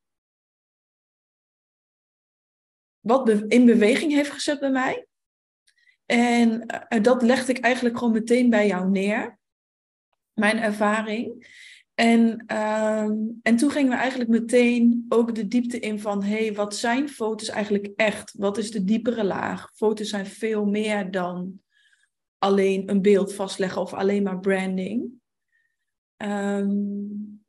wat 2.99 3.29
in 3.29 3.65
beweging 3.65 4.11
heeft 4.11 4.31
gezet 4.31 4.59
bij 4.59 4.71
mij. 4.71 5.07
En 6.05 6.65
uh, 6.89 7.01
dat 7.01 7.21
legde 7.21 7.51
ik 7.51 7.59
eigenlijk 7.59 7.97
gewoon 7.97 8.13
meteen 8.13 8.49
bij 8.49 8.67
jou 8.67 8.89
neer. 8.89 9.39
Mijn 10.33 10.57
ervaring. 10.57 11.53
En, 11.93 12.43
uh, 12.51 13.09
en 13.41 13.55
toen 13.55 13.71
gingen 13.71 13.91
we 13.91 13.97
eigenlijk 13.97 14.29
meteen 14.29 15.05
ook 15.09 15.35
de 15.35 15.47
diepte 15.47 15.79
in 15.79 15.99
van... 15.99 16.23
hé, 16.23 16.45
hey, 16.45 16.53
wat 16.53 16.75
zijn 16.75 17.09
foto's 17.09 17.49
eigenlijk 17.49 17.91
echt? 17.95 18.33
Wat 18.37 18.57
is 18.57 18.71
de 18.71 18.83
diepere 18.83 19.23
laag? 19.23 19.71
Foto's 19.73 20.09
zijn 20.09 20.25
veel 20.25 20.65
meer 20.65 21.11
dan 21.11 21.61
alleen 22.37 22.89
een 22.89 23.01
beeld 23.01 23.33
vastleggen 23.33 23.81
of 23.81 23.93
alleen 23.93 24.23
maar 24.23 24.39
branding. 24.39 25.11
Um, 26.17 27.43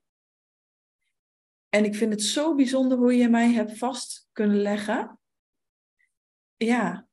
en 1.68 1.84
ik 1.84 1.94
vind 1.94 2.12
het 2.12 2.22
zo 2.22 2.54
bijzonder 2.54 2.98
hoe 2.98 3.16
je 3.16 3.28
mij 3.28 3.52
hebt 3.52 3.78
vast 3.78 4.28
kunnen 4.32 4.56
leggen. 4.56 5.18
Ja, 6.56 7.05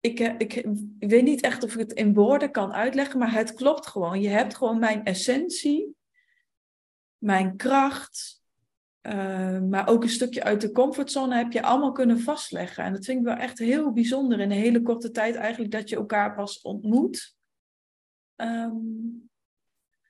ik, 0.00 0.18
ik, 0.20 0.54
ik, 0.98 1.08
weet 1.08 1.24
niet 1.24 1.40
echt 1.40 1.64
of 1.64 1.72
ik 1.72 1.78
het 1.78 1.92
in 1.92 2.14
woorden 2.14 2.50
kan 2.50 2.72
uitleggen, 2.72 3.18
maar 3.18 3.32
het 3.32 3.54
klopt 3.54 3.86
gewoon. 3.86 4.20
Je 4.20 4.28
hebt 4.28 4.56
gewoon 4.56 4.78
mijn 4.78 5.04
essentie, 5.04 5.96
mijn 7.18 7.56
kracht, 7.56 8.42
uh, 9.02 9.60
maar 9.60 9.88
ook 9.88 10.02
een 10.02 10.08
stukje 10.08 10.44
uit 10.44 10.60
de 10.60 10.72
comfortzone 10.72 11.36
heb 11.36 11.52
je 11.52 11.62
allemaal 11.62 11.92
kunnen 11.92 12.20
vastleggen. 12.20 12.84
En 12.84 12.92
dat 12.92 13.04
vind 13.04 13.18
ik 13.18 13.24
wel 13.24 13.36
echt 13.36 13.58
heel 13.58 13.92
bijzonder 13.92 14.40
in 14.40 14.50
een 14.50 14.58
hele 14.58 14.82
korte 14.82 15.10
tijd 15.10 15.34
eigenlijk 15.34 15.72
dat 15.72 15.88
je 15.88 15.96
elkaar 15.96 16.34
pas 16.34 16.60
ontmoet. 16.60 17.36
Um, 18.36 19.27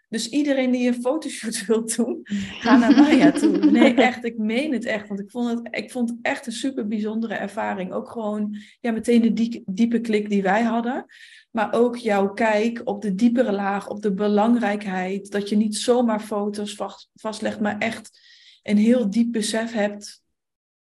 dus 0.09 0.29
iedereen 0.29 0.71
die 0.71 0.89
een 0.89 1.03
fotoshoot 1.03 1.65
wil 1.67 1.87
doen, 1.87 2.21
ga 2.63 2.77
naar 2.77 2.97
Maya 2.97 3.31
toe. 3.31 3.71
Nee, 3.71 3.95
echt, 3.95 4.25
ik 4.25 4.39
meen 4.39 4.73
het 4.73 4.85
echt. 4.85 5.09
Want 5.09 5.21
ik 5.21 5.31
vond 5.31 5.49
het, 5.49 5.77
ik 5.77 5.91
vond 5.91 6.09
het 6.09 6.19
echt 6.23 6.47
een 6.47 6.53
super 6.53 6.87
bijzondere 6.87 7.35
ervaring. 7.35 7.93
Ook 7.93 8.11
gewoon 8.11 8.57
ja, 8.81 8.91
meteen 8.91 9.23
de 9.23 9.33
die, 9.33 9.63
diepe 9.67 10.01
klik 10.01 10.29
die 10.29 10.43
wij 10.43 10.63
hadden. 10.63 11.07
Maar 11.51 11.73
ook 11.73 11.97
jouw 11.97 12.33
kijk 12.33 12.81
op 12.85 13.03
de 13.03 13.15
diepere 13.15 13.53
laag, 13.53 13.89
op 13.89 14.03
de 14.03 14.13
belangrijkheid. 14.15 15.31
Dat 15.31 15.49
je 15.49 15.57
niet 15.57 15.77
zomaar 15.77 16.21
foto's 16.21 16.75
vast, 16.75 17.11
vastlegt, 17.15 17.61
maar 17.61 17.79
echt 17.79 18.21
een 18.63 18.77
heel 18.77 19.11
diep 19.11 19.33
besef 19.33 19.73
hebt 19.73 20.23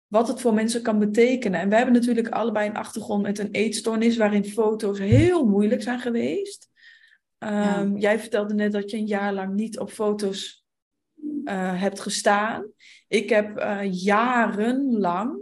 wat 0.08 0.28
het 0.28 0.41
voor 0.41 0.54
mensen 0.54 0.82
kan 0.82 0.99
betekenen. 0.99 1.60
En 1.60 1.69
we 1.69 1.75
hebben 1.75 1.93
natuurlijk 1.93 2.30
allebei 2.30 2.69
een 2.69 2.75
achtergrond 2.75 3.21
met 3.21 3.39
een 3.39 3.51
eetstoornis 3.51 4.17
waarin 4.17 4.45
foto's 4.45 4.99
heel 4.99 5.45
moeilijk 5.45 5.82
zijn 5.82 5.99
geweest. 5.99 6.69
Ja. 7.50 7.92
Jij 7.96 8.20
vertelde 8.20 8.54
net 8.54 8.72
dat 8.72 8.92
je 8.92 8.98
een 8.98 9.06
jaar 9.06 9.34
lang 9.34 9.54
niet 9.54 9.80
op 9.80 9.90
foto's 9.90 10.66
uh, 11.44 11.82
hebt 11.82 12.00
gestaan. 12.00 12.72
Ik 13.08 13.30
heb 13.30 13.60
uh, 13.60 13.80
jarenlang 13.92 15.40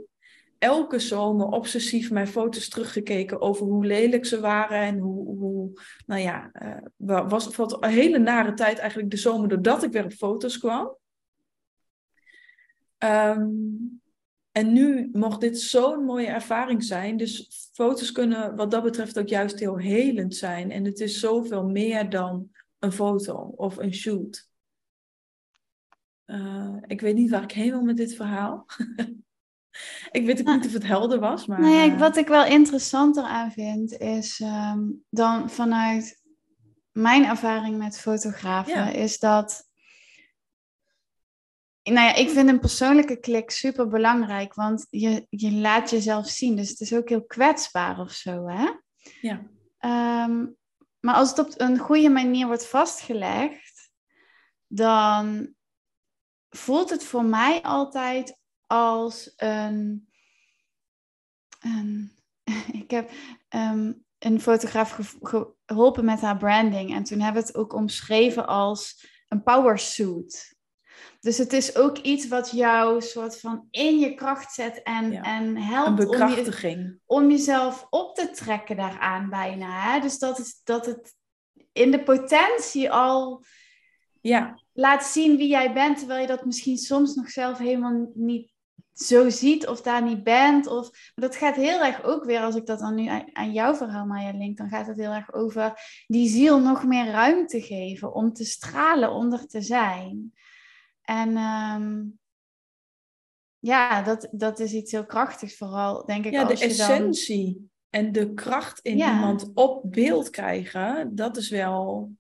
elke 0.58 1.00
zomer 1.00 1.46
obsessief 1.48 2.12
mijn 2.12 2.28
foto's 2.28 2.70
teruggekeken 2.70 3.42
over 3.42 3.66
hoe 3.66 3.86
lelijk 3.86 4.26
ze 4.26 4.40
waren 4.40 4.80
en 4.80 4.98
hoe, 4.98 5.38
hoe 5.38 5.82
nou 6.06 6.22
ja, 6.22 6.52
uh, 6.98 7.28
was 7.30 7.46
het 7.46 7.78
een 7.84 7.90
hele 7.90 8.20
nare 8.20 8.54
tijd 8.54 8.78
eigenlijk 8.78 9.12
de 9.12 9.18
zomer 9.18 9.50
doordat 9.50 9.84
ik 9.84 9.92
weer 9.92 10.06
op 10.06 10.12
foto's 10.12 10.58
kwam. 10.58 10.98
Um, 12.98 14.02
en 14.54 14.74
nu 14.74 15.10
mocht 15.12 15.42
dit 15.42 15.60
zo'n 15.60 16.04
mooie 16.06 16.28
ervaring 16.28 16.84
zijn. 16.84 17.18
Dus 17.18 17.48
foto's 17.74 18.12
kunnen 18.12 18.56
wat 18.56 18.72
dat 18.72 18.84
betreft 18.84 19.20
ook 19.20 19.28
juist 19.28 19.60
heel 19.60 19.78
helend 19.78 20.36
zijn. 20.36 20.72
En 20.72 20.86
het 20.86 21.00
is 21.00 21.20
zoveel 21.20 21.64
meer 21.64 22.10
dan 22.10 22.50
een 22.80 22.92
foto 22.92 23.36
of 23.56 23.78
een 23.78 23.94
shoot. 23.94 24.48
Uh, 26.26 26.76
ik 26.88 27.02
weet 27.02 27.16
niet 27.16 27.30
waar 27.30 27.44
ik 27.44 27.52
heen 27.52 27.70
wil 27.70 27.82
met 27.82 27.98
dit 27.98 28.16
verhaal. 28.16 28.66
ik 30.12 30.26
weet 30.26 30.40
ook 30.40 30.46
nou, 30.46 30.58
niet 30.58 30.68
of 30.68 30.74
het 30.74 30.88
helder 30.88 31.20
was. 31.20 31.46
Maar, 31.46 31.60
nou 31.62 31.74
ja, 31.74 31.98
wat 31.98 32.18
ik 32.18 32.28
wel 32.28 32.46
interessanter 32.46 33.24
aan 33.24 33.52
vind, 33.52 33.98
is 33.98 34.40
um, 34.40 35.04
dan 35.10 35.50
vanuit 35.50 36.22
mijn 36.92 37.26
ervaring 37.26 37.78
met 37.78 38.00
fotografen, 38.00 38.74
ja. 38.74 38.90
is 38.90 39.20
dat 39.20 39.70
nou 41.84 42.08
ja, 42.08 42.14
ik 42.14 42.30
vind 42.30 42.50
een 42.50 42.60
persoonlijke 42.60 43.20
klik 43.20 43.52
super 43.52 43.88
belangrijk, 43.88 44.54
want 44.54 44.88
je, 44.90 45.28
je 45.30 45.52
laat 45.52 45.90
jezelf 45.90 46.28
zien. 46.28 46.56
Dus 46.56 46.70
het 46.70 46.80
is 46.80 46.94
ook 46.94 47.10
heel 47.10 47.26
kwetsbaar 47.26 48.00
of 48.00 48.12
zo, 48.12 48.48
hè? 48.48 48.70
Ja. 49.22 49.42
Um, 50.26 50.58
maar 51.00 51.16
als 51.16 51.30
het 51.30 51.40
op 51.40 51.54
een 51.58 51.78
goede 51.78 52.10
manier 52.10 52.48
wordt 52.48 52.68
vastgelegd, 52.68 53.92
dan 54.68 55.54
voelt 56.50 56.90
het 56.90 57.04
voor 57.04 57.26
mij 57.26 57.62
altijd 57.62 58.38
als 58.68 59.34
een. 59.36 60.08
een 61.60 62.12
ik 62.82 62.92
heb 62.92 63.12
um, 63.50 64.06
een 64.20 64.42
fotograaf 64.42 64.92
ge 65.22 65.54
geholpen 65.66 66.06
met 66.06 66.22
haar 66.22 66.38
branding 66.38 66.94
en 66.94 67.04
toen 67.04 67.20
hebben 67.20 67.42
we 67.42 67.48
het 67.48 67.58
ook 67.58 67.74
omschreven 67.74 68.48
als 68.48 69.08
een 69.28 69.44
power 69.44 69.80
suit. 69.80 70.53
Dus 71.24 71.38
het 71.38 71.54
is 71.54 71.76
ook 71.76 71.98
iets 71.98 72.28
wat 72.28 72.52
jou 72.52 73.02
soort 73.02 73.40
van 73.40 73.68
in 73.72 74.00
je 74.00 74.14
kracht 74.14 74.54
zet 74.54 74.82
en, 74.82 75.12
Ja. 75.12 75.22
en 75.22 75.58
helpt 75.58 76.06
om, 76.06 76.30
je, 76.30 77.00
om 77.06 77.30
jezelf 77.30 77.88
op 77.90 78.16
te 78.16 78.30
trekken 78.30 78.76
daaraan 78.78 79.30
bijna. 79.30 79.92
Hè? 79.92 80.00
Dus 80.00 80.20
dat 80.20 80.38
het, 80.38 80.62
dat 80.64 80.86
het 80.86 81.16
in 81.72 81.92
de 81.92 82.04
potentie 82.04 82.92
al 82.92 83.44
Ja, 84.22 84.60
laat 84.74 85.04
zien 85.04 85.38
wie 85.38 85.48
jij 85.48 85.74
bent, 85.74 85.98
terwijl 85.98 86.22
je 86.22 86.28
dat 86.28 86.46
misschien 86.46 86.78
soms 86.78 87.16
nog 87.16 87.30
zelf 87.30 87.58
helemaal 87.58 88.12
niet 88.14 88.52
zo 88.94 89.30
ziet 89.30 89.68
of 89.68 89.82
daar 89.82 90.04
niet 90.04 90.24
bent. 90.24 90.68
Of, 90.68 90.90
maar 90.92 91.30
dat 91.30 91.36
gaat 91.36 91.56
heel 91.56 91.84
erg 91.84 92.04
ook 92.04 92.24
weer, 92.24 92.40
als 92.40 92.56
ik 92.56 92.66
dat 92.66 92.80
dan 92.80 92.96
nu 92.96 93.08
aan, 93.08 93.26
aan 93.34 93.52
jouw 93.52 93.76
verhaal, 93.76 94.06
Maya, 94.06 94.32
link, 94.38 94.58
dan 94.58 94.70
gaat 94.70 94.88
het 94.88 94.98
heel 94.98 95.12
erg 95.12 95.34
over 95.34 95.74
die 96.08 96.30
ziel 96.30 96.60
nog 96.60 96.86
meer 96.86 97.06
ruimte 97.06 97.62
geven 97.62 98.14
om 98.14 98.34
te 98.34 98.46
stralen, 98.46 99.12
om 99.12 99.34
er 99.34 99.48
te 99.48 99.62
zijn. 99.62 100.34
En 101.04 101.38
ehm, 101.38 102.04
ja, 103.60 104.02
dat, 104.02 104.28
dat 104.32 104.60
is 104.60 104.74
iets 104.74 104.92
heel 104.92 105.06
krachtigs, 105.06 105.58
vooral 105.58 106.06
denk 106.06 106.26
ik 106.26 106.32
ja 106.32 106.44
de 106.44 106.50
als 106.52 106.60
je 106.60 106.68
dan... 106.68 106.76
essentie 106.90 107.72
en 107.90 108.12
de 108.12 108.34
kracht 108.34 108.80
in 108.80 108.98
Ja. 108.98 109.14
iemand 109.14 109.52
op 109.54 109.92
beeld 109.92 110.30
krijgen, 110.30 111.16
dat 111.16 111.38
is 111.38 111.50
wel, 111.50 112.12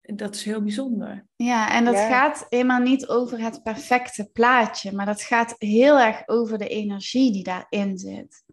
dat 0.00 0.34
is 0.34 0.44
heel 0.44 0.62
bijzonder. 0.62 1.26
Ja, 1.36 1.72
en 1.74 1.84
dat 1.84 1.94
Ja. 1.94 2.06
gaat 2.08 2.46
helemaal 2.48 2.80
niet 2.80 3.08
over 3.08 3.40
het 3.40 3.62
perfecte 3.62 4.30
plaatje, 4.32 4.92
maar 4.92 5.06
dat 5.06 5.22
gaat 5.22 5.54
heel 5.58 5.98
erg 5.98 6.22
over 6.28 6.58
de 6.58 6.68
energie 6.68 7.32
die 7.32 7.44
daarin 7.44 7.98
zit. 7.98 8.44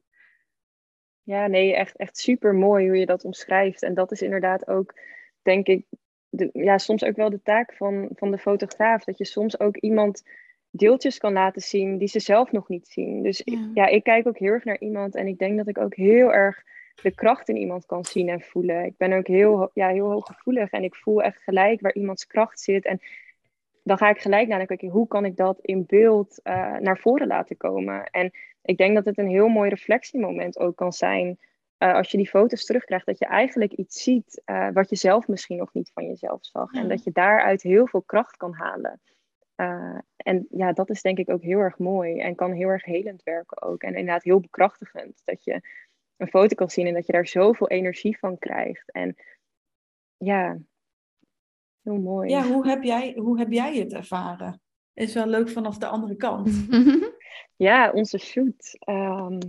Ja, 1.23 1.47
nee, 1.47 1.75
echt, 1.75 1.97
echt 1.97 2.17
super 2.17 2.53
mooi 2.53 2.87
hoe 2.87 2.97
je 2.97 3.05
dat 3.05 3.23
omschrijft. 3.23 3.83
En 3.83 3.93
dat 3.93 4.11
is 4.11 4.21
inderdaad 4.21 4.67
ook, 4.67 4.99
denk 5.41 5.67
ik, 5.67 5.85
de, 6.39 6.49
ja, 6.53 6.77
soms 6.77 7.03
ook 7.03 7.15
wel 7.15 7.29
de 7.29 7.41
taak 7.43 7.73
van, 7.73 8.09
van 8.15 8.31
de 8.31 8.37
fotograaf. 8.37 9.03
Dat 9.03 9.17
je 9.17 9.25
soms 9.25 9.59
ook 9.59 9.77
iemand 9.77 10.23
deeltjes 10.71 11.17
kan 11.17 11.33
laten 11.33 11.61
zien 11.61 11.97
die 11.97 12.07
ze 12.07 12.19
zelf 12.19 12.51
nog 12.51 12.69
niet 12.69 12.87
zien. 12.87 13.23
Dus 13.23 13.41
Ja. 13.73 13.87
ik 13.87 14.03
kijk 14.03 14.27
ook 14.27 14.37
heel 14.37 14.51
erg 14.51 14.63
naar 14.63 14.79
iemand 14.79 15.15
en 15.15 15.27
ik 15.27 15.37
denk 15.37 15.57
dat 15.57 15.67
ik 15.67 15.77
ook 15.77 15.95
heel 15.95 16.33
erg 16.33 16.63
de 17.01 17.11
kracht 17.11 17.49
in 17.49 17.57
iemand 17.57 17.85
kan 17.85 18.05
zien 18.05 18.29
en 18.29 18.41
voelen. 18.41 18.85
Ik 18.85 18.97
ben 18.97 19.13
ook 19.13 19.27
heel, 19.27 19.71
ja, 19.73 19.87
heel 19.87 20.11
hooggevoelig 20.11 20.69
en 20.69 20.83
ik 20.83 20.95
voel 20.95 21.21
echt 21.21 21.43
gelijk 21.43 21.81
waar 21.81 21.93
iemands 21.95 22.27
kracht 22.27 22.59
zit. 22.59 22.85
En 22.85 22.99
dan 23.83 23.97
ga 23.97 24.09
ik 24.09 24.19
gelijk 24.19 24.47
nadenken, 24.47 24.75
oké, 24.75 24.87
hoe 24.87 25.07
kan 25.07 25.25
ik 25.25 25.35
dat 25.35 25.59
in 25.61 25.83
beeld 25.87 26.39
eh, 26.43 26.77
naar 26.77 26.97
voren 26.97 27.27
laten 27.27 27.57
komen? 27.57 28.03
En 28.05 28.31
ik 28.61 28.77
denk 28.77 28.95
dat 28.95 29.05
het 29.05 29.17
een 29.17 29.29
heel 29.29 29.47
mooi 29.47 29.69
reflectiemoment 29.69 30.59
ook 30.59 30.75
kan 30.75 30.93
zijn. 30.93 31.39
Eh, 31.79 31.93
als 31.93 32.11
je 32.11 32.17
die 32.17 32.29
foto's 32.29 32.65
terugkrijgt, 32.65 33.05
dat 33.05 33.19
je 33.19 33.25
eigenlijk 33.25 33.73
iets 33.73 34.03
ziet 34.03 34.41
eh, 34.45 34.69
wat 34.73 34.89
je 34.89 34.95
zelf 34.95 35.27
misschien 35.27 35.57
nog 35.57 35.73
niet 35.73 35.91
van 35.93 36.05
jezelf 36.05 36.45
zag. 36.45 36.73
Ja. 36.73 36.81
En 36.81 36.87
dat 36.87 37.03
je 37.03 37.11
daaruit 37.11 37.61
heel 37.61 37.87
veel 37.87 38.01
kracht 38.01 38.37
kan 38.37 38.53
halen. 38.53 39.01
Eh, 39.55 39.97
en 40.15 40.47
ja, 40.49 40.73
dat 40.73 40.89
is 40.89 41.01
denk 41.01 41.17
ik 41.17 41.29
ook 41.29 41.41
heel 41.41 41.59
erg 41.59 41.77
mooi 41.77 42.19
en 42.19 42.35
kan 42.35 42.51
heel 42.51 42.67
erg 42.67 42.85
helend 42.85 43.23
werken 43.23 43.61
ook. 43.61 43.81
En 43.81 43.95
inderdaad 43.95 44.23
heel 44.23 44.39
bekrachtigend. 44.39 45.21
Dat 45.23 45.43
je 45.43 45.61
een 46.17 46.27
foto 46.27 46.55
kan 46.55 46.69
zien 46.69 46.87
en 46.87 46.93
dat 46.93 47.05
je 47.05 47.11
daar 47.11 47.27
zoveel 47.27 47.69
energie 47.69 48.17
van 48.17 48.37
krijgt. 48.37 48.91
En 48.91 49.15
ja, 50.17 50.57
heel 51.81 51.99
mooi. 51.99 52.29
Ja, 52.29 52.43
hoe 52.47 52.67
heb 52.67 52.83
jij, 52.83 53.13
hoe 53.17 53.39
heb 53.39 53.51
jij 53.51 53.77
het 53.77 53.93
ervaren? 53.93 54.61
Is 54.93 55.13
wel 55.13 55.27
leuk 55.27 55.49
vanaf 55.49 55.77
de 55.77 55.87
andere 55.87 56.15
kant. 56.15 56.49
Ja, 57.55 57.91
onze 57.91 58.17
shoot. 58.17 58.75
Ehm, 58.79 59.39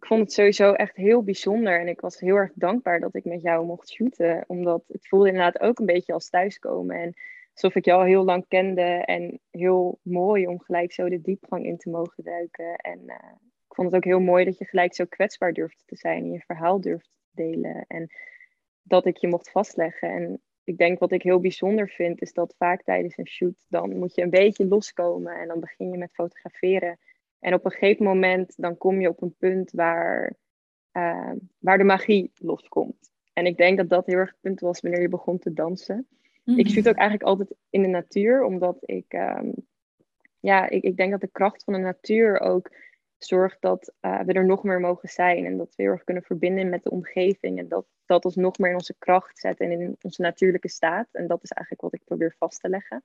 ik 0.00 0.06
vond 0.06 0.20
het 0.20 0.32
sowieso 0.32 0.72
echt 0.72 0.96
heel 0.96 1.22
bijzonder. 1.22 1.80
En 1.80 1.88
ik 1.88 2.00
was 2.00 2.20
heel 2.20 2.36
erg 2.36 2.52
dankbaar 2.54 3.00
dat 3.00 3.14
ik 3.14 3.24
met 3.24 3.42
jou 3.42 3.66
mocht 3.66 3.90
shooten. 3.90 4.44
Omdat 4.46 4.84
het 4.88 5.08
voelde 5.08 5.28
inderdaad 5.28 5.60
ook 5.60 5.78
een 5.78 5.86
beetje 5.86 6.12
als 6.12 6.28
thuiskomen. 6.28 6.96
En 6.96 7.14
alsof 7.52 7.74
ik 7.74 7.84
jou 7.84 8.00
al 8.00 8.06
heel 8.06 8.24
lang 8.24 8.44
kende. 8.48 8.82
En 9.04 9.40
heel 9.50 9.98
mooi 10.02 10.46
om 10.46 10.60
gelijk 10.60 10.92
zo 10.92 11.08
de 11.08 11.20
diepgang 11.20 11.64
in 11.64 11.76
te 11.76 11.90
mogen 11.90 12.24
duiken. 12.24 12.76
En 12.76 13.00
eh, 13.06 13.32
ik 13.68 13.74
vond 13.74 13.88
het 13.88 13.96
ook 13.96 14.04
heel 14.04 14.20
mooi 14.20 14.44
dat 14.44 14.58
je 14.58 14.64
gelijk 14.64 14.94
zo 14.94 15.04
kwetsbaar 15.04 15.52
durfde 15.52 15.82
te 15.86 15.96
zijn. 15.96 16.24
En 16.24 16.32
je 16.32 16.40
verhaal 16.40 16.80
durfde 16.80 17.10
te 17.10 17.42
delen. 17.42 17.84
En 17.88 18.10
dat 18.82 19.06
ik 19.06 19.16
je 19.16 19.28
mocht 19.28 19.50
vastleggen. 19.50 20.08
En 20.08 20.40
ik 20.64 20.78
denk 20.78 20.98
wat 20.98 21.12
ik 21.12 21.22
heel 21.22 21.40
bijzonder 21.40 21.88
vind, 21.88 22.22
is 22.22 22.32
dat 22.32 22.54
vaak 22.58 22.82
tijdens 22.82 23.18
een 23.18 23.28
shoot, 23.28 23.66
dan 23.68 23.98
moet 23.98 24.14
je 24.14 24.22
een 24.22 24.30
beetje 24.30 24.66
loskomen 24.66 25.40
en 25.40 25.48
dan 25.48 25.60
begin 25.60 25.90
je 25.90 25.98
met 25.98 26.12
fotograferen. 26.12 26.98
En 27.40 27.54
op 27.54 27.64
een 27.64 27.70
gegeven 27.70 28.04
moment, 28.04 28.54
dan 28.56 28.76
kom 28.76 29.00
je 29.00 29.08
op 29.08 29.22
een 29.22 29.34
punt 29.38 29.70
waar, 29.70 30.36
eh, 30.92 31.32
waar 31.58 31.78
de 31.78 31.84
magie 31.84 32.30
loskomt. 32.34 33.12
En 33.32 33.46
ik 33.46 33.56
denk 33.56 33.76
dat 33.76 33.88
dat 33.88 34.06
heel 34.06 34.16
erg 34.16 34.30
het 34.30 34.40
punt 34.40 34.60
was 34.60 34.80
wanneer 34.80 35.00
je 35.00 35.08
begon 35.08 35.38
te 35.38 35.52
dansen. 35.52 36.06
Ik 36.44 36.68
shoot 36.68 36.88
ook 36.88 36.96
eigenlijk 36.96 37.28
altijd 37.28 37.54
in 37.70 37.82
de 37.82 37.88
natuur, 37.88 38.44
omdat 38.44 38.76
ik, 38.80 39.04
ehm, 39.08 39.50
ja, 40.40 40.68
ik, 40.68 40.82
ik 40.82 40.96
denk 40.96 41.10
dat 41.10 41.20
de 41.20 41.30
kracht 41.32 41.64
van 41.64 41.72
de 41.72 41.80
natuur 41.80 42.40
ook 42.40 42.70
zorgt 43.18 43.60
dat 43.60 43.92
eh, 44.00 44.20
we 44.20 44.32
er 44.32 44.46
nog 44.46 44.62
meer 44.62 44.80
mogen 44.80 45.08
zijn. 45.08 45.44
En 45.44 45.56
dat 45.56 45.74
we 45.76 45.82
heel 45.82 45.92
erg 45.92 46.04
kunnen 46.04 46.22
verbinden 46.22 46.68
met 46.68 46.82
de 46.82 46.90
omgeving. 46.90 47.58
En 47.58 47.68
dat 47.68 47.86
dat 48.10 48.24
ons 48.24 48.36
nog 48.36 48.58
meer 48.58 48.70
in 48.70 48.76
onze 48.76 48.94
kracht 48.98 49.38
zet 49.38 49.60
en 49.60 49.70
in 49.70 49.96
onze 50.00 50.22
natuurlijke 50.22 50.68
staat. 50.68 51.08
En 51.12 51.26
dat 51.26 51.42
is 51.42 51.50
eigenlijk 51.50 51.84
wat 51.84 52.00
ik 52.00 52.04
probeer 52.04 52.34
vast 52.38 52.60
te 52.60 52.68
leggen. 52.68 53.02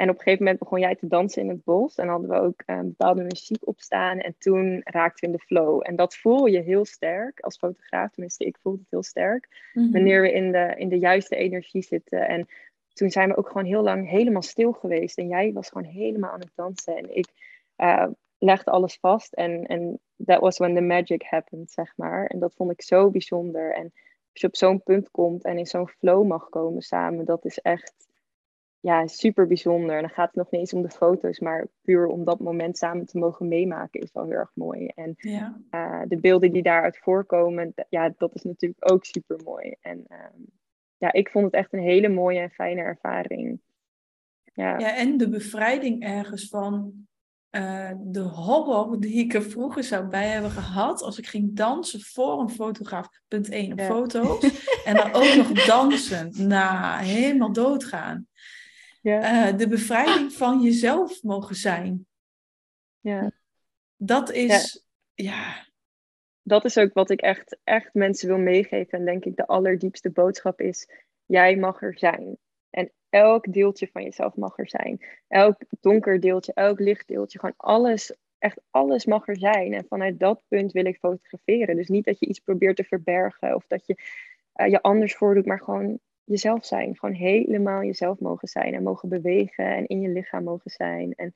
En 0.00 0.08
op 0.08 0.14
een 0.14 0.22
gegeven 0.22 0.44
moment 0.44 0.58
begon 0.62 0.80
jij 0.80 0.94
te 0.94 1.06
dansen 1.06 1.42
in 1.42 1.48
het 1.48 1.64
bos. 1.64 1.94
En 1.94 2.08
hadden 2.08 2.30
we 2.30 2.36
ook 2.36 2.62
eh, 2.66 2.80
bepaalde 2.80 3.22
muziek 3.22 3.66
opstaan. 3.66 4.18
En 4.18 4.34
toen 4.38 4.80
raakten 4.84 5.20
we 5.20 5.26
in 5.26 5.38
de 5.38 5.44
flow. 5.44 5.80
En 5.82 5.96
dat 5.96 6.16
voel 6.16 6.46
je 6.46 6.60
heel 6.60 6.84
sterk 6.84 7.40
als 7.40 7.56
fotograaf. 7.56 8.10
Tenminste, 8.10 8.44
ik 8.44 8.58
voel 8.62 8.72
het 8.72 8.86
heel 8.90 9.02
sterk 9.02 9.70
Mhm. 9.72 9.92
wanneer 9.92 10.22
we 10.22 10.32
in 10.32 10.52
de, 10.52 10.74
in 10.76 10.88
de 10.88 10.98
juiste 10.98 11.36
energie 11.36 11.82
zitten. 11.82 12.28
En 12.28 12.48
toen 12.92 13.10
zijn 13.10 13.28
we 13.28 13.36
ook 13.36 13.46
gewoon 13.46 13.64
heel 13.66 13.82
lang 13.82 14.08
helemaal 14.08 14.42
stil 14.42 14.72
geweest. 14.72 15.18
En 15.18 15.28
jij 15.28 15.52
was 15.52 15.68
gewoon 15.68 15.90
helemaal 15.90 16.30
aan 16.30 16.40
het 16.40 16.52
dansen. 16.54 16.96
En 16.96 17.16
ik 17.16 17.28
eh, 17.76 18.06
legde 18.38 18.70
alles 18.70 18.98
vast. 19.00 19.32
En, 19.32 19.66
en 19.66 20.00
that 20.24 20.40
was 20.40 20.58
when 20.58 20.74
the 20.74 20.80
magic 20.80 21.22
happened, 21.22 21.70
zeg 21.70 21.92
maar. 21.96 22.26
En 22.26 22.38
dat 22.38 22.54
vond 22.54 22.70
ik 22.70 22.82
zo 22.82 23.10
bijzonder. 23.10 23.74
En 23.74 23.92
als 24.32 24.40
je 24.40 24.46
op 24.46 24.56
zo'n 24.56 24.82
punt 24.82 25.10
komt 25.10 25.44
en 25.44 25.58
in 25.58 25.66
zo'n 25.66 25.88
flow 25.88 26.26
mag 26.26 26.48
komen 26.48 26.82
samen, 26.82 27.24
dat 27.24 27.44
is 27.44 27.58
echt 27.58 28.08
ja, 28.80 29.06
super 29.06 29.46
bijzonder. 29.46 29.94
En 29.96 30.00
dan 30.00 30.10
gaat 30.10 30.26
het 30.26 30.34
nog 30.36 30.50
niet 30.50 30.60
eens 30.60 30.72
om 30.72 30.82
de 30.82 30.90
foto's, 30.90 31.38
maar 31.38 31.66
puur 31.82 32.06
om 32.06 32.24
dat 32.24 32.40
moment 32.40 32.78
samen 32.78 33.06
te 33.06 33.18
mogen 33.18 33.48
meemaken 33.48 34.00
is 34.00 34.12
wel 34.12 34.24
heel 34.24 34.32
erg 34.32 34.50
mooi. 34.54 34.86
En 34.94 35.14
Ja. 35.16 35.60
uh, 35.70 36.02
de 36.08 36.16
beelden 36.16 36.52
die 36.52 36.62
daaruit 36.62 36.98
voorkomen, 36.98 37.74
ja, 37.88 38.12
dat 38.18 38.34
is 38.34 38.42
natuurlijk 38.42 38.92
ook 38.92 39.04
super 39.04 39.40
mooi. 39.44 39.74
En 39.80 39.98
um, 39.98 40.46
ja, 40.96 41.12
ik 41.12 41.30
vond 41.30 41.44
het 41.44 41.54
echt 41.54 41.72
een 41.72 41.82
hele 41.82 42.08
mooie 42.08 42.38
en 42.40 42.50
fijne 42.50 42.80
ervaring. 42.80 43.60
Ja, 44.44 44.78
ja, 44.78 44.96
en 44.96 45.16
de 45.16 45.28
bevrijding 45.28 46.02
ergens 46.02 46.48
van 46.48 46.92
uh, 47.50 47.90
de 47.98 48.20
horror 48.20 49.00
die 49.00 49.14
ik 49.14 49.34
er 49.34 49.42
vroeger 49.42 49.84
zou 49.84 50.06
bij 50.06 50.28
hebben 50.28 50.50
gehad 50.50 51.02
als 51.02 51.18
ik 51.18 51.26
ging 51.26 51.56
dansen 51.56 52.00
voor 52.00 52.40
een 52.40 52.50
fotograaf. 52.50 53.08
Punt 53.28 53.48
1 53.48 53.72
op 53.72 53.78
Ja. 53.78 53.84
foto's. 53.86 54.64
en 54.84 54.96
dan 54.96 55.12
ook 55.12 55.34
nog 55.34 55.52
dansen. 55.52 56.32
Nou, 56.48 57.02
helemaal 57.04 57.52
doodgaan. 57.52 58.26
Ja, 59.00 59.50
Uh, 59.50 59.58
de 59.58 59.68
bevrijding 59.68 60.32
van 60.32 60.60
jezelf 60.60 61.22
mogen 61.22 61.54
zijn. 61.54 62.06
ja. 63.00 63.32
Dat 63.96 64.32
is, 64.32 64.86
ja. 65.14 65.66
Dat 66.42 66.64
is 66.64 66.78
ook 66.78 66.92
wat 66.92 67.10
ik 67.10 67.20
echt, 67.20 67.58
echt 67.64 67.94
mensen 67.94 68.28
wil 68.28 68.38
meegeven. 68.38 68.98
En 68.98 69.04
denk 69.04 69.24
ik 69.24 69.36
de 69.36 69.46
allerdiepste 69.46 70.10
boodschap 70.10 70.60
is, 70.60 70.88
jij 71.26 71.56
mag 71.56 71.82
er 71.82 71.98
zijn. 71.98 72.36
En 72.70 72.92
elk 73.08 73.52
deeltje 73.52 73.88
van 73.92 74.02
jezelf 74.02 74.36
mag 74.36 74.58
er 74.58 74.68
zijn. 74.68 75.04
Elk 75.28 75.62
donker 75.80 76.20
deeltje, 76.20 76.52
elk 76.54 76.80
licht 76.80 77.08
deeltje, 77.08 77.38
gewoon 77.38 77.54
alles, 77.56 78.14
echt 78.38 78.60
alles 78.70 79.04
mag 79.04 79.28
er 79.28 79.38
zijn. 79.38 79.72
En 79.72 79.86
vanuit 79.88 80.18
dat 80.18 80.42
punt 80.48 80.72
wil 80.72 80.84
ik 80.84 80.98
fotograferen. 80.98 81.76
Dus 81.76 81.88
niet 81.88 82.04
dat 82.04 82.18
je 82.18 82.26
iets 82.26 82.40
probeert 82.40 82.76
te 82.76 82.84
verbergen 82.84 83.54
of 83.54 83.66
dat 83.66 83.86
je 83.86 83.96
uh, 84.56 84.66
je 84.66 84.82
anders 84.82 85.14
voordoet, 85.14 85.46
maar 85.46 85.60
gewoon 85.60 86.00
jezelf 86.30 86.64
zijn. 86.66 86.96
Gewoon 86.96 87.14
helemaal 87.14 87.82
jezelf 87.82 88.18
mogen 88.18 88.48
zijn 88.48 88.74
en 88.74 88.82
mogen 88.82 89.08
bewegen 89.08 89.64
en 89.76 89.86
in 89.86 90.00
je 90.00 90.08
lichaam 90.08 90.44
mogen 90.44 90.70
zijn. 90.70 91.14
En 91.14 91.34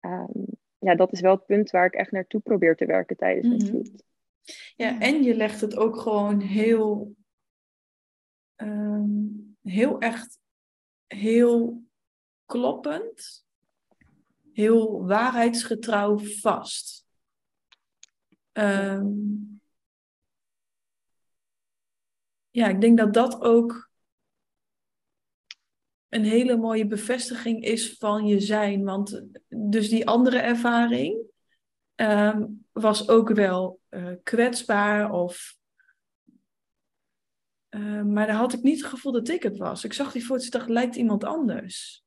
um, 0.00 0.46
ja, 0.78 0.94
dat 0.94 1.12
is 1.12 1.20
wel 1.20 1.34
het 1.34 1.46
punt 1.46 1.70
waar 1.70 1.86
ik 1.86 1.94
echt 1.94 2.10
naartoe 2.10 2.40
probeer 2.40 2.76
te 2.76 2.86
werken 2.86 3.16
tijdens 3.16 3.46
Mhm. 3.46 3.54
een 3.54 3.66
shoot. 3.66 4.02
Ja, 4.76 5.00
en 5.00 5.22
je 5.22 5.34
legt 5.34 5.60
het 5.60 5.76
ook 5.76 5.96
gewoon 5.96 6.40
heel, 6.40 7.14
um, 8.56 9.56
heel 9.62 9.98
echt, 9.98 10.38
heel 11.06 11.82
kloppend, 12.46 13.46
heel 14.52 15.06
waarheidsgetrouw 15.06 16.18
vast. 16.18 17.06
Um, 18.52 19.60
ja, 22.50 22.68
ik 22.68 22.80
denk 22.80 22.98
dat 22.98 23.14
dat 23.14 23.40
ook 23.40 23.90
een 26.12 26.24
hele 26.24 26.56
mooie 26.56 26.86
bevestiging 26.86 27.64
is 27.64 27.96
van 27.98 28.26
je 28.26 28.40
zijn. 28.40 28.84
Want 28.84 29.26
dus 29.48 29.88
die 29.88 30.06
andere 30.06 30.38
ervaring 30.38 31.22
um, 31.94 32.66
was 32.72 33.08
ook 33.08 33.28
wel 33.28 33.80
uh, 33.90 34.12
kwetsbaar 34.22 35.12
of... 35.12 35.56
Uh, 37.70 38.02
maar 38.02 38.26
daar 38.26 38.36
had 38.36 38.52
ik 38.52 38.62
niet 38.62 38.80
het 38.80 38.90
gevoel 38.90 39.12
dat 39.12 39.28
ik 39.28 39.42
het 39.42 39.56
was. 39.56 39.84
Ik 39.84 39.92
zag 39.92 40.12
die 40.12 40.22
foto's 40.22 40.44
en 40.44 40.50
dacht, 40.50 40.68
lijkt 40.68 40.96
iemand 40.96 41.24
anders. 41.24 42.04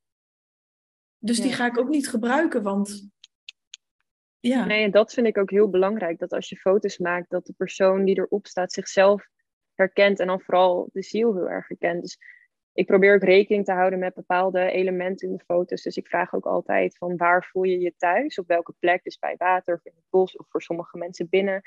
Dus 1.18 1.42
die 1.42 1.54
ga 1.54 1.66
ik 1.66 1.78
ook 1.78 1.90
niet 1.90 2.10
gebruiken, 2.10 2.64
want 2.64 3.10
ja, 4.40 4.66
Nee, 4.66 4.84
en 4.84 4.92
dat 4.92 5.14
vind 5.14 5.28
ik 5.28 5.38
ook 5.38 5.50
heel 5.50 5.70
belangrijk. 5.70 6.20
Dat 6.20 6.34
als 6.34 6.50
je 6.50 6.58
foto's 6.58 6.98
maakt, 6.98 7.30
dat 7.30 7.46
de 7.46 7.54
persoon 7.54 8.06
die 8.06 8.18
erop 8.18 8.48
staat 8.48 8.74
zichzelf 8.74 9.28
herkent. 9.74 10.20
En 10.20 10.28
dan 10.28 10.42
vooral 10.42 10.90
de 10.94 11.02
ziel 11.02 11.34
heel 11.34 11.50
erg 11.50 11.68
herkent. 11.68 12.02
Dus 12.02 12.18
ik 12.76 12.86
probeer 12.86 13.16
ook 13.16 13.24
rekening 13.24 13.66
te 13.66 13.72
houden 13.72 14.00
met 14.00 14.14
bepaalde 14.14 14.72
elementen 14.72 15.28
in 15.28 15.36
de 15.38 15.44
foto's. 15.44 15.82
Dus 15.82 15.98
ik 15.98 16.08
vraag 16.08 16.34
ook 16.34 16.46
altijd 16.46 16.98
van 16.98 17.18
waar 17.18 17.44
voel 17.44 17.64
je 17.64 17.80
je 17.80 17.94
thuis? 17.98 18.40
Op 18.40 18.48
welke 18.48 18.74
plek? 18.80 19.04
Dus 19.04 19.20
bij 19.20 19.36
water 19.38 19.76
of 19.76 19.86
in 19.86 19.92
het 19.96 20.06
bos 20.10 20.36
of 20.36 20.46
voor 20.50 20.62
sommige 20.62 20.98
mensen 20.98 21.30
binnen. 21.30 21.62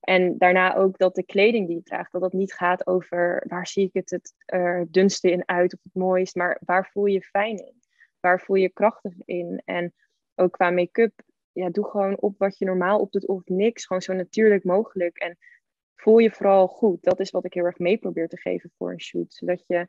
En 0.00 0.38
daarna 0.38 0.74
ook 0.74 0.98
dat 0.98 1.14
de 1.14 1.24
kleding 1.24 1.66
die 1.66 1.76
je 1.76 1.82
draagt, 1.82 2.12
dat 2.12 2.20
dat 2.20 2.32
niet 2.32 2.52
gaat 2.52 2.86
over 2.86 3.44
waar 3.48 3.66
zie 3.66 3.86
ik 3.86 3.92
het 3.92 4.10
het 4.10 4.34
eh, 4.44 4.80
dunste 4.88 5.30
in 5.30 5.48
uit 5.48 5.74
of 5.74 5.80
het 5.82 5.94
mooist. 5.94 6.34
Maar 6.34 6.60
waar 6.64 6.88
voel 6.92 7.06
je 7.06 7.22
fijn 7.22 7.56
in? 7.56 7.80
Waar 8.20 8.40
voel 8.40 8.56
je 8.56 8.62
je 8.62 8.72
krachtig 8.72 9.12
in? 9.24 9.62
En 9.64 9.94
ook 10.34 10.52
qua 10.52 10.70
make-up 10.70 11.12
ja, 11.52 11.70
doe 11.70 11.84
gewoon 11.84 12.20
op 12.20 12.38
wat 12.38 12.58
je 12.58 12.64
normaal 12.64 13.00
opdoet 13.00 13.26
of 13.26 13.42
niks. 13.44 13.86
Gewoon 13.86 14.02
zo 14.02 14.12
natuurlijk 14.12 14.64
mogelijk. 14.64 15.18
En 15.18 15.38
voel 15.94 16.18
je 16.18 16.30
vooral 16.30 16.68
goed. 16.68 17.02
Dat 17.02 17.20
is 17.20 17.30
wat 17.30 17.44
ik 17.44 17.54
heel 17.54 17.64
erg 17.64 17.78
mee 17.78 17.98
probeer 17.98 18.28
te 18.28 18.40
geven 18.40 18.70
voor 18.76 18.92
een 18.92 19.00
shoot. 19.00 19.34
Zodat 19.34 19.66
je 19.66 19.86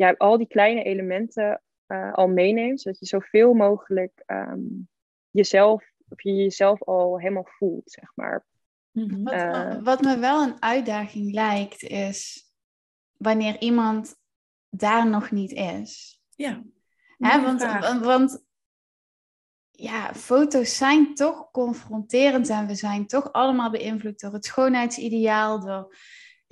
ja, 0.00 0.14
al 0.18 0.38
die 0.38 0.46
kleine 0.46 0.82
elementen 0.82 1.62
eh, 1.86 2.12
al 2.12 2.28
meeneemt. 2.28 2.80
Zodat 2.80 2.98
je 2.98 3.06
zoveel 3.06 3.52
mogelijk 3.54 4.22
ehm, 4.26 4.60
jezelf, 5.30 5.84
of 6.08 6.22
je 6.22 6.34
jezelf 6.34 6.82
al 6.82 7.18
helemaal 7.18 7.46
voelt, 7.48 7.90
zeg 7.90 8.12
maar. 8.14 8.46
Mhm. 8.90 9.22
Wat, 9.22 9.32
Eh. 9.32 9.76
wat 9.82 10.00
me 10.02 10.18
wel 10.18 10.42
een 10.42 10.62
uitdaging 10.62 11.32
lijkt, 11.32 11.82
is 11.82 12.50
wanneer 13.16 13.58
iemand 13.60 14.16
daar 14.68 15.06
nog 15.08 15.30
niet 15.30 15.52
is. 15.52 16.20
ja. 16.36 16.62
Hè, 17.18 17.42
want, 17.42 17.62
want, 17.62 18.04
want 18.04 18.44
ja, 19.70 20.14
foto's 20.14 20.76
zijn 20.76 21.14
toch 21.14 21.50
confronterend 21.50 22.48
en 22.48 22.66
we 22.66 22.74
zijn 22.74 23.06
toch 23.06 23.32
allemaal 23.32 23.70
beïnvloed 23.70 24.20
door 24.20 24.32
het 24.32 24.44
schoonheidsideaal, 24.44 25.60
door 25.60 25.94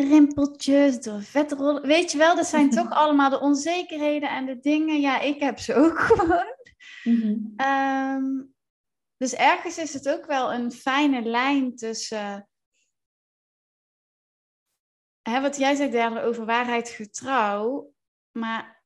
rimpeltjes, 0.03 1.01
door 1.01 1.23
vetrollen. 1.23 1.83
Weet 1.83 2.13
je 2.13 2.19
wel, 2.19 2.37
dat 2.37 2.47
zijn 2.47 2.71
toch 2.81 2.91
allemaal 2.91 3.31
de 3.31 3.41
onzekerheden 3.41 4.31
en 4.31 4.47
de 4.47 4.59
dingen. 4.59 5.01
Ja, 5.01 5.21
ik 5.21 5.41
heb 5.41 5.59
ze 5.59 5.75
ook 5.75 5.99
gewoon. 6.09 6.57
Mhm. 7.05 7.37
Ehm, 7.57 8.45
dus 9.17 9.35
ergens 9.35 9.79
is 9.79 9.95
het 9.95 10.09
ook 10.09 10.27
wel 10.27 10.53
een 10.53 10.73
fijne 10.73 11.23
lijn 11.23 11.77
tussen. 11.77 12.49
Hè, 15.23 15.41
wat 15.41 15.57
jij 15.57 15.75
zei, 15.75 15.91
Derde, 15.91 16.23
over 16.23 16.45
waarheid 16.45 16.89
getrouw. 16.89 17.93
Maar 18.33 18.83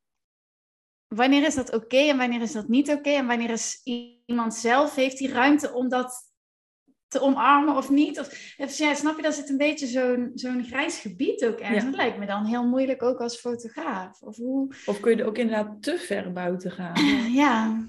wanneer 1.06 1.46
is 1.46 1.54
dat 1.54 1.72
oké 1.72 1.96
en 1.96 2.16
wanneer 2.16 2.40
is 2.40 2.52
dat 2.52 2.68
niet 2.68 2.90
oké? 2.90 3.10
En 3.10 3.26
wanneer 3.26 3.50
is 3.50 3.80
iemand 4.24 4.54
zelf, 4.54 4.94
heeft 4.94 5.18
die 5.18 5.32
ruimte 5.32 5.72
om 5.72 5.88
dat 5.88 6.31
te 7.12 7.20
omarmen 7.20 7.76
of 7.76 7.90
niet? 7.90 8.20
Of, 8.20 8.54
ja, 8.56 8.94
snap 8.94 9.16
je, 9.16 9.22
dat 9.22 9.34
zit 9.34 9.48
een 9.48 9.56
beetje 9.56 9.86
zo'n 9.86 10.30
zo'n 10.34 10.64
grijs 10.64 11.00
gebied 11.00 11.44
ook 11.46 11.58
ergens. 11.58 11.84
Ja. 11.84 11.90
Dat 11.90 11.96
lijkt 11.96 12.18
me 12.18 12.26
dan 12.26 12.44
heel 12.44 12.68
moeilijk 12.68 13.02
ook 13.02 13.20
als 13.20 13.40
fotograaf. 13.40 14.22
Of 14.22 14.36
hoe, 14.36 14.74
Of 14.86 15.00
kun 15.00 15.16
je 15.16 15.22
er 15.22 15.28
ook 15.28 15.38
inderdaad 15.38 15.82
te 15.82 15.98
ver 15.98 16.32
buiten 16.32 16.70
gaan? 16.70 17.04
ja. 17.32 17.84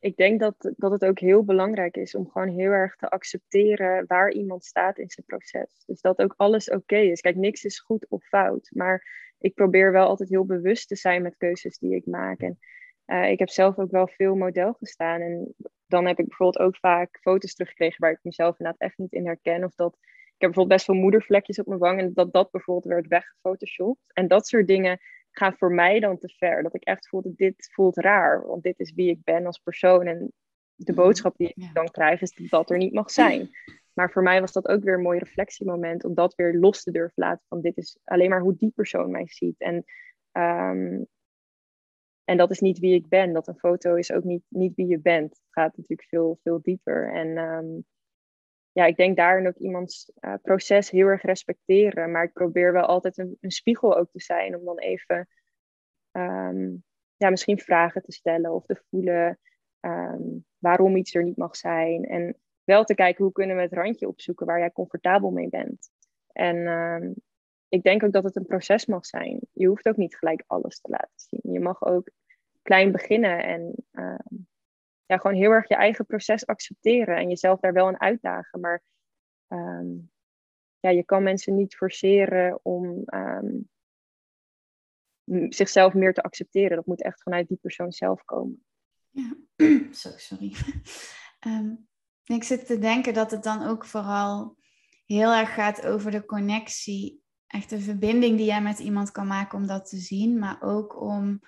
Ik 0.00 0.16
denk 0.16 0.40
dat, 0.40 0.72
dat 0.76 0.90
het 0.90 1.04
ook 1.04 1.18
heel 1.18 1.44
belangrijk 1.44 1.96
is 1.96 2.14
om 2.14 2.30
gewoon 2.30 2.48
heel 2.48 2.70
erg 2.70 2.96
te 2.96 3.08
accepteren 3.08 4.04
waar 4.06 4.32
iemand 4.32 4.64
staat 4.64 4.98
in 4.98 5.10
zijn 5.10 5.26
proces. 5.26 5.84
Dus 5.86 6.00
dat 6.00 6.18
ook 6.18 6.34
alles 6.36 6.70
oké 6.70 6.96
is. 6.96 7.20
Kijk, 7.20 7.36
niks 7.36 7.64
is 7.64 7.80
goed 7.80 8.06
of 8.08 8.24
fout. 8.24 8.70
Maar 8.72 9.06
ik 9.38 9.54
probeer 9.54 9.92
wel 9.92 10.06
altijd 10.06 10.28
heel 10.28 10.44
bewust 10.46 10.88
te 10.88 10.96
zijn 10.96 11.22
met 11.22 11.36
keuzes 11.36 11.78
die 11.78 11.94
ik 11.94 12.06
maak. 12.06 12.40
En 12.40 12.58
eh, 13.04 13.30
ik 13.30 13.38
heb 13.38 13.48
zelf 13.48 13.78
ook 13.78 13.90
wel 13.90 14.08
veel 14.08 14.34
model 14.34 14.72
gestaan. 14.72 15.20
En 15.20 15.54
dan 15.86 16.06
heb 16.06 16.18
ik 16.18 16.26
bijvoorbeeld 16.28 16.66
ook 16.66 16.76
vaak 16.76 17.18
foto's 17.20 17.54
teruggekregen 17.54 18.00
waar 18.00 18.10
ik 18.10 18.18
mezelf 18.22 18.58
inderdaad 18.58 18.80
echt 18.80 18.98
niet 18.98 19.12
in 19.12 19.26
herken. 19.26 19.64
Of 19.64 19.74
dat 19.74 19.96
ik 20.36 20.42
heb 20.42 20.50
bijvoorbeeld 20.50 20.68
best 20.68 20.84
veel 20.84 21.02
moedervlekjes 21.02 21.58
op 21.58 21.66
mijn 21.66 21.78
wang 21.80 22.00
en 22.00 22.10
dat 22.14 22.32
dat 22.32 22.50
bijvoorbeeld 22.50 22.94
werd 22.94 23.06
weggefotoshopt. 23.06 24.00
En 24.12 24.28
dat 24.28 24.46
soort 24.46 24.66
dingen 24.66 24.98
gaan 25.30 25.54
voor 25.56 25.72
mij 25.72 26.00
dan 26.00 26.18
te 26.18 26.28
ver. 26.28 26.62
Dat 26.62 26.74
ik 26.74 26.82
echt 26.84 27.08
voel 27.08 27.22
dat 27.22 27.36
dit 27.36 27.70
voelt 27.72 27.96
raar. 27.96 28.46
Want 28.46 28.62
dit 28.62 28.78
is 28.78 28.92
wie 28.92 29.10
ik 29.10 29.24
ben 29.24 29.46
als 29.46 29.58
persoon. 29.58 30.06
En 30.06 30.32
de 30.74 30.92
Mhm, 30.92 31.00
boodschap 31.00 31.36
die 31.36 31.48
ik 31.48 31.54
ja. 31.56 31.70
dan 31.72 31.90
krijg 31.90 32.20
is 32.20 32.34
dat 32.34 32.48
dat 32.48 32.70
er 32.70 32.76
niet 32.76 32.92
mag 32.92 33.10
zijn. 33.10 33.50
Maar 33.92 34.10
voor 34.10 34.22
mij 34.22 34.40
was 34.40 34.52
dat 34.52 34.68
ook 34.68 34.84
weer 34.84 34.94
een 34.94 35.02
mooi 35.02 35.18
reflectiemoment. 35.18 36.04
Om 36.04 36.14
dat 36.14 36.34
weer 36.34 36.54
los 36.54 36.82
te 36.82 36.90
durven 36.90 37.12
laten. 37.22 37.44
Van 37.48 37.60
dit 37.60 37.76
is 37.76 37.98
alleen 38.04 38.30
maar 38.30 38.40
hoe 38.40 38.56
die 38.56 38.72
persoon 38.74 39.10
mij 39.10 39.26
ziet. 39.28 39.58
En, 39.58 39.84
ehm, 40.32 41.02
en 42.26 42.36
dat 42.36 42.50
is 42.50 42.60
niet 42.60 42.78
wie 42.78 42.94
ik 42.94 43.08
ben. 43.08 43.32
Dat 43.32 43.48
een 43.48 43.58
foto 43.58 43.94
is 43.94 44.12
ook 44.12 44.24
niet, 44.24 44.42
niet 44.48 44.74
wie 44.74 44.86
je 44.86 45.00
bent. 45.00 45.30
Het 45.30 45.46
gaat 45.50 45.76
natuurlijk 45.76 46.08
veel, 46.08 46.38
veel 46.42 46.62
dieper. 46.62 47.12
En 47.12 47.36
ehm, 47.36 47.80
ja, 48.72 48.84
ik 48.84 48.96
denk 48.96 49.16
daarin 49.16 49.46
ook 49.46 49.56
iemands 49.56 50.12
eh, 50.14 50.34
proces 50.42 50.90
heel 50.90 51.06
erg 51.06 51.22
respecteren. 51.22 52.10
Maar 52.10 52.24
ik 52.24 52.32
probeer 52.32 52.72
wel 52.72 52.84
altijd 52.84 53.18
een, 53.18 53.36
een 53.40 53.50
spiegel 53.50 53.96
ook 53.96 54.10
te 54.10 54.20
zijn. 54.20 54.56
Om 54.56 54.64
dan 54.64 54.78
even 54.78 55.28
ehm, 56.10 56.74
ja, 57.16 57.30
misschien 57.30 57.58
vragen 57.58 58.02
te 58.02 58.12
stellen 58.12 58.52
of 58.52 58.66
te 58.66 58.82
voelen 58.90 59.38
ehm, 59.80 60.22
waarom 60.58 60.96
iets 60.96 61.14
er 61.14 61.24
niet 61.24 61.36
mag 61.36 61.56
zijn. 61.56 62.04
En 62.04 62.36
wel 62.64 62.84
te 62.84 62.94
kijken 62.94 63.24
hoe 63.24 63.32
kunnen 63.32 63.56
we 63.56 63.62
het 63.62 63.72
randje 63.72 64.08
opzoeken 64.08 64.46
waar 64.46 64.58
jij 64.58 64.72
comfortabel 64.72 65.30
mee 65.30 65.48
bent. 65.48 65.90
En 66.32 66.56
ik 67.68 67.82
denk 67.82 68.02
ook 68.02 68.12
dat 68.12 68.24
het 68.24 68.36
een 68.36 68.46
proces 68.46 68.86
mag 68.86 69.06
zijn. 69.06 69.40
Je 69.52 69.66
hoeft 69.66 69.88
ook 69.88 69.96
niet 69.96 70.16
gelijk 70.16 70.44
alles 70.46 70.80
te 70.80 70.90
laten 70.90 71.10
zien. 71.14 71.52
Je 71.52 71.60
mag 71.60 71.84
ook 71.84 72.10
klein 72.62 72.92
beginnen 72.92 73.44
en 73.44 73.74
ehm, 73.90 74.36
ja, 75.06 75.16
gewoon 75.16 75.36
heel 75.36 75.50
erg 75.50 75.68
je 75.68 75.74
eigen 75.74 76.06
proces 76.06 76.46
accepteren 76.46 77.16
en 77.16 77.28
jezelf 77.28 77.60
daar 77.60 77.72
wel 77.72 77.86
aan 77.86 78.00
uitdagen. 78.00 78.60
Maar 78.60 78.82
ehm, 79.48 79.88
ja, 80.80 80.90
je 80.90 81.04
kan 81.04 81.22
mensen 81.22 81.54
niet 81.54 81.76
forceren 81.76 82.58
om 82.62 83.02
ehm, 83.04 83.56
zichzelf 85.48 85.94
meer 85.94 86.14
te 86.14 86.22
accepteren. 86.22 86.76
Dat 86.76 86.86
moet 86.86 87.02
echt 87.02 87.22
vanuit 87.22 87.48
die 87.48 87.58
persoon 87.60 87.92
zelf 87.92 88.24
komen. 88.24 88.64
Ja, 89.10 89.36
sorry. 89.90 90.54
Ik 92.24 92.44
zit 92.44 92.66
te 92.66 92.78
denken 92.78 93.14
dat 93.14 93.30
het 93.30 93.42
dan 93.42 93.62
ook 93.62 93.84
vooral 93.84 94.56
heel 95.04 95.32
erg 95.32 95.54
gaat 95.54 95.86
over 95.86 96.10
de 96.10 96.24
connectie. 96.24 97.22
Echt 97.46 97.70
de 97.70 97.80
verbinding 97.80 98.36
die 98.36 98.46
jij 98.46 98.62
met 98.62 98.78
iemand 98.78 99.10
kan 99.10 99.26
maken 99.26 99.58
om 99.58 99.66
dat 99.66 99.88
te 99.88 99.96
zien. 99.96 100.38
Maar 100.38 100.62
ook 100.62 101.00
om 101.00 101.40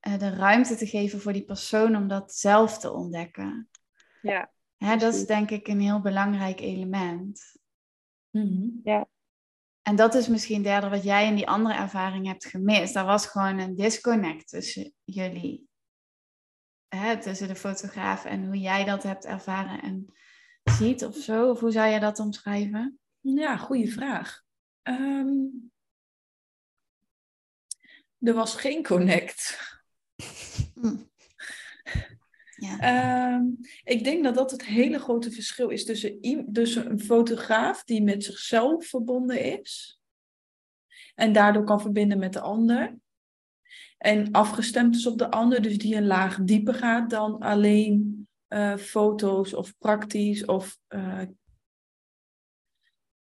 eh, 0.00 0.18
de 0.18 0.30
ruimte 0.30 0.76
te 0.76 0.86
geven 0.86 1.20
voor 1.20 1.32
die 1.32 1.44
persoon 1.44 1.96
om 1.96 2.08
dat 2.08 2.34
zelf 2.34 2.78
te 2.78 2.92
ontdekken. 2.92 3.68
Ja, 4.22 4.52
Hè, 4.78 4.96
dat 4.96 5.14
is 5.14 5.26
denk 5.26 5.50
ik 5.50 5.68
een 5.68 5.80
heel 5.80 6.00
belangrijk 6.00 6.60
element. 6.60 7.56
Mhm. 8.30 8.68
En 9.82 9.96
dat 9.96 10.14
is 10.14 10.28
misschien 10.28 10.62
derde 10.62 10.88
wat 10.88 11.02
jij 11.02 11.26
in 11.26 11.34
die 11.34 11.48
andere 11.48 11.74
ervaring 11.74 12.26
hebt 12.26 12.46
gemist. 12.46 12.94
Daar 12.94 13.04
was 13.04 13.26
gewoon 13.26 13.58
een 13.58 13.74
disconnect 13.74 14.48
tussen 14.48 14.92
jullie. 15.04 15.68
Hè, 16.88 17.20
tussen 17.20 17.48
de 17.48 17.54
fotograaf 17.54 18.24
en 18.24 18.46
hoe 18.46 18.58
jij 18.58 18.84
dat 18.84 19.02
hebt 19.02 19.24
ervaren 19.24 19.82
en 19.82 20.14
ziet 20.64 21.04
of 21.04 21.16
zo. 21.16 21.50
Of 21.50 21.60
hoe 21.60 21.70
zou 21.70 21.88
je 21.88 22.00
dat 22.00 22.18
omschrijven? 22.18 22.98
Ja, 23.20 23.56
goede 23.56 23.88
vraag. 23.88 24.44
Ehm, 24.88 25.46
er 28.18 28.34
was 28.34 28.54
geen 28.54 28.82
connect. 28.82 29.58
Hm. 30.74 30.96
Ja. 32.56 32.78
Ehm, 32.78 33.44
ik 33.84 34.04
denk 34.04 34.24
dat 34.24 34.34
dat 34.34 34.50
het 34.50 34.64
hele 34.64 34.98
grote 34.98 35.30
verschil 35.30 35.68
is 35.68 35.84
tussen 35.84 36.90
een 36.90 37.00
fotograaf 37.00 37.84
die 37.84 38.02
met 38.02 38.24
zichzelf 38.24 38.86
verbonden 38.86 39.60
is 39.60 40.00
en 41.14 41.32
daardoor 41.32 41.64
kan 41.64 41.80
verbinden 41.80 42.18
met 42.18 42.32
de 42.32 42.40
ander. 42.40 42.98
En 43.98 44.32
afgestemd 44.32 44.96
is 44.96 45.06
op 45.06 45.18
de 45.18 45.30
ander, 45.30 45.62
dus 45.62 45.78
die 45.78 45.96
een 45.96 46.06
laag 46.06 46.38
dieper 46.42 46.74
gaat 46.74 47.10
dan 47.10 47.38
alleen 47.38 48.26
eh, 48.46 48.76
foto's 48.76 49.54
of 49.54 49.78
praktisch 49.78 50.44
of. 50.44 50.78
eh, 50.86 51.22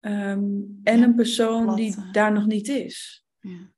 ehm, 0.07 0.61
en 0.83 0.99
Ja, 0.99 1.03
een 1.03 1.15
persoon 1.15 1.77
die 1.77 2.11
daar 2.13 2.33
nog 2.33 2.47
niet 2.47 2.69
is. 2.69 3.25
Ja. 3.41 3.75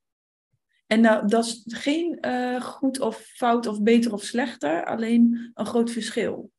En 0.86 1.00
nou, 1.00 1.28
dat 1.28 1.44
is 1.44 1.62
geen 1.66 2.20
eh, 2.20 2.60
goed 2.60 3.00
of 3.00 3.16
fout 3.16 3.66
of 3.66 3.82
beter 3.82 4.12
of 4.12 4.22
slechter, 4.22 4.84
alleen 4.84 5.50
een 5.54 5.66
groot 5.66 5.90
verschil. 5.90 6.50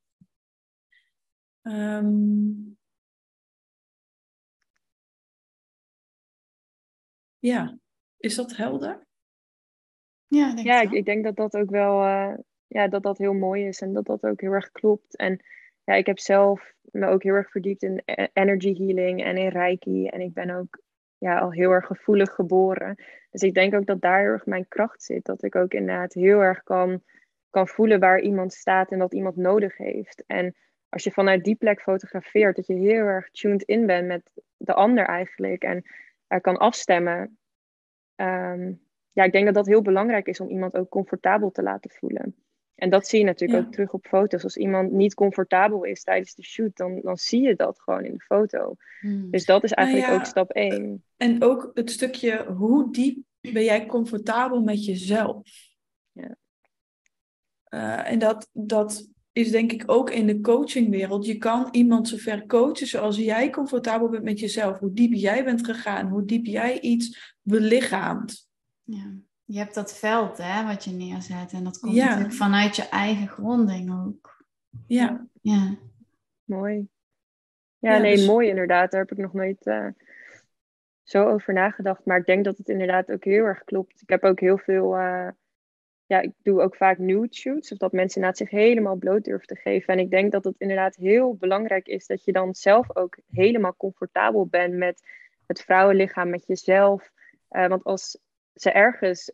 Ehm, 1.61 2.51
ja, 7.39 7.77
is 8.17 8.35
dat 8.35 8.55
helder? 8.55 9.07
Ja, 10.27 10.49
ik 10.49 10.55
denk 10.55 10.67
ja 10.67 10.81
ik 10.81 11.05
denk 11.05 11.23
dat 11.23 11.35
dat 11.35 11.55
ook 11.55 11.69
wel 11.69 12.01
eh, 12.01 12.37
ja, 12.67 12.87
dat 12.87 13.03
dat 13.03 13.17
heel 13.17 13.33
mooi 13.33 13.67
is 13.67 13.81
en 13.81 13.93
dat 13.93 14.05
dat 14.05 14.23
ook 14.23 14.41
heel 14.41 14.51
erg 14.51 14.71
klopt. 14.71 15.15
En 15.15 15.39
ja, 15.89 15.95
ik 15.95 16.05
heb 16.05 16.19
zelf 16.19 16.73
me 16.81 17.07
ook 17.07 17.23
heel 17.23 17.33
erg 17.33 17.51
verdiept 17.51 17.83
in 17.83 18.01
e- 18.05 18.27
energy 18.33 18.75
healing 18.75 19.23
en 19.23 19.37
in 19.37 19.47
reiki. 19.47 20.07
En 20.07 20.21
ik 20.21 20.33
ben 20.33 20.49
ook 20.49 20.81
ja, 21.17 21.39
al 21.39 21.51
heel 21.51 21.71
erg 21.71 21.85
gevoelig 21.85 22.29
geboren. 22.29 22.95
Dus 23.29 23.41
ik 23.41 23.53
denk 23.53 23.73
ook 23.73 23.85
dat 23.85 24.01
daar 24.01 24.19
heel 24.19 24.29
erg 24.29 24.45
mijn 24.45 24.67
kracht 24.67 25.03
zit. 25.03 25.25
Dat 25.25 25.43
ik 25.43 25.55
ook 25.55 25.73
inderdaad 25.73 26.13
heel 26.13 26.39
erg 26.39 26.63
kan 26.63 27.01
kan 27.49 27.67
voelen 27.67 27.99
waar 27.99 28.19
iemand 28.19 28.53
staat 28.53 28.91
en 28.91 28.99
wat 28.99 29.13
iemand 29.13 29.35
nodig 29.35 29.77
heeft. 29.77 30.23
En 30.27 30.55
als 30.89 31.03
je 31.03 31.11
vanuit 31.11 31.43
die 31.43 31.55
plek 31.55 31.81
fotografeert, 31.81 32.55
dat 32.55 32.67
je 32.67 32.73
heel 32.73 33.05
erg 33.05 33.29
tuned 33.29 33.63
in 33.63 33.85
bent 33.85 34.07
met 34.07 34.31
de 34.57 34.73
ander 34.73 35.05
eigenlijk 35.05 35.63
en 35.63 35.83
uh, 36.27 36.39
kan 36.39 36.57
afstemmen. 36.57 37.37
Ehm, 38.15 38.73
ja, 39.11 39.23
ik 39.23 39.31
denk 39.31 39.45
dat 39.45 39.53
dat 39.53 39.67
heel 39.67 39.81
belangrijk 39.81 40.27
is 40.27 40.39
om 40.39 40.49
iemand 40.49 40.75
ook 40.75 40.89
comfortabel 40.89 41.51
te 41.51 41.63
laten 41.63 41.89
voelen. 41.89 42.35
En 42.79 42.89
dat 42.89 43.07
zie 43.07 43.19
je 43.19 43.25
natuurlijk 43.25 43.65
ook 43.65 43.71
terug 43.71 43.93
op 43.93 44.05
foto's. 44.07 44.43
Als 44.43 44.57
iemand 44.57 44.91
niet 44.91 45.13
comfortabel 45.13 45.83
is 45.83 46.03
tijdens 46.03 46.35
de 46.35 46.43
shoot, 46.43 46.77
dan, 46.77 46.99
dan 47.01 47.17
zie 47.17 47.41
je 47.41 47.55
dat 47.55 47.81
gewoon 47.81 48.05
in 48.05 48.13
de 48.13 48.23
foto. 48.23 48.75
Hmm. 48.99 49.31
Dus 49.31 49.45
dat 49.45 49.63
is 49.63 49.71
nou 49.71 49.87
eigenlijk 49.87 50.19
ook 50.19 50.25
stap 50.25 50.51
één. 50.51 51.03
En 51.17 51.43
ook 51.43 51.71
het 51.73 51.91
stukje, 51.91 52.45
hoe 52.45 52.91
diep 52.91 53.17
ben 53.41 53.63
jij 53.63 53.85
comfortabel 53.85 54.61
met 54.61 54.85
jezelf? 54.85 55.49
Ja. 56.11 56.35
Uh, 57.69 58.11
en 58.11 58.19
dat, 58.19 58.49
dat 58.51 59.07
is 59.31 59.51
denk 59.51 59.71
ik 59.71 59.83
ook 59.85 60.09
in 60.09 60.27
de 60.27 60.41
coachingwereld. 60.41 61.25
Je 61.25 61.37
kan 61.37 61.67
iemand 61.71 62.07
zover 62.07 62.45
coachen 62.45 62.87
zoals 62.87 63.17
jij 63.17 63.49
comfortabel 63.49 64.09
bent 64.09 64.23
met 64.23 64.39
jezelf. 64.39 64.79
Hoe 64.79 64.93
diep 64.93 65.13
jij 65.13 65.43
bent 65.43 65.65
gegaan, 65.65 66.07
hoe 66.07 66.25
diep 66.25 66.45
jij 66.45 66.79
iets 66.79 67.35
belichaamt. 67.41 68.47
Ja. 68.83 69.15
Je 69.51 69.57
hebt 69.57 69.73
dat 69.73 69.97
veld 69.97 70.37
hè, 70.37 70.65
wat 70.65 70.83
je 70.83 70.91
neerzet. 70.91 71.53
En 71.53 71.63
dat 71.63 71.79
komt 71.79 71.95
natuurlijk 71.95 72.33
vanuit 72.33 72.75
je 72.75 72.89
eigen 72.89 73.27
gronding 73.27 74.05
ook. 74.05 74.45
Ja. 74.87 75.27
Ja. 75.41 75.77
Mooi. 76.43 76.87
Ja, 77.79 77.97
nee, 77.97 78.15
dus- 78.15 78.27
mooi 78.27 78.47
inderdaad. 78.47 78.91
Daar 78.91 78.99
heb 78.99 79.11
ik 79.11 79.17
nog 79.17 79.33
nooit 79.33 79.65
uh, 79.65 79.87
zo 81.03 81.29
over 81.29 81.53
nagedacht. 81.53 82.05
Maar 82.05 82.17
ik 82.17 82.25
denk 82.25 82.45
dat 82.45 82.57
het 82.57 82.69
inderdaad 82.69 83.11
ook 83.11 83.23
heel 83.23 83.43
erg 83.43 83.63
klopt. 83.63 84.01
Ik 84.01 84.09
heb 84.09 84.23
ook 84.23 84.39
heel 84.39 84.57
veel... 84.57 84.97
Uh, 84.97 85.27
ja, 86.05 86.19
ik 86.19 86.31
doe 86.41 86.61
ook 86.61 86.75
vaak 86.75 86.97
nude 86.97 87.33
shoots. 87.33 87.71
Of 87.71 87.77
dat 87.77 87.91
mensen 87.91 88.21
inderdaad 88.21 88.47
zich 88.47 88.59
helemaal 88.59 88.95
bloot 88.95 89.23
durven 89.23 89.47
te 89.47 89.55
geven. 89.55 89.93
En 89.93 89.99
ik 89.99 90.09
denk 90.09 90.31
dat 90.31 90.43
het 90.43 90.55
inderdaad 90.57 90.95
heel 90.95 91.35
belangrijk 91.35 91.87
is 91.87 92.07
dat 92.07 92.23
je 92.23 92.31
dan 92.31 92.55
zelf 92.55 92.95
ook 92.95 93.17
helemaal 93.31 93.75
comfortabel 93.75 94.45
bent 94.45 94.73
met 94.73 95.01
het 95.45 95.61
vrouwenlichaam, 95.61 96.29
met 96.29 96.47
jezelf. 96.47 97.11
Uh, 97.51 97.67
want 97.67 97.83
als 97.83 98.19
ze 98.61 98.71
ergens 98.71 99.31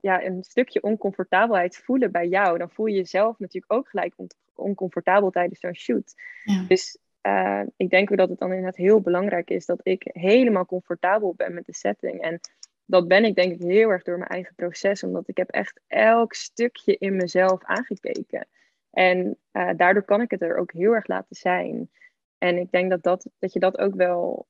ja, 0.00 0.24
een 0.24 0.44
stukje 0.44 0.82
oncomfortabelheid 0.82 1.76
voelen 1.76 2.12
bij 2.12 2.28
jou, 2.28 2.58
dan 2.58 2.70
voel 2.70 2.86
je 2.86 2.96
jezelf 2.96 3.38
natuurlijk 3.38 3.72
ook 3.72 3.88
gelijk 3.88 4.12
on 4.16 4.26
oncomfortabel 4.54 5.30
tijdens 5.30 5.60
zo'n 5.60 5.74
shoot. 5.74 6.14
Ja. 6.44 6.64
Dus 6.68 6.98
uh, 7.22 7.62
ik 7.76 7.90
denk 7.90 8.10
ook 8.10 8.18
dat 8.18 8.28
het 8.28 8.38
dan 8.38 8.48
inderdaad 8.48 8.76
heel 8.76 9.00
belangrijk 9.00 9.50
is 9.50 9.66
dat 9.66 9.80
ik 9.82 10.02
helemaal 10.12 10.66
comfortabel 10.66 11.34
ben 11.34 11.54
met 11.54 11.66
de 11.66 11.74
setting. 11.74 12.20
En 12.20 12.40
dat 12.84 13.08
ben 13.08 13.24
ik 13.24 13.34
denk 13.34 13.52
ik 13.52 13.60
heel 13.60 13.88
erg 13.88 14.02
door 14.02 14.18
mijn 14.18 14.30
eigen 14.30 14.54
proces, 14.54 15.02
omdat 15.02 15.28
ik 15.28 15.36
heb 15.36 15.50
echt 15.50 15.80
elk 15.86 16.34
stukje 16.34 16.96
in 16.98 17.16
mezelf 17.16 17.64
aangekeken. 17.64 18.48
En 18.90 19.38
uh, 19.52 19.70
daardoor 19.76 20.04
kan 20.04 20.20
ik 20.20 20.30
het 20.30 20.42
er 20.42 20.56
ook 20.56 20.72
heel 20.72 20.92
erg 20.92 21.06
laten 21.06 21.36
zijn. 21.36 21.90
En 22.38 22.56
ik 22.56 22.70
denk 22.70 22.90
dat, 22.90 23.02
dat, 23.02 23.30
dat 23.38 23.52
je 23.52 23.58
dat 23.58 23.78
ook 23.78 23.94
wel 23.94 24.46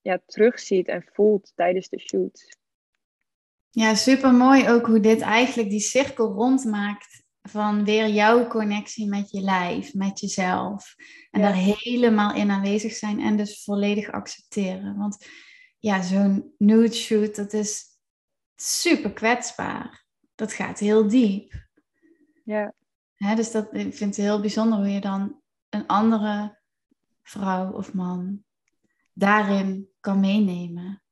ja, 0.00 0.20
terugziet 0.26 0.88
en 0.88 1.04
voelt 1.12 1.52
tijdens 1.54 1.88
de 1.88 1.98
shoot. 1.98 2.56
Ja, 3.70 3.94
super 3.94 4.34
mooi 4.34 4.68
ook 4.68 4.86
hoe 4.86 5.00
dit 5.00 5.20
eigenlijk 5.20 5.70
die 5.70 5.80
cirkel 5.80 6.32
rondmaakt 6.32 7.24
van 7.42 7.84
weer 7.84 8.08
jouw 8.08 8.46
connectie 8.46 9.08
met 9.08 9.30
je 9.30 9.40
lijf, 9.40 9.94
met 9.94 10.20
jezelf. 10.20 10.94
En 11.30 11.40
daar 11.40 11.54
helemaal 11.54 12.34
in 12.34 12.50
aanwezig 12.50 12.92
zijn 12.92 13.20
en 13.20 13.36
dus 13.36 13.64
volledig 13.64 14.10
accepteren. 14.10 14.96
Want 14.96 15.26
ja, 15.78 16.02
zo'n 16.02 16.54
nude 16.58 16.94
shoot, 16.94 17.36
dat 17.36 17.52
is 17.52 17.84
super 18.56 19.12
kwetsbaar. 19.12 20.04
Dat 20.34 20.52
gaat 20.52 20.78
heel 20.78 21.08
diep. 21.08 21.66
Ja. 22.44 22.74
Hè, 23.14 23.34
dus 23.34 23.50
dat, 23.50 23.74
ik 23.74 23.94
vind 23.94 24.16
het 24.16 24.24
heel 24.24 24.40
bijzonder 24.40 24.78
hoe 24.78 24.88
je 24.88 25.00
dan 25.00 25.40
een 25.68 25.86
andere 25.86 26.60
vrouw 27.22 27.72
of 27.72 27.92
man 27.92 28.44
daarin 29.12 29.88
kan 30.00 30.20
meenemen. 30.20 31.02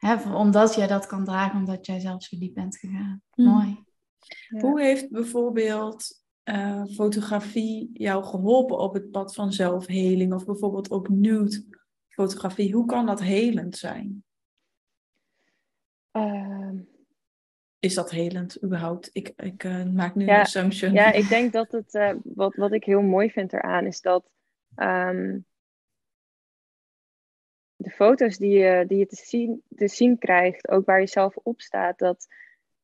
Hè, 0.00 0.34
omdat 0.34 0.74
jij 0.74 0.86
dat 0.86 1.06
kan 1.06 1.24
dragen, 1.24 1.58
omdat 1.58 1.86
jij 1.86 2.00
zelf 2.00 2.22
zo 2.22 2.38
diep 2.38 2.54
bent 2.54 2.76
gegaan. 2.76 3.22
Hm. 3.30 3.42
Mooi. 3.42 3.84
Hoe 4.48 4.80
heeft 4.80 5.10
bijvoorbeeld 5.10 6.22
uh, 6.44 6.84
fotografie 6.84 7.90
jou 7.92 8.24
geholpen 8.24 8.78
op 8.78 8.94
het 8.94 9.10
pad 9.10 9.34
van 9.34 9.52
zelfheling? 9.52 10.34
Of 10.34 10.44
bijvoorbeeld 10.44 10.90
ook 10.90 11.08
nude 11.08 11.64
fotografie. 12.08 12.72
Hoe 12.72 12.86
kan 12.86 13.06
dat 13.06 13.20
helend 13.20 13.76
zijn? 13.76 14.24
Uh, 16.12 16.70
is 17.78 17.94
dat 17.94 18.10
helend 18.10 18.64
überhaupt? 18.64 19.10
Ik, 19.12 19.32
ik 19.36 19.64
uh, 19.64 19.84
maak 19.84 20.14
nu 20.14 20.28
een 20.28 20.40
assumption. 20.40 20.92
Ja, 20.92 21.12
ik 21.22 21.28
denk 21.28 21.52
dat 21.52 21.72
het, 21.72 21.94
uh, 21.94 22.12
wat, 22.22 22.54
wat 22.54 22.72
ik 22.72 22.84
heel 22.84 23.02
mooi 23.02 23.30
vind 23.30 23.52
eraan, 23.52 23.86
is 23.86 24.00
dat 24.00 24.30
um, 24.76 25.46
de 27.82 27.90
foto's 27.90 28.36
die 28.36 28.58
je, 28.58 28.84
die 28.86 28.98
je 28.98 29.06
te, 29.06 29.16
zien, 29.16 29.62
te 29.76 29.88
zien 29.88 30.18
krijgt, 30.18 30.68
ook 30.68 30.86
waar 30.86 31.00
je 31.00 31.06
zelf 31.06 31.36
op 31.36 31.60
staat, 31.60 31.98
dat 31.98 32.26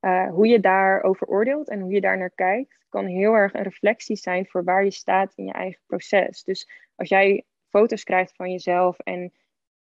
uh, 0.00 0.28
hoe 0.28 0.46
je 0.46 0.60
daarover 0.60 1.26
oordeelt 1.26 1.68
en 1.68 1.80
hoe 1.80 1.92
je 1.92 2.00
daar 2.00 2.18
naar 2.18 2.30
kijkt, 2.34 2.86
kan 2.88 3.06
heel 3.06 3.32
erg 3.32 3.54
een 3.54 3.62
reflectie 3.62 4.16
zijn 4.16 4.46
voor 4.46 4.64
waar 4.64 4.84
je 4.84 4.90
staat 4.90 5.32
in 5.34 5.44
je 5.44 5.52
eigen 5.52 5.80
proces. 5.86 6.42
Dus 6.42 6.68
als 6.94 7.08
jij 7.08 7.44
foto's 7.68 8.04
krijgt 8.04 8.36
van 8.36 8.50
jezelf 8.50 8.98
en 8.98 9.32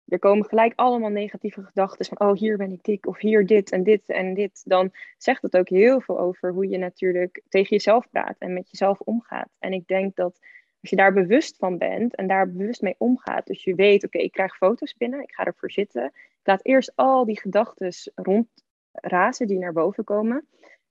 er 0.07 0.20
komen 0.20 0.45
gelijk 0.45 0.74
allemaal 0.76 1.09
negatieve 1.09 1.64
gedachten 1.64 2.05
van, 2.05 2.20
oh 2.20 2.38
hier 2.38 2.57
ben 2.57 2.72
ik 2.72 2.84
dik 2.84 3.07
of 3.07 3.20
hier 3.20 3.45
dit 3.45 3.72
en 3.72 3.84
dit 3.84 4.09
en 4.09 4.34
dit, 4.34 4.62
dan 4.66 4.91
zegt 5.18 5.41
dat 5.41 5.57
ook 5.57 5.70
heel 5.70 6.01
veel 6.01 6.20
over 6.20 6.51
hoe 6.51 6.68
je 6.68 6.78
natuurlijk 6.78 7.41
tegen 7.49 7.70
jezelf 7.70 8.09
praat 8.09 8.36
en 8.38 8.53
met 8.53 8.70
jezelf 8.70 8.99
omgaat. 8.99 9.49
En 9.59 9.74
ik 9.74 9.88
denk 9.88 10.16
dat 10.16 10.39
als 10.82 10.90
je 10.90 10.96
daar 10.96 11.14
bewust 11.14 11.58
van 11.58 11.78
bent 11.78 12.16
en 12.16 12.28
daar 12.28 12.52
bewust 12.52 12.82
mee 12.82 12.96
omgaat, 12.98 13.46
dus 13.48 13.64
je 13.64 13.76
weet, 13.76 14.06
oké, 14.06 14.18
ik 14.18 14.32
krijg 14.32 14.58
foto's 14.58 14.96
binnen, 14.98 15.22
ik 15.22 15.34
ga 15.34 15.44
ervoor 15.44 15.72
zitten. 15.72 16.06
Ik 16.06 16.48
laat 16.48 16.66
eerst 16.66 16.92
al 16.96 17.26
die 17.26 17.40
gedachten 17.40 17.94
rondrazen 18.16 19.48
die 19.48 19.60
naar 19.60 19.74
boven 19.74 20.04
komen. 20.04 20.48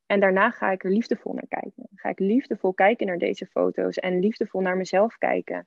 En 0.07 0.21
daarna 0.21 0.51
ga 0.51 0.71
ik 0.71 0.85
er 0.85 0.91
liefdevol 0.91 1.33
naar 1.33 1.47
kijken. 1.49 1.89
Ga 1.95 2.09
ik 2.09 2.19
liefdevol 2.19 2.73
kijken 2.73 3.07
naar 3.07 3.19
deze 3.19 3.47
foto's 3.47 3.97
en 3.97 4.21
liefdevol 4.21 4.61
naar 4.61 4.77
mezelf 4.77 5.19
kijken. 5.19 5.67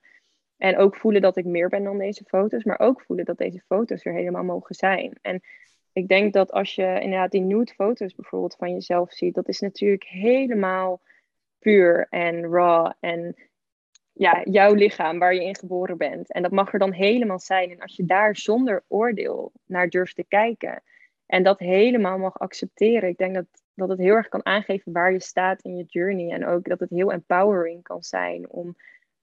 En 0.58 0.78
ook 0.78 0.96
voelen 0.96 1.22
dat 1.22 1.38
ik 1.38 1.46
meer 1.46 1.70
ben 1.70 1.84
dan 1.84 1.98
deze 1.98 2.24
foto's, 2.24 2.64
maar 2.64 2.80
ook 2.80 3.02
voelen 3.02 3.26
dat 3.26 3.38
deze 3.38 3.64
foto's 3.68 4.06
er 4.06 4.14
helemaal 4.14 4.44
mogen 4.44 4.76
zijn. 4.76 5.18
En 5.22 5.42
ik 5.94 6.08
denk 6.08 6.34
dat 6.34 6.52
als 6.52 6.76
je 6.76 7.00
inderdaad 7.02 7.32
die 7.32 7.42
nude 7.42 7.74
foto's 7.74 8.16
bijvoorbeeld 8.16 8.56
van 8.56 8.74
jezelf 8.74 9.14
ziet, 9.14 9.36
dat 9.36 9.48
is 9.48 9.60
natuurlijk 9.60 10.04
helemaal 10.04 11.02
puur 11.60 12.08
en 12.10 12.52
raw 12.52 12.92
en 13.00 13.36
ja, 14.14 14.42
jouw 14.44 14.74
lichaam 14.74 15.20
waar 15.20 15.34
je 15.34 15.44
in 15.44 15.56
geboren 15.56 15.98
bent. 15.98 16.32
En 16.32 16.42
dat 16.42 16.52
mag 16.52 16.74
er 16.74 16.80
dan 16.80 16.92
helemaal 16.92 17.40
zijn. 17.40 17.72
En 17.72 17.80
als 17.80 17.96
je 17.96 18.06
daar 18.06 18.36
zonder 18.36 18.84
oordeel 18.88 19.52
naar 19.66 19.90
durft 19.90 20.16
te 20.16 20.26
kijken 20.28 20.84
en 21.26 21.44
dat 21.44 21.60
helemaal 21.60 22.18
mag 22.18 22.40
accepteren, 22.40 23.10
ik 23.10 23.18
denk 23.18 23.36
dat, 23.36 23.46
dat 23.74 23.90
het 23.90 24.00
heel 24.00 24.16
erg 24.16 24.28
kan 24.28 24.46
aangeven 24.46 24.92
waar 24.92 25.12
je 25.12 25.22
staat 25.22 25.62
in 25.62 25.76
je 25.76 25.84
journey. 25.84 26.32
En 26.32 26.46
ook 26.46 26.68
dat 26.68 26.80
het 26.80 26.90
heel 26.90 27.12
empowering 27.12 27.84
kan 27.84 28.04
zijn 28.04 28.50
om, 28.50 28.76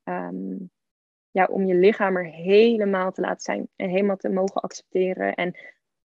ehm, 0.04 0.56
ja, 1.30 1.44
om 1.44 1.64
je 1.66 1.74
lichaam 1.74 2.16
er 2.16 2.26
helemaal 2.26 3.12
te 3.12 3.20
laten 3.20 3.40
zijn 3.40 3.68
en 3.76 3.88
helemaal 3.88 4.16
te 4.16 4.28
mogen 4.28 4.60
accepteren. 4.60 5.34
En 5.34 5.56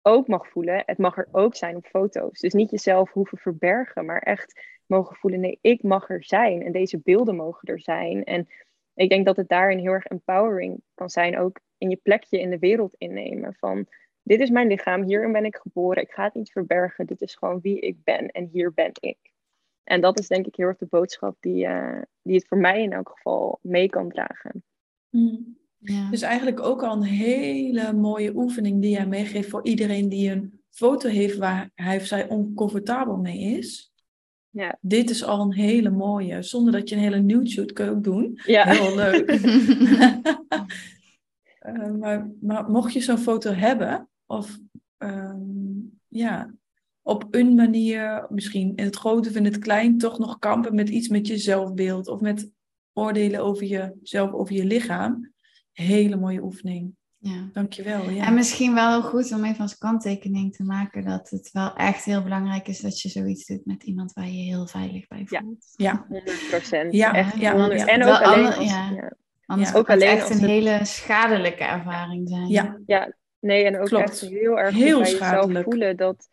ook 0.01 0.27
mag 0.27 0.47
voelen, 0.47 0.83
het 0.85 0.97
mag 0.97 1.17
er 1.17 1.27
ook 1.31 1.55
zijn 1.55 1.75
op 1.75 1.85
foto's. 1.85 2.39
Dus 2.39 2.53
niet 2.53 2.71
jezelf 2.71 3.11
hoeven 3.11 3.37
verbergen, 3.37 4.05
maar 4.05 4.21
echt 4.21 4.61
mogen 4.85 5.15
voelen, 5.15 5.39
nee, 5.39 5.57
ik 5.61 5.83
mag 5.83 6.09
er 6.09 6.23
zijn 6.23 6.61
en 6.63 6.71
deze 6.71 6.99
beelden 6.99 7.35
mogen 7.35 7.67
er 7.67 7.79
zijn. 7.79 8.23
En 8.23 8.47
ik 8.93 9.09
denk 9.09 9.25
dat 9.25 9.35
het 9.35 9.49
daarin 9.49 9.79
heel 9.79 9.91
erg 9.91 10.05
empowering 10.05 10.81
kan 10.93 11.09
zijn, 11.09 11.37
ook 11.37 11.59
in 11.77 11.89
je 11.89 11.99
plekje 12.03 12.39
in 12.39 12.49
de 12.49 12.59
wereld 12.59 12.95
innemen. 12.97 13.55
Van 13.59 13.87
dit 14.23 14.39
is 14.39 14.49
mijn 14.49 14.67
lichaam, 14.67 15.03
hierin 15.03 15.31
ben 15.31 15.45
ik 15.45 15.55
geboren, 15.55 16.03
ik 16.03 16.11
ga 16.11 16.23
het 16.23 16.33
niet 16.33 16.51
verbergen, 16.51 17.05
dit 17.05 17.21
is 17.21 17.35
gewoon 17.35 17.59
wie 17.61 17.79
ik 17.79 18.03
ben 18.03 18.27
en 18.27 18.49
hier 18.51 18.73
ben 18.73 18.91
ik. 18.99 19.17
En 19.83 20.01
dat 20.01 20.19
is 20.19 20.27
denk 20.27 20.45
ik 20.45 20.55
heel 20.55 20.67
erg 20.67 20.77
de 20.77 20.85
boodschap 20.85 21.35
die, 21.39 21.65
uh, 21.65 22.01
die 22.21 22.35
het 22.35 22.47
voor 22.47 22.57
mij 22.57 22.83
in 22.83 22.93
elk 22.93 23.09
geval 23.09 23.59
mee 23.61 23.89
kan 23.89 24.09
dragen. 24.09 24.63
Mm. 25.09 25.59
Ja. 25.77 26.09
Dus 26.09 26.21
eigenlijk 26.21 26.59
ook 26.59 26.83
al 26.83 26.95
een 26.95 27.03
hele 27.03 27.93
mooie 27.93 28.35
oefening 28.35 28.81
die 28.81 28.91
jij 28.91 29.07
meegeeft 29.07 29.49
voor 29.49 29.65
iedereen 29.65 30.09
die 30.09 30.31
een 30.31 30.61
foto 30.69 31.09
heeft 31.09 31.37
waar 31.37 31.71
hij 31.75 31.97
of 31.97 32.05
zij 32.05 32.29
oncomfortabel 32.29 33.17
mee 33.17 33.39
is. 33.39 33.90
Ja. 34.51 34.77
Dit 34.81 35.09
is 35.09 35.23
al 35.23 35.41
een 35.41 35.53
hele 35.53 35.89
mooie. 35.89 36.41
Zonder 36.41 36.73
dat 36.73 36.89
je 36.89 36.95
een 36.95 37.01
hele 37.01 37.19
nude 37.19 37.53
je 37.53 37.89
ook 37.89 38.03
doen. 38.03 38.39
Ja. 38.45 38.69
Heel 38.69 38.95
leuk. 38.95 39.31
uh, 41.61 41.91
maar, 41.99 42.31
maar 42.41 42.69
mocht 42.69 42.93
je 42.93 43.01
zo'n 43.01 43.17
foto 43.17 43.51
hebben, 43.51 44.09
of 44.25 44.59
ehm, 44.97 45.37
ja, 46.07 46.53
op 47.01 47.27
een 47.31 47.55
manier, 47.55 48.25
misschien 48.29 48.75
in 48.75 48.85
het 48.85 48.95
grote 48.95 49.29
of 49.29 49.35
in 49.35 49.45
het 49.45 49.57
klein, 49.57 49.97
toch 49.97 50.19
nog 50.19 50.39
kampen 50.39 50.75
met 50.75 50.89
iets 50.89 51.07
met 51.07 51.27
je 51.27 51.37
zelfbeeld 51.37 52.07
of 52.07 52.19
met 52.19 52.51
oordelen 52.93 53.39
over 53.39 53.65
jezelf, 53.65 54.31
over 54.31 54.55
je 54.55 54.65
lichaam. 54.65 55.33
Hele 55.71 56.15
mooie 56.15 56.43
oefening. 56.43 56.95
Ja. 57.23 57.49
Dankjewel. 57.53 58.09
Ja. 58.09 58.25
En 58.25 58.33
misschien 58.33 58.73
wel 58.73 58.91
heel 58.91 59.09
goed 59.09 59.31
om 59.33 59.43
even 59.45 59.61
als 59.61 59.77
kanttekening 59.77 60.55
te 60.55 60.63
maken 60.63 61.05
dat 61.05 61.29
het 61.29 61.49
wel 61.51 61.75
echt 61.75 62.03
heel 62.03 62.23
belangrijk 62.23 62.67
is 62.67 62.79
dat 62.79 63.01
je 63.01 63.09
zoiets 63.09 63.45
doet 63.45 63.65
met 63.65 63.83
iemand 63.83 64.13
waar 64.13 64.25
je 64.25 64.37
je 64.37 64.43
heel 64.43 64.67
veilig 64.67 65.07
bij 65.07 65.25
Ja. 65.29 65.41
voelt. 65.41 65.65
ja. 65.75 66.05
100 66.09 66.47
procent. 66.49 66.93
Ja, 66.93 67.13
echt 67.13 67.37
ja, 67.37 67.51
100. 67.55 67.79
ja. 67.79 67.85
En 67.85 68.03
ook 68.03 68.21
alleen 68.21 68.45
ander- 68.45 68.55
als, 68.57 68.69
ja. 68.69 68.89
ja. 68.91 69.13
Anders 69.45 69.67
Ja. 69.69 69.73
kan 69.73 69.81
Ook 69.81 69.87
het 69.87 70.01
alleen 70.01 70.15
echt 70.15 70.21
als 70.21 70.29
een 70.31 70.39
het- 70.39 70.49
hele 70.49 70.79
schadelijke 70.85 71.63
ervaring 71.63 72.29
zijn. 72.29 72.47
ja. 72.85 73.13
Nee, 73.39 73.63
en 73.65 73.79
ook 73.79 73.85
Klopt. 73.87 74.03
echt 74.09 74.21
heel 74.21 74.59
erg 74.59 74.75
Heel 74.75 74.99
bij 75.01 75.07
schadelijk. 75.09 75.47
jezelf 75.47 75.63
voelen 75.63 75.97
dat 75.97 76.27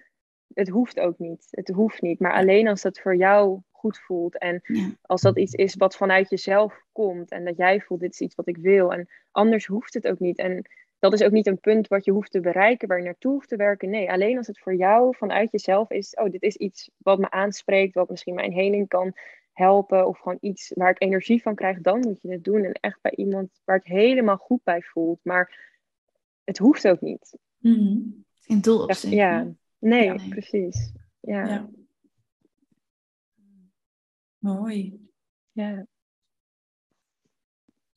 het 0.54 0.68
hoeft 0.68 1.00
ook 1.00 1.18
niet. 1.18 1.46
Het 1.50 1.68
hoeft 1.68 2.02
niet. 2.02 2.20
Maar 2.20 2.32
alleen 2.32 2.68
als 2.68 2.82
het 2.82 3.00
voor 3.00 3.16
jou 3.16 3.60
goed 3.78 3.98
voelt. 3.98 4.38
En 4.38 4.60
Ja. 4.62 4.90
als 5.02 5.20
dat 5.22 5.38
iets 5.38 5.52
is 5.54 5.74
wat 5.74 5.96
vanuit 5.96 6.30
jezelf 6.30 6.82
komt. 6.92 7.30
En 7.30 7.44
dat 7.44 7.56
jij 7.56 7.80
voelt, 7.80 8.00
dit 8.00 8.12
is 8.12 8.20
iets 8.20 8.34
wat 8.34 8.48
ik 8.48 8.56
wil. 8.56 8.92
En 8.92 9.08
anders 9.30 9.66
hoeft 9.66 9.94
het 9.94 10.06
ook 10.06 10.18
niet. 10.18 10.38
En 10.38 10.70
dat 10.98 11.12
is 11.12 11.22
ook 11.22 11.32
niet 11.32 11.46
een 11.46 11.60
punt 11.60 11.88
wat 11.88 12.04
je 12.04 12.10
hoeft 12.10 12.30
te 12.30 12.40
bereiken, 12.40 12.88
waar 12.88 12.98
je 12.98 13.04
naartoe 13.04 13.32
hoeft 13.32 13.48
te 13.48 13.56
werken. 13.56 13.90
Nee, 13.90 14.10
alleen 14.10 14.36
als 14.36 14.46
het 14.46 14.58
voor 14.58 14.74
jou 14.74 15.16
vanuit 15.16 15.50
jezelf 15.50 15.90
is. 15.90 16.14
Oh, 16.14 16.30
dit 16.30 16.42
is 16.42 16.56
iets 16.56 16.90
wat 16.96 17.18
me 17.18 17.30
aanspreekt. 17.30 17.94
Wat 17.94 18.08
misschien 18.10 18.34
mijn 18.34 18.52
heling 18.52 18.88
kan 18.88 19.12
helpen. 19.52 20.06
Of 20.06 20.18
gewoon 20.18 20.38
iets 20.40 20.72
waar 20.74 20.90
ik 20.90 21.02
energie 21.02 21.42
van 21.42 21.54
krijg. 21.54 21.80
Dan 21.80 22.00
moet 22.00 22.22
je 22.22 22.30
het 22.30 22.44
doen. 22.44 22.64
En 22.64 22.72
echt 22.72 22.98
bij 23.00 23.12
iemand 23.16 23.60
waar 23.64 23.76
het 23.76 23.86
helemaal 23.86 24.36
goed 24.36 24.60
bij 24.64 24.82
voelt. 24.82 25.20
Maar 25.22 25.66
het 26.44 26.58
hoeft 26.58 26.88
ook 26.88 27.00
niet. 27.00 27.38
Mhm. 27.58 27.96
Geen 28.40 28.60
doel 28.60 28.82
op 28.82 28.92
zich. 28.92 29.10
ja, 29.10 29.46
nee, 29.78 30.28
precies. 30.28 30.92
Ja, 31.20 31.46
ja. 31.46 31.68
Ja. 34.38 34.52
Mooi. 34.52 35.08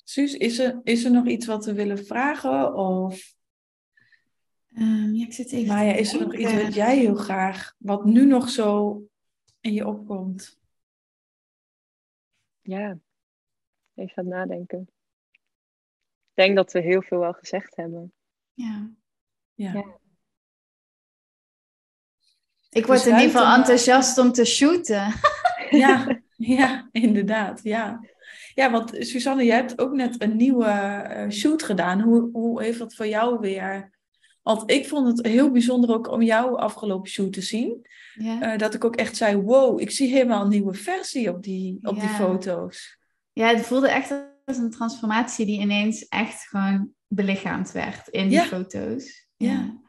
Suus, 0.03 0.33
is 0.33 0.59
er, 0.59 0.79
is 0.83 1.03
er 1.03 1.11
nog 1.11 1.27
iets 1.27 1.45
wat 1.45 1.65
we 1.65 1.73
willen 1.73 2.05
vragen? 2.05 2.73
Of 2.73 3.39
Ehm, 4.73 5.13
ja, 5.13 5.25
ik 5.25 5.33
zit 5.33 5.51
even 5.51 5.73
Maya, 5.73 5.93
te 5.93 5.99
is 5.99 6.13
er 6.13 6.19
nog 6.19 6.35
iets 6.35 6.53
wat 6.53 6.73
jij 6.73 6.97
heel 6.97 7.15
graag, 7.15 7.75
wat 7.77 8.05
nu 8.05 8.25
nog 8.25 8.49
zo 8.49 9.01
in 9.59 9.73
je 9.73 9.87
opkomt? 9.87 10.59
ja. 12.61 12.97
Even 13.93 14.17
aan 14.17 14.25
het 14.25 14.33
nadenken. 14.33 14.89
Ik 15.31 16.37
denk 16.37 16.55
dat 16.55 16.71
we 16.71 16.79
heel 16.79 17.01
veel 17.01 17.19
wel 17.19 17.33
gezegd 17.33 17.75
hebben. 17.75 18.13
Ja. 18.53 18.89
Ja. 19.53 19.73
Ja. 19.73 19.99
Ik 22.69 22.85
word 22.85 23.05
in 23.05 23.13
ieder 23.13 23.29
geval 23.29 23.55
enthousiast 23.55 24.17
om 24.17 24.31
te 24.31 24.45
shooten. 24.45 25.13
Ja, 25.78 26.22
ja, 26.57 26.89
inderdaad. 26.91 27.59
Ja. 27.63 27.99
ja, 28.53 28.72
want 28.72 28.95
Suzanne, 28.99 29.45
jij 29.45 29.55
hebt 29.55 29.80
ook 29.80 29.93
net 29.93 30.22
een 30.22 30.36
nieuwe 30.36 30.65
eh, 30.65 31.30
shoot 31.30 31.63
gedaan. 31.63 32.01
Hoe, 32.01 32.30
hoe 32.32 32.63
heeft 32.63 32.80
dat 32.80 32.95
voor 32.95 33.07
jou 33.07 33.39
weer? 33.39 33.99
Want 34.41 34.72
ik 34.72 34.88
vond 34.88 35.07
het 35.17 35.26
heel 35.28 35.51
bijzonder 35.51 35.93
ook 35.95 36.11
om 36.11 36.22
jouw 36.22 36.57
afgelopen 36.57 37.09
shoot 37.09 37.34
te 37.34 37.41
zien. 37.41 37.88
Ja. 38.13 38.41
Eh, 38.41 38.57
dat 38.57 38.74
ik 38.74 38.86
ook 38.86 38.95
echt 38.95 39.15
zei, 39.17 39.36
wow, 39.41 39.80
ik 39.80 39.91
zie 39.91 40.09
helemaal 40.09 40.41
een 40.43 40.49
nieuwe 40.49 40.74
versie 40.74 41.30
op 41.30 41.43
die, 41.43 41.80
op 41.88 41.99
die 41.99 42.09
foto's. 42.09 42.97
ja, 43.34 43.47
het 43.47 43.65
voelde 43.65 43.89
echt 43.89 44.11
als 44.45 44.57
een 44.57 44.72
transformatie 44.72 45.45
die 45.45 45.59
ineens 45.59 46.07
echt 46.07 46.47
gewoon 46.47 46.89
belichaamd 47.07 47.72
werd 47.72 48.07
in 48.07 48.28
die 48.28 48.38
Ja. 48.38 48.43
foto's. 48.43 49.30
Ja. 49.38 49.80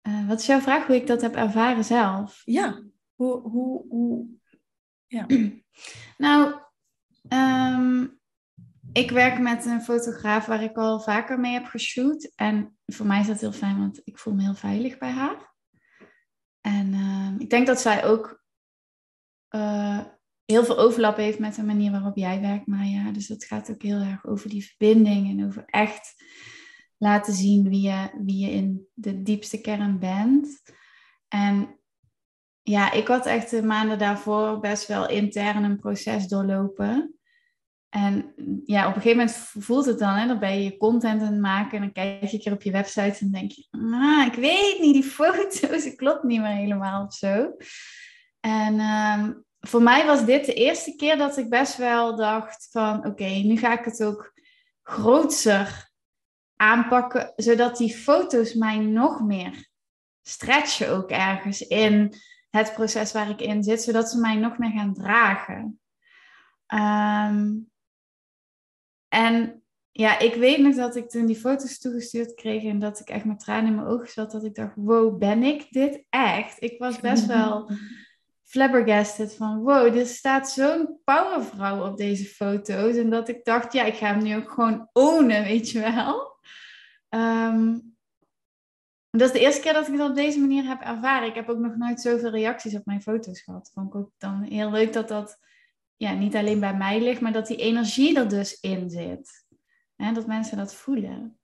Eh, 0.00 0.28
wat 0.28 0.40
is 0.40 0.46
jouw 0.46 0.60
vraag 0.60 0.86
hoe 0.86 0.96
ik 0.96 1.06
dat 1.06 1.20
heb 1.22 1.34
ervaren 1.36 1.84
zelf? 1.84 2.42
Ja, 2.44 2.82
hoe, 3.22 3.50
hoe, 3.50 3.84
hoe... 3.88 4.26
Ja. 5.06 5.26
Nou, 6.18 6.60
ehm, 7.28 8.06
ik 8.92 9.10
werk 9.10 9.38
met 9.38 9.64
een 9.64 9.82
fotograaf 9.82 10.46
waar 10.46 10.62
ik 10.62 10.76
al 10.76 11.00
vaker 11.00 11.40
mee 11.40 11.52
heb 11.52 11.64
geshoot. 11.64 12.32
En 12.34 12.78
voor 12.86 13.06
mij 13.06 13.20
is 13.20 13.26
dat 13.26 13.40
heel 13.40 13.52
fijn, 13.52 13.78
want 13.78 14.00
ik 14.04 14.18
voel 14.18 14.34
me 14.34 14.42
heel 14.42 14.54
veilig 14.54 14.98
bij 14.98 15.10
haar. 15.10 15.54
En 16.60 16.92
ehm, 16.92 17.36
ik 17.38 17.50
denk 17.50 17.66
dat 17.66 17.80
zij 17.80 18.04
ook 18.04 18.44
eh, 19.48 20.00
heel 20.44 20.64
veel 20.64 20.78
overlap 20.78 21.16
heeft 21.16 21.38
met 21.38 21.54
de 21.54 21.62
manier 21.62 21.90
waarop 21.90 22.16
jij 22.16 22.40
werkt, 22.40 22.66
Maya. 22.66 23.10
Dus 23.10 23.26
dat 23.26 23.44
gaat 23.44 23.70
ook 23.70 23.82
heel 23.82 24.00
erg 24.00 24.26
over 24.26 24.48
die 24.48 24.66
verbinding 24.66 25.30
en 25.30 25.46
over 25.46 25.64
echt 25.66 26.14
laten 26.98 27.34
zien 27.34 27.68
wie 27.68 27.82
je, 27.82 28.10
wie 28.24 28.46
je 28.46 28.50
in 28.50 28.86
de 28.94 29.22
diepste 29.22 29.60
kern 29.60 29.98
bent. 29.98 30.62
En 31.28 31.80
ja, 32.62 32.92
ik 32.92 33.06
had 33.06 33.26
echt 33.26 33.50
de 33.50 33.62
maanden 33.62 33.98
daarvoor 33.98 34.60
best 34.60 34.86
wel 34.86 35.08
intern 35.08 35.64
een 35.64 35.78
proces 35.78 36.26
doorlopen. 36.26 37.16
En 37.88 38.32
ja, 38.64 38.88
op 38.88 38.94
een 38.94 39.02
gegeven 39.02 39.18
moment 39.18 39.36
voelt 39.36 39.86
het 39.86 39.98
dan, 39.98 40.14
hè, 40.14 40.26
dan 40.26 40.38
ben 40.38 40.54
je 40.54 40.64
je 40.64 40.76
content 40.76 41.22
aan 41.22 41.32
het 41.32 41.40
maken 41.40 41.72
en 41.72 41.80
dan 41.80 41.92
kijk 41.92 42.24
je 42.24 42.38
keer 42.38 42.52
op 42.52 42.62
je 42.62 42.70
website 42.70 43.16
en 43.20 43.30
denk 43.30 43.50
je, 43.50 43.66
ah, 43.70 44.26
ik 44.26 44.34
weet 44.34 44.78
niet, 44.80 44.94
die 44.94 45.02
foto's, 45.02 45.84
het 45.84 45.94
klopt 45.94 46.22
niet 46.22 46.40
meer 46.40 46.56
helemaal 46.56 47.04
of 47.04 47.14
zo. 47.14 47.56
En 48.40 48.78
ehm, 48.80 49.32
voor 49.60 49.82
mij 49.82 50.06
was 50.06 50.24
dit 50.24 50.44
de 50.46 50.54
eerste 50.54 50.96
keer 50.96 51.16
dat 51.16 51.36
ik 51.36 51.48
best 51.48 51.76
wel 51.76 52.16
dacht 52.16 52.68
van, 52.70 53.06
oké, 53.06 53.24
nu 53.24 53.56
ga 53.56 53.78
ik 53.78 53.84
het 53.84 54.02
ook 54.02 54.32
grootser 54.82 55.90
aanpakken, 56.56 57.32
zodat 57.36 57.76
die 57.76 57.94
foto's 57.94 58.54
mij 58.54 58.78
nog 58.78 59.20
meer 59.20 59.70
stretchen 60.22 60.88
ook 60.88 61.10
ergens 61.10 61.60
in 61.60 62.14
het 62.52 62.72
proces 62.72 63.12
waar 63.12 63.30
ik 63.30 63.40
in 63.40 63.62
zit, 63.62 63.82
zodat 63.82 64.10
ze 64.10 64.20
mij 64.20 64.36
nog 64.36 64.58
meer 64.58 64.70
gaan 64.70 64.94
dragen. 64.94 65.80
Ehm, 66.66 67.56
en 69.08 69.62
ja, 69.90 70.18
ik 70.18 70.34
weet 70.34 70.58
nog 70.58 70.74
dat 70.74 70.96
ik 70.96 71.10
toen 71.10 71.26
die 71.26 71.36
foto's 71.36 71.78
toegestuurd 71.78 72.34
kreeg 72.34 72.64
en 72.64 72.78
dat 72.78 73.00
ik 73.00 73.08
echt 73.08 73.24
met 73.24 73.40
tranen 73.40 73.66
in 73.66 73.74
mijn 73.74 73.86
ogen 73.86 74.08
zat, 74.08 74.30
dat 74.30 74.44
ik 74.44 74.54
dacht, 74.54 74.72
wow, 74.76 75.18
ben 75.18 75.42
ik 75.42 75.66
dit 75.70 76.04
echt? 76.10 76.62
Ik 76.62 76.78
was 76.78 77.00
best 77.00 77.26
wel 77.26 77.70
flabbergasted 78.44 79.34
van, 79.34 79.62
wow, 79.62 79.96
er 79.96 80.06
staat 80.06 80.50
zo'n 80.50 81.00
powervrouw 81.04 81.86
op 81.90 81.96
deze 81.96 82.24
foto's. 82.24 82.96
En 82.96 83.10
dat 83.10 83.28
ik 83.28 83.44
dacht, 83.44 83.72
ja, 83.72 83.84
ik 83.84 83.94
ga 83.94 84.06
hem 84.06 84.22
nu 84.22 84.36
ook 84.36 84.50
gewoon 84.50 84.88
ownen, 84.92 85.42
weet 85.42 85.70
je 85.70 85.80
wel. 85.80 86.36
Dat 89.18 89.28
is 89.28 89.32
de 89.32 89.40
eerste 89.40 89.60
keer 89.60 89.72
dat 89.72 89.88
ik 89.88 89.92
het 89.92 90.08
op 90.08 90.14
deze 90.14 90.40
manier 90.40 90.64
heb 90.64 90.80
ervaren. 90.80 91.28
Ik 91.28 91.34
heb 91.34 91.48
ook 91.48 91.58
nog 91.58 91.76
nooit 91.76 92.00
zoveel 92.00 92.30
reacties 92.30 92.74
op 92.74 92.86
mijn 92.86 93.02
foto's 93.02 93.40
gehad. 93.40 93.70
Vond 93.74 93.88
ik 93.88 93.94
ook 93.94 94.10
dan 94.18 94.42
heel 94.42 94.70
leuk 94.70 94.92
dat 94.92 95.08
dat 95.08 95.38
ja, 95.96 96.12
niet 96.12 96.36
alleen 96.36 96.60
bij 96.60 96.76
mij 96.76 97.00
ligt, 97.00 97.20
maar 97.20 97.32
dat 97.32 97.46
die 97.46 97.56
energie 97.56 98.18
er 98.18 98.28
dus 98.28 98.60
in 98.60 98.90
zit. 98.90 99.46
En 99.96 100.14
dat 100.14 100.26
mensen 100.26 100.56
dat 100.56 100.74
voelen. 100.74 101.38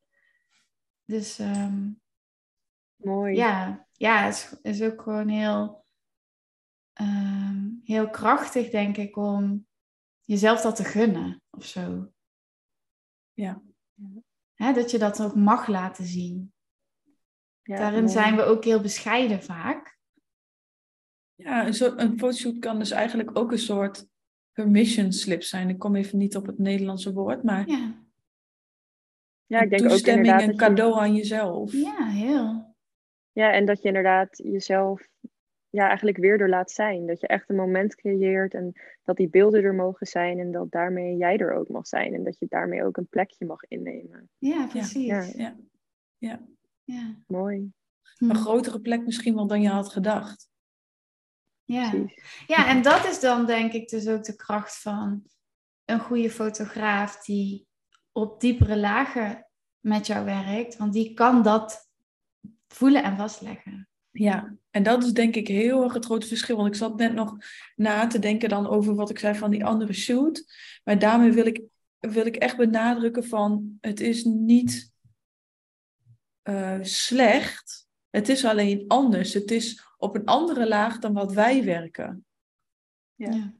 Dus 1.05 1.39
ehm, 1.39 1.91
Mooi. 2.97 3.37
ja, 3.37 3.87
ja, 3.93 4.27
is, 4.27 4.55
is 4.63 4.83
ook 4.83 5.03
gewoon 5.03 5.29
heel, 5.29 5.85
ehm, 6.93 7.69
heel 7.85 8.11
krachtig, 8.11 8.71
denk 8.71 8.97
ik, 8.97 9.17
om 9.17 9.67
jezelf 10.25 10.61
dat 10.61 10.77
te 10.77 10.85
gunnen 10.85 11.43
of 11.51 11.65
zo. 11.65 12.13
Ja. 13.33 13.63
Hè, 14.55 14.73
dat 14.73 14.91
je 14.91 14.99
dat 14.99 15.23
ook 15.23 15.35
mag 15.35 15.67
laten 15.67 16.05
zien. 16.05 16.53
Ja, 17.69 17.77
Daarin 17.77 18.01
mooi. 18.01 18.13
zijn 18.13 18.37
we 18.37 18.43
ook 18.43 18.65
heel 18.65 18.81
bescheiden 18.81 19.43
vaak. 19.43 19.99
Ja, 21.35 21.67
een, 21.67 21.75
soort, 21.75 22.01
een 22.01 22.19
fotoshoot 22.19 22.59
kan 22.59 22.79
dus 22.79 22.91
eigenlijk 22.91 23.39
ook 23.39 23.53
een 23.53 23.59
soort 23.59 24.07
permission 24.53 25.13
slip 25.13 25.43
zijn. 25.43 25.69
Ik 25.69 25.79
kom 25.79 25.97
even 25.97 26.19
niet 26.19 26.37
op 26.37 26.47
het 26.47 26.59
Nederlandse 26.59 27.13
woord, 27.13 27.43
maar 27.43 27.69
Ja, 27.69 27.95
Ja, 29.47 29.61
ik 29.61 29.71
denk 29.71 29.83
ook 29.83 29.89
toestemming, 29.89 30.27
inderdaad 30.27 30.49
een 30.49 30.55
je- 30.55 30.61
cadeau 30.61 30.99
aan 31.01 31.15
jezelf. 31.15 31.73
ja 31.73 32.07
heel. 32.07 32.77
Ja, 33.33 33.53
en 33.53 33.65
dat 33.65 33.83
je 33.83 33.89
inderdaad 33.89 34.37
jezelf 34.43 35.09
ja, 35.71 35.87
eigenlijk 35.87 36.17
weer 36.17 36.41
er 36.41 36.49
laat 36.49 36.71
zijn. 36.71 37.07
Dat 37.07 37.21
je 37.21 37.27
echt 37.27 37.49
een 37.51 37.57
moment 37.57 37.95
creëert 37.95 38.55
en 38.55 38.73
dat 39.05 39.17
die 39.17 39.29
beelden 39.29 39.63
er 39.63 39.75
mogen 39.75 40.07
zijn 40.07 40.39
en 40.39 40.51
dat 40.53 40.71
daarmee 40.71 41.17
jij 41.17 41.37
er 41.37 41.53
ook 41.53 41.69
mag 41.69 41.87
zijn. 41.87 42.15
En 42.15 42.25
dat 42.25 42.39
je 42.39 42.47
daarmee 42.49 42.85
ook 42.85 42.97
een 42.97 43.09
plekje 43.09 43.47
mag 43.47 43.63
innemen. 43.65 44.31
Ja, 44.39 44.67
precies. 44.67 45.07
ja. 45.07 45.23
Ja. 45.37 45.57
Ja. 46.19 46.41
Ja. 46.89 47.17
Mooi, 47.27 47.73
Hm. 48.17 48.31
Een 48.31 48.37
grotere 48.37 48.81
plek 48.81 49.05
misschien 49.05 49.35
wel 49.35 49.47
dan 49.47 49.61
je 49.61 49.69
had 49.69 49.89
gedacht. 49.89 50.49
Ja. 51.65 51.93
ja, 52.47 52.69
en 52.69 52.83
dat 52.83 53.07
is 53.07 53.21
dan 53.21 53.47
denk 53.47 53.73
ik 53.73 53.89
dus 53.89 54.09
ook 54.09 54.25
de 54.25 54.37
kracht 54.37 54.81
van 54.81 55.25
een 55.85 56.01
goede 56.01 56.31
fotograaf 56.31 57.25
die 57.25 57.67
op 58.13 58.41
diepere 58.41 58.77
lagen 58.77 59.47
met 59.81 60.07
jou 60.07 60.25
werkt. 60.25 60.77
Want 60.77 60.93
die 60.93 61.15
kan 61.15 61.43
dat 61.43 61.89
voelen 62.69 63.03
en 63.03 63.17
vastleggen. 63.17 63.89
Ja, 64.11 64.57
en 64.71 64.83
dat 64.83 65.05
is 65.05 65.13
denk 65.13 65.35
ik 65.35 65.49
heel 65.49 65.83
erg 65.83 65.93
het 65.93 66.05
grote 66.05 66.27
verschil. 66.27 66.57
Want 66.57 66.69
ik 66.69 66.75
zat 66.75 66.97
net 66.97 67.15
nog 67.15 67.37
na 67.77 68.07
te 68.07 68.19
denken 68.19 68.49
dan 68.49 68.67
over 68.67 68.95
wat 68.95 69.11
ik 69.11 69.19
zei 69.19 69.35
van 69.35 69.51
die 69.51 69.65
andere 69.65 69.93
shoot. 69.93 70.45
Maar 70.85 70.99
daarmee 70.99 71.33
wil 71.33 71.47
ik, 71.47 71.63
wil 71.99 72.27
ik 72.27 72.37
echt 72.37 72.57
benadrukken 72.57 73.25
van 73.25 73.79
het 73.81 74.01
is 74.01 74.25
niet 74.25 74.93
eh, 76.49 76.79
slecht. 76.81 77.87
Het 78.11 78.29
is 78.29 78.45
alleen 78.45 78.85
anders. 78.87 79.35
Het 79.35 79.51
is 79.51 79.95
op 79.97 80.15
een 80.15 80.25
andere 80.25 80.69
laag 80.69 80.99
dan 80.99 81.13
wat 81.13 81.33
wij 81.33 81.65
werken. 81.65 82.27
Ja. 83.15 83.53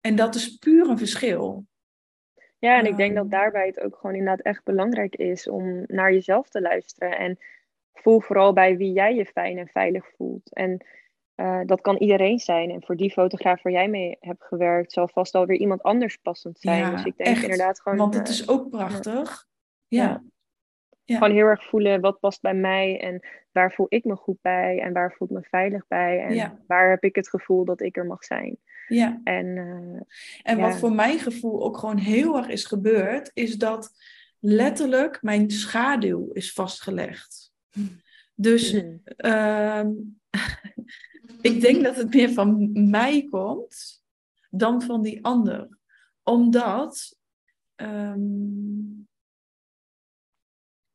En 0.00 0.16
dat 0.16 0.34
is 0.34 0.56
puur 0.56 0.88
een 0.88 0.98
verschil. 0.98 1.66
Ja, 2.58 2.78
en 2.78 2.86
ik 2.86 2.96
denk 2.96 3.12
Ehm. 3.14 3.22
dat 3.22 3.30
daarbij 3.30 3.66
het 3.66 3.80
ook 3.80 3.96
gewoon 3.96 4.16
inderdaad 4.16 4.44
echt 4.46 4.64
belangrijk 4.64 5.16
is 5.16 5.48
om 5.48 5.84
naar 5.86 6.12
jezelf 6.12 6.48
te 6.48 6.60
luisteren. 6.60 7.18
En 7.18 7.38
voel 7.92 8.20
vooral 8.20 8.52
bij 8.52 8.76
wie 8.76 8.92
jij 8.92 9.14
je 9.14 9.26
fijn 9.26 9.58
en 9.58 9.68
veilig 9.68 10.06
voelt. 10.16 10.52
En 10.52 10.86
eh, 11.34 11.60
dat 11.66 11.80
kan 11.80 11.96
iedereen 11.96 12.38
zijn. 12.38 12.70
En 12.70 12.82
voor 12.82 12.96
die 12.96 13.12
fotograaf 13.12 13.62
waar 13.62 13.72
jij 13.72 13.88
mee 13.88 14.16
hebt 14.20 14.44
gewerkt, 14.44 14.92
zal 14.92 15.08
vast 15.08 15.34
alweer 15.34 15.58
iemand 15.58 15.82
anders 15.82 16.16
passend 16.16 16.58
zijn. 16.60 16.78
Ja, 16.78 16.90
dus 16.90 17.04
ik 17.04 17.16
denk 17.16 17.28
echt. 17.28 17.42
inderdaad 17.42 17.80
gewoon, 17.80 17.98
Want 17.98 18.14
het 18.14 18.28
eh, 18.28 18.32
is 18.32 18.48
ook 18.48 18.70
prachtig. 18.70 19.46
Ja. 19.86 20.02
Ja. 20.02 20.22
Ja. 21.04 21.18
gewoon 21.18 21.34
heel 21.34 21.46
erg 21.46 21.64
voelen 21.64 22.00
wat 22.00 22.20
past 22.20 22.40
bij 22.40 22.54
mij 22.54 23.00
en 23.00 23.26
waar 23.52 23.72
voel 23.72 23.86
ik 23.88 24.04
me 24.04 24.16
goed 24.16 24.38
bij 24.42 24.80
en 24.80 24.92
waar 24.92 25.12
voel 25.12 25.28
ik 25.28 25.34
me 25.34 25.42
veilig 25.42 25.86
bij 25.88 26.20
en 26.24 26.34
Ja. 26.34 26.58
waar 26.66 26.90
heb 26.90 27.04
ik 27.04 27.14
het 27.14 27.28
gevoel 27.28 27.64
dat 27.64 27.80
ik 27.80 27.96
er 27.96 28.06
mag 28.06 28.24
zijn. 28.24 28.58
ja. 28.88 29.20
En 29.24 29.46
eh, 29.56 30.00
En 30.52 30.56
Ja. 30.58 30.68
wat 30.68 30.78
voor 30.78 30.92
mijn 30.92 31.18
gevoel 31.18 31.64
ook 31.64 31.76
gewoon 31.78 31.98
heel 31.98 32.36
erg 32.36 32.48
is 32.48 32.64
gebeurd, 32.64 33.30
is 33.34 33.56
dat 33.56 33.90
letterlijk 34.38 35.22
mijn 35.22 35.50
schaduw 35.50 36.30
is 36.32 36.52
vastgelegd. 36.52 37.52
Dus 38.34 38.72
mhm. 38.72 38.96
ehm, 39.16 39.90
ik 41.50 41.60
denk 41.60 41.84
dat 41.84 41.96
het 41.96 42.14
meer 42.14 42.30
van 42.32 42.70
mij 42.90 43.26
komt 43.30 44.02
dan 44.50 44.82
van 44.82 45.02
die 45.02 45.24
ander. 45.24 45.78
Omdat, 46.22 47.16
ehm, 47.74 48.18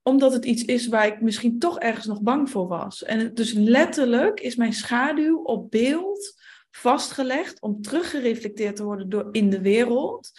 omdat 0.08 0.34
het 0.34 0.45
iets 0.45 0.66
is 0.66 0.88
waar 0.88 1.08
ik 1.08 1.22
misschien 1.22 1.60
toch 1.60 1.80
ergens 1.80 2.06
nog 2.06 2.22
bang 2.22 2.49
voor 2.49 2.68
was. 2.68 3.03
En 3.03 3.34
dus 3.34 3.53
letterlijk 3.53 4.39
is 4.39 4.56
mijn 4.56 4.74
schaduw 4.74 5.41
op 5.41 5.72
beeld 5.72 6.34
vastgelegd 6.72 7.62
om 7.62 7.82
teruggereflecteerd 7.82 8.76
te 8.76 8.84
worden 8.84 9.10
door 9.10 9.28
in 9.32 9.49
de 9.49 9.62
wereld. 9.62 10.32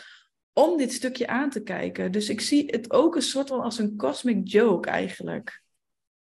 Om 0.52 0.76
dit 0.76 0.92
stukje 0.92 1.26
aan 1.26 1.50
te 1.50 1.62
kijken. 1.62 2.12
Dus 2.12 2.28
ik 2.28 2.40
zie 2.40 2.64
het 2.66 2.92
ook 2.92 3.14
een 3.14 3.22
soort 3.22 3.48
van 3.48 3.60
als 3.60 3.78
een 3.78 3.96
cosmic 3.96 4.48
joke 4.48 4.90
eigenlijk. 4.90 5.62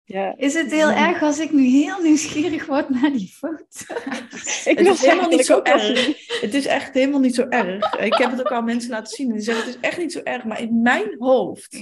ja. 0.03 0.37
Is 0.37 0.53
het 0.53 0.71
heel 0.71 0.91
erg 0.91 1.21
als 1.21 1.39
ik 1.39 1.51
nu 1.51 1.63
heel 1.63 2.01
nieuwsgierig 2.01 2.65
word 2.65 2.89
naar 2.89 3.11
die 3.11 3.33
foto? 3.37 3.95
Ik 4.71 4.79
is 4.79 5.01
helemaal 5.01 5.29
niet 5.29 5.45
zo 5.45 5.55
ook 5.55 5.67
erg. 5.67 6.05
Het 6.41 6.53
is 6.53 6.65
echt 6.65 6.93
helemaal 6.93 7.19
niet 7.19 7.35
zo 7.35 7.47
erg. 7.49 7.99
Ik 7.99 8.13
heb 8.13 8.31
het 8.31 8.39
ook 8.39 8.51
al 8.51 8.61
mensen 8.61 8.91
laten 8.91 9.15
zien. 9.15 9.27
en 9.27 9.33
Die 9.33 9.43
zeggen 9.43 9.65
het 9.65 9.75
is 9.75 9.81
echt 9.81 9.97
niet 9.97 10.11
zo 10.11 10.21
erg. 10.23 10.43
Maar 10.43 10.61
in 10.61 10.81
mijn 10.81 11.15
hoofd 11.17 11.77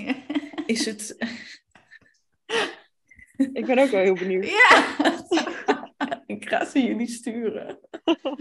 is 0.68 0.86
het. 0.86 1.16
Ik 3.54 3.66
ben 3.66 3.78
ook 3.78 3.90
wel 3.90 4.02
heel 4.02 4.14
benieuwd. 4.14 4.46
Ja, 4.46 4.96
Ik 6.26 6.50
ga 6.50 6.66
ze 6.66 6.84
jullie 6.84 7.08
sturen. 7.08 7.80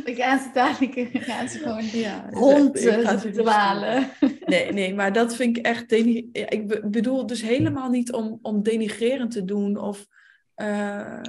we 0.05 0.15
gaan 0.15 0.39
ze 0.39 0.51
dadelijk 0.55 0.95
we 1.13 1.21
gaan 1.21 1.49
ze 1.49 1.59
gewoon 1.59 1.85
Ja, 1.85 2.29
rond 2.31 2.81
ik 2.81 2.93
ga 2.93 3.13
eh, 3.25 3.33
dwalen. 3.33 4.11
Nee, 4.45 4.73
nee, 4.73 4.95
maar 4.95 5.13
dat 5.13 5.37
vind 5.37 5.57
ik 5.57 5.67
echt. 5.67 5.93
Ik 5.93 6.67
be- 6.67 6.89
bedoel 6.89 7.27
dus 7.27 7.43
helemaal 7.43 7.91
niet 7.91 8.13
om, 8.13 8.39
om 8.43 8.63
denigrerend 8.63 9.31
te 9.31 9.45
doen. 9.45 9.77
Of, 9.77 10.07
eh, 10.55 11.21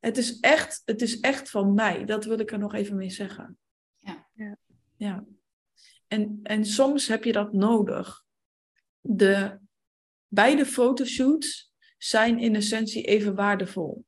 het, 0.00 0.16
is 0.16 0.40
echt, 0.40 0.82
het 0.84 1.02
is 1.02 1.20
echt 1.20 1.50
van 1.50 1.74
mij. 1.74 2.04
Dat 2.04 2.24
wil 2.24 2.38
ik 2.38 2.52
er 2.52 2.58
nog 2.58 2.74
even 2.74 2.96
mee 2.96 3.10
zeggen. 3.10 3.58
Ja. 3.96 4.26
Ja. 4.34 4.56
ja. 4.96 5.24
En, 6.08 6.40
en 6.42 6.64
soms 6.64 7.08
heb 7.08 7.24
je 7.24 7.32
dat 7.32 7.52
nodig. 7.52 8.24
De, 9.00 9.58
beide 10.28 10.66
fotoshoots 10.66 11.72
zijn 11.98 12.38
in 12.38 12.54
essentie 12.54 13.02
even 13.04 13.34
waardevol. 13.34 14.04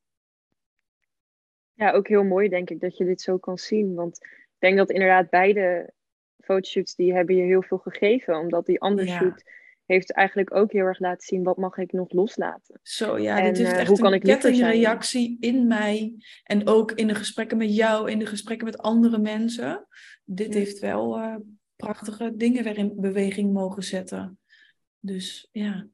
Ja, 1.72 1.92
ook 1.92 2.08
heel 2.08 2.24
mooi 2.24 2.48
denk 2.48 2.70
ik 2.70 2.80
dat 2.80 2.96
je 2.96 3.04
dit 3.04 3.20
zo 3.20 3.38
kan 3.38 3.58
zien. 3.58 3.94
Want 3.94 4.16
ik 4.24 4.56
denk 4.58 4.76
dat 4.76 4.90
inderdaad 4.90 5.30
beide 5.30 5.92
fotoshoots 6.38 6.94
die 6.94 7.14
hebben 7.14 7.36
je 7.36 7.42
heel 7.42 7.62
veel 7.62 7.78
gegeven. 7.78 8.38
Omdat 8.38 8.66
die 8.66 8.80
andere 8.80 9.08
Ja. 9.08 9.18
shoot 9.18 9.42
heeft 9.86 10.12
eigenlijk 10.12 10.54
ook 10.54 10.72
heel 10.72 10.84
erg 10.84 10.98
laten 10.98 11.26
zien 11.26 11.42
wat 11.42 11.56
mag 11.56 11.76
ik 11.76 11.92
nog 11.92 12.12
loslaten. 12.12 12.80
Zo 12.82 13.18
ja, 13.18 13.38
En, 13.38 13.44
dit 13.44 13.56
heeft 13.56 13.72
eh, 13.72 13.78
echt 13.80 13.98
een 13.98 14.20
kettingreactie 14.20 15.36
in 15.40 15.66
mij. 15.66 16.14
En 16.44 16.66
ook 16.66 16.92
in 16.92 17.06
de 17.06 17.14
gesprekken 17.14 17.56
met 17.56 17.74
jou, 17.74 18.10
in 18.10 18.18
de 18.18 18.26
gesprekken 18.26 18.66
met 18.66 18.78
andere 18.78 19.18
mensen. 19.18 19.86
Dit 20.24 20.52
Ja. 20.52 20.58
heeft 20.58 20.78
wel 20.78 21.18
eh, 21.18 21.36
prachtige 21.76 22.36
dingen 22.36 22.64
weer 22.64 22.78
in 22.78 22.92
beweging 22.96 23.52
mogen 23.52 23.82
zetten. 23.82 24.38
Dus 24.98 25.48
ja. 25.52 25.88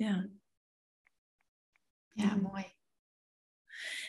Ja. 0.00 0.28
Ja, 2.12 2.34
mooi. 2.36 2.64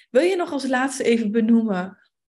Wil 0.10 0.22
je 0.22 0.36
nog 0.36 0.52
als 0.52 0.68
laatste 0.68 1.04
even 1.04 1.32
benoemen, 1.32 1.98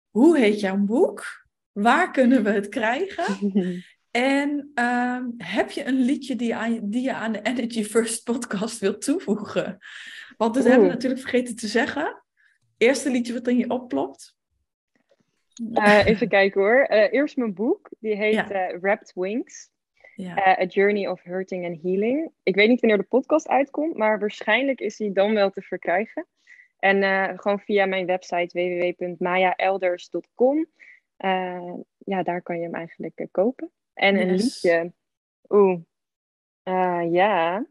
hoe 0.10 0.38
heet 0.38 0.60
jouw 0.60 0.78
boek? 0.78 1.46
Waar 1.72 2.12
kunnen 2.12 2.44
we 2.44 2.50
het 2.50 2.70
krijgen? 2.70 3.26
En 4.12 4.72
ehm, 4.74 5.30
heb 5.38 5.72
je 5.72 5.86
een 5.86 6.00
liedje 6.00 6.36
die, 6.36 6.56
aan, 6.56 6.90
die 6.90 7.02
je 7.02 7.14
aan 7.14 7.32
de 7.32 7.42
Energy 7.42 7.84
First 7.84 8.24
podcast 8.24 8.80
wilt 8.80 9.02
toevoegen? 9.02 9.78
Want 10.38 10.54
dat 10.54 10.64
hebben 10.64 10.88
we 10.88 10.94
natuurlijk 10.94 11.22
vergeten 11.22 11.56
te 11.56 11.68
zeggen. 11.68 12.24
Eerste 12.78 13.12
liedje 13.12 13.34
wat 13.34 13.48
in 13.48 13.58
je 13.58 13.70
oplopt. 13.70 14.36
Eh, 15.74 16.06
even 16.06 16.28
kijken 16.28 16.62
hoor. 16.62 16.82
Eh, 16.84 17.14
eerst 17.14 17.38
mijn 17.38 17.54
boek. 17.54 17.90
Die 18.00 18.16
heet 18.16 18.34
Ja. 18.34 18.50
eh, 18.50 18.80
Wrapped 18.80 19.12
Wings. 19.16 19.70
Ja. 20.16 20.36
eh, 20.36 20.64
A 20.64 20.66
Journey 20.68 21.08
of 21.08 21.22
Hurting 21.24 21.66
and 21.66 21.82
Healing. 21.82 22.32
Ik 22.44 22.56
weet 22.56 22.70
niet 22.70 22.80
wanneer 22.80 22.98
de 23.00 23.04
podcast 23.04 23.48
uitkomt, 23.48 23.98
maar 23.98 24.20
waarschijnlijk 24.20 24.80
is 24.82 24.98
die 24.98 25.12
dan 25.12 25.34
wel 25.34 25.50
te 25.50 25.62
verkrijgen. 25.62 26.28
En 26.80 27.04
eh, 27.04 27.30
gewoon 27.40 27.60
via 27.60 27.86
mijn 27.86 28.06
website 28.06 28.50
www.mayaelders.com. 28.98 30.66
Eh, 31.18 31.74
ja, 31.98 32.24
daar 32.24 32.42
kan 32.42 32.58
je 32.58 32.64
hem 32.64 32.76
eigenlijk 32.76 33.28
kopen. 33.32 33.72
En 33.94 34.20
een 34.20 34.28
Yes. 34.30 34.42
liedje. 34.64 34.94
Oeh. 35.50 35.80
Eh, 36.64 37.02
ja. 37.12 37.66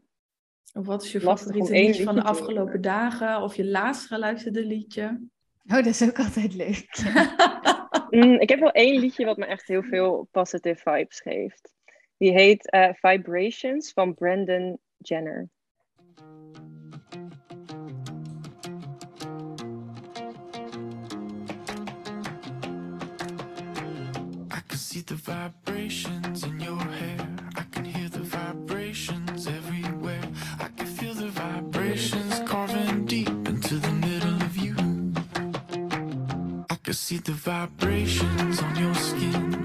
Of 0.73 0.85
wat 0.85 1.03
is 1.03 1.11
je 1.11 1.23
lastig 1.23 1.55
favoriete 1.55 1.85
liedje 1.87 2.03
van 2.03 2.15
de 2.15 2.23
afgelopen 2.23 2.81
dagen? 2.81 3.41
Of 3.41 3.55
je 3.55 3.65
laatst 3.65 4.07
geluisterde 4.07 4.65
liedje? 4.65 5.03
Oh, 5.67 5.75
dat 5.75 5.85
is 5.85 6.03
ook 6.03 6.19
altijd 6.19 6.53
leuk. 6.53 6.87
Mm, 8.09 8.39
ik 8.39 8.49
heb 8.49 8.59
wel 8.59 8.71
één 8.71 8.99
liedje 8.99 9.25
wat 9.25 9.37
me 9.37 9.45
echt 9.45 9.67
heel 9.67 9.83
veel 9.83 10.27
positive 10.31 10.81
vibes 10.91 11.19
geeft. 11.21 11.73
Die 12.23 12.31
heet 12.31 12.69
eh, 12.71 12.93
Vibrations 13.01 13.91
van 13.91 14.13
Brandon 14.13 14.79
Jenner. 14.97 15.49
I 24.49 24.61
can 24.67 24.77
see 24.77 25.01
the 25.01 25.15
vibrations 25.15 26.43
in 26.43 26.61
your 26.61 26.79
hair. 26.79 27.27
I 27.57 27.63
can 27.71 27.83
hear 27.83 28.07
the 28.07 28.23
vibrations 28.23 29.47
everywhere. 29.47 30.23
I 30.61 30.69
can 30.77 30.87
feel 30.87 31.13
the 31.13 31.27
vibrations 31.27 32.39
carving 32.45 33.05
deep 33.05 33.27
into 33.49 33.75
the 33.79 33.91
middle 33.91 34.41
of 34.41 34.55
you. 34.55 34.75
I 36.69 36.75
can 36.75 36.93
see 36.93 37.17
the 37.17 37.33
vibrations 37.33 38.61
on 38.61 38.75
your 38.77 38.95
skin, 38.95 39.62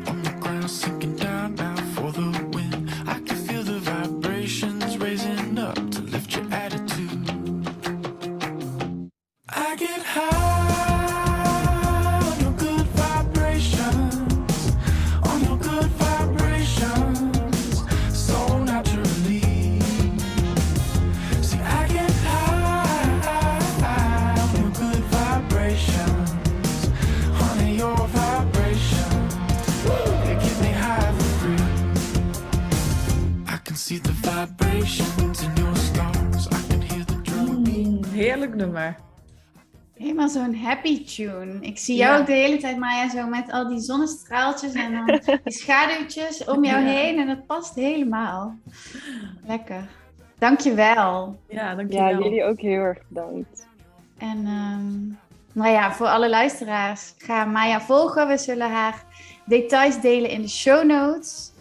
tune. 41.23 41.59
Ik 41.61 41.79
zie 41.79 41.97
jou 41.97 42.12
Ja. 42.14 42.21
ook 42.21 42.27
de 42.27 42.33
hele 42.33 42.57
tijd, 42.57 42.79
Maya, 42.79 43.09
zo 43.09 43.27
met 43.27 43.51
al 43.53 43.69
die 43.69 43.81
zonnestraaltjes 43.81 44.73
en 44.73 44.93
dan 44.93 45.07
die 45.45 45.53
schaduwtjes 45.53 46.45
om 46.45 46.64
jou 46.64 46.81
Ja. 46.85 46.87
heen. 46.93 47.19
En 47.19 47.27
dat 47.27 47.47
past 47.47 47.75
helemaal. 47.75 48.55
Lekker. 49.47 49.89
Dankjewel. 50.39 51.39
Ja, 51.49 51.62
Ja, 51.62 51.75
dankjewel. 51.75 52.23
jullie 52.23 52.45
ook 52.45 52.61
heel 52.61 52.81
erg 52.81 52.99
bedankt. 53.09 53.66
En 54.19 54.39
ehm, 54.47 55.07
nou 55.53 55.73
ja, 55.73 55.93
voor 55.93 56.07
alle 56.07 56.29
luisteraars, 56.29 57.14
ga 57.19 57.45
Maya 57.45 57.81
volgen. 57.81 58.29
We 58.29 58.39
zullen 58.39 58.71
haar 58.71 59.05
details 59.47 60.01
delen 60.01 60.31
in 60.31 60.43
de 60.43 60.49
show 60.49 60.85
notes. 60.87 61.53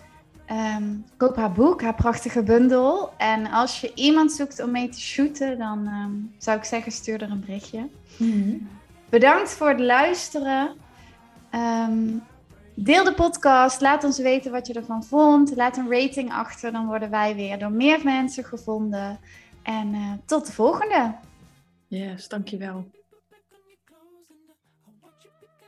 Ehm, 0.45 0.83
koop 1.17 1.35
haar 1.35 1.51
boek, 1.51 1.81
haar 1.81 1.95
prachtige 1.95 2.43
bundel. 2.43 3.09
En 3.17 3.51
als 3.51 3.81
je 3.81 3.91
iemand 3.95 4.31
zoekt 4.31 4.63
om 4.63 4.71
mee 4.71 4.89
te 4.89 5.01
shooten, 5.01 5.57
dan 5.57 5.87
ehm, 5.87 6.11
zou 6.37 6.57
ik 6.57 6.63
zeggen, 6.63 6.91
stuur 6.91 7.21
er 7.21 7.31
een 7.31 7.39
berichtje. 7.45 7.87
Mhm. 8.17 8.55
Bedankt 9.09 9.49
voor 9.49 9.69
het 9.69 9.79
luisteren. 9.79 10.75
Ehm, 11.49 12.17
Deel 12.79 13.03
de 13.03 13.13
podcast. 13.13 13.81
Laat 13.81 14.03
ons 14.03 14.19
weten 14.19 14.51
wat 14.51 14.67
je 14.67 14.73
ervan 14.73 15.03
vond. 15.03 15.55
Laat 15.55 15.77
een 15.77 15.91
rating 15.91 16.31
achter. 16.31 16.71
Dan 16.71 16.87
worden 16.87 17.09
wij 17.09 17.35
weer 17.35 17.59
door 17.59 17.71
meer 17.71 17.99
mensen 18.03 18.43
gevonden. 18.43 19.19
En 19.63 19.93
uh, 19.93 20.11
tot 20.25 20.45
de 20.45 20.51
volgende. 20.51 21.15
Yes, 21.87 22.27
dankjewel. 22.27 22.87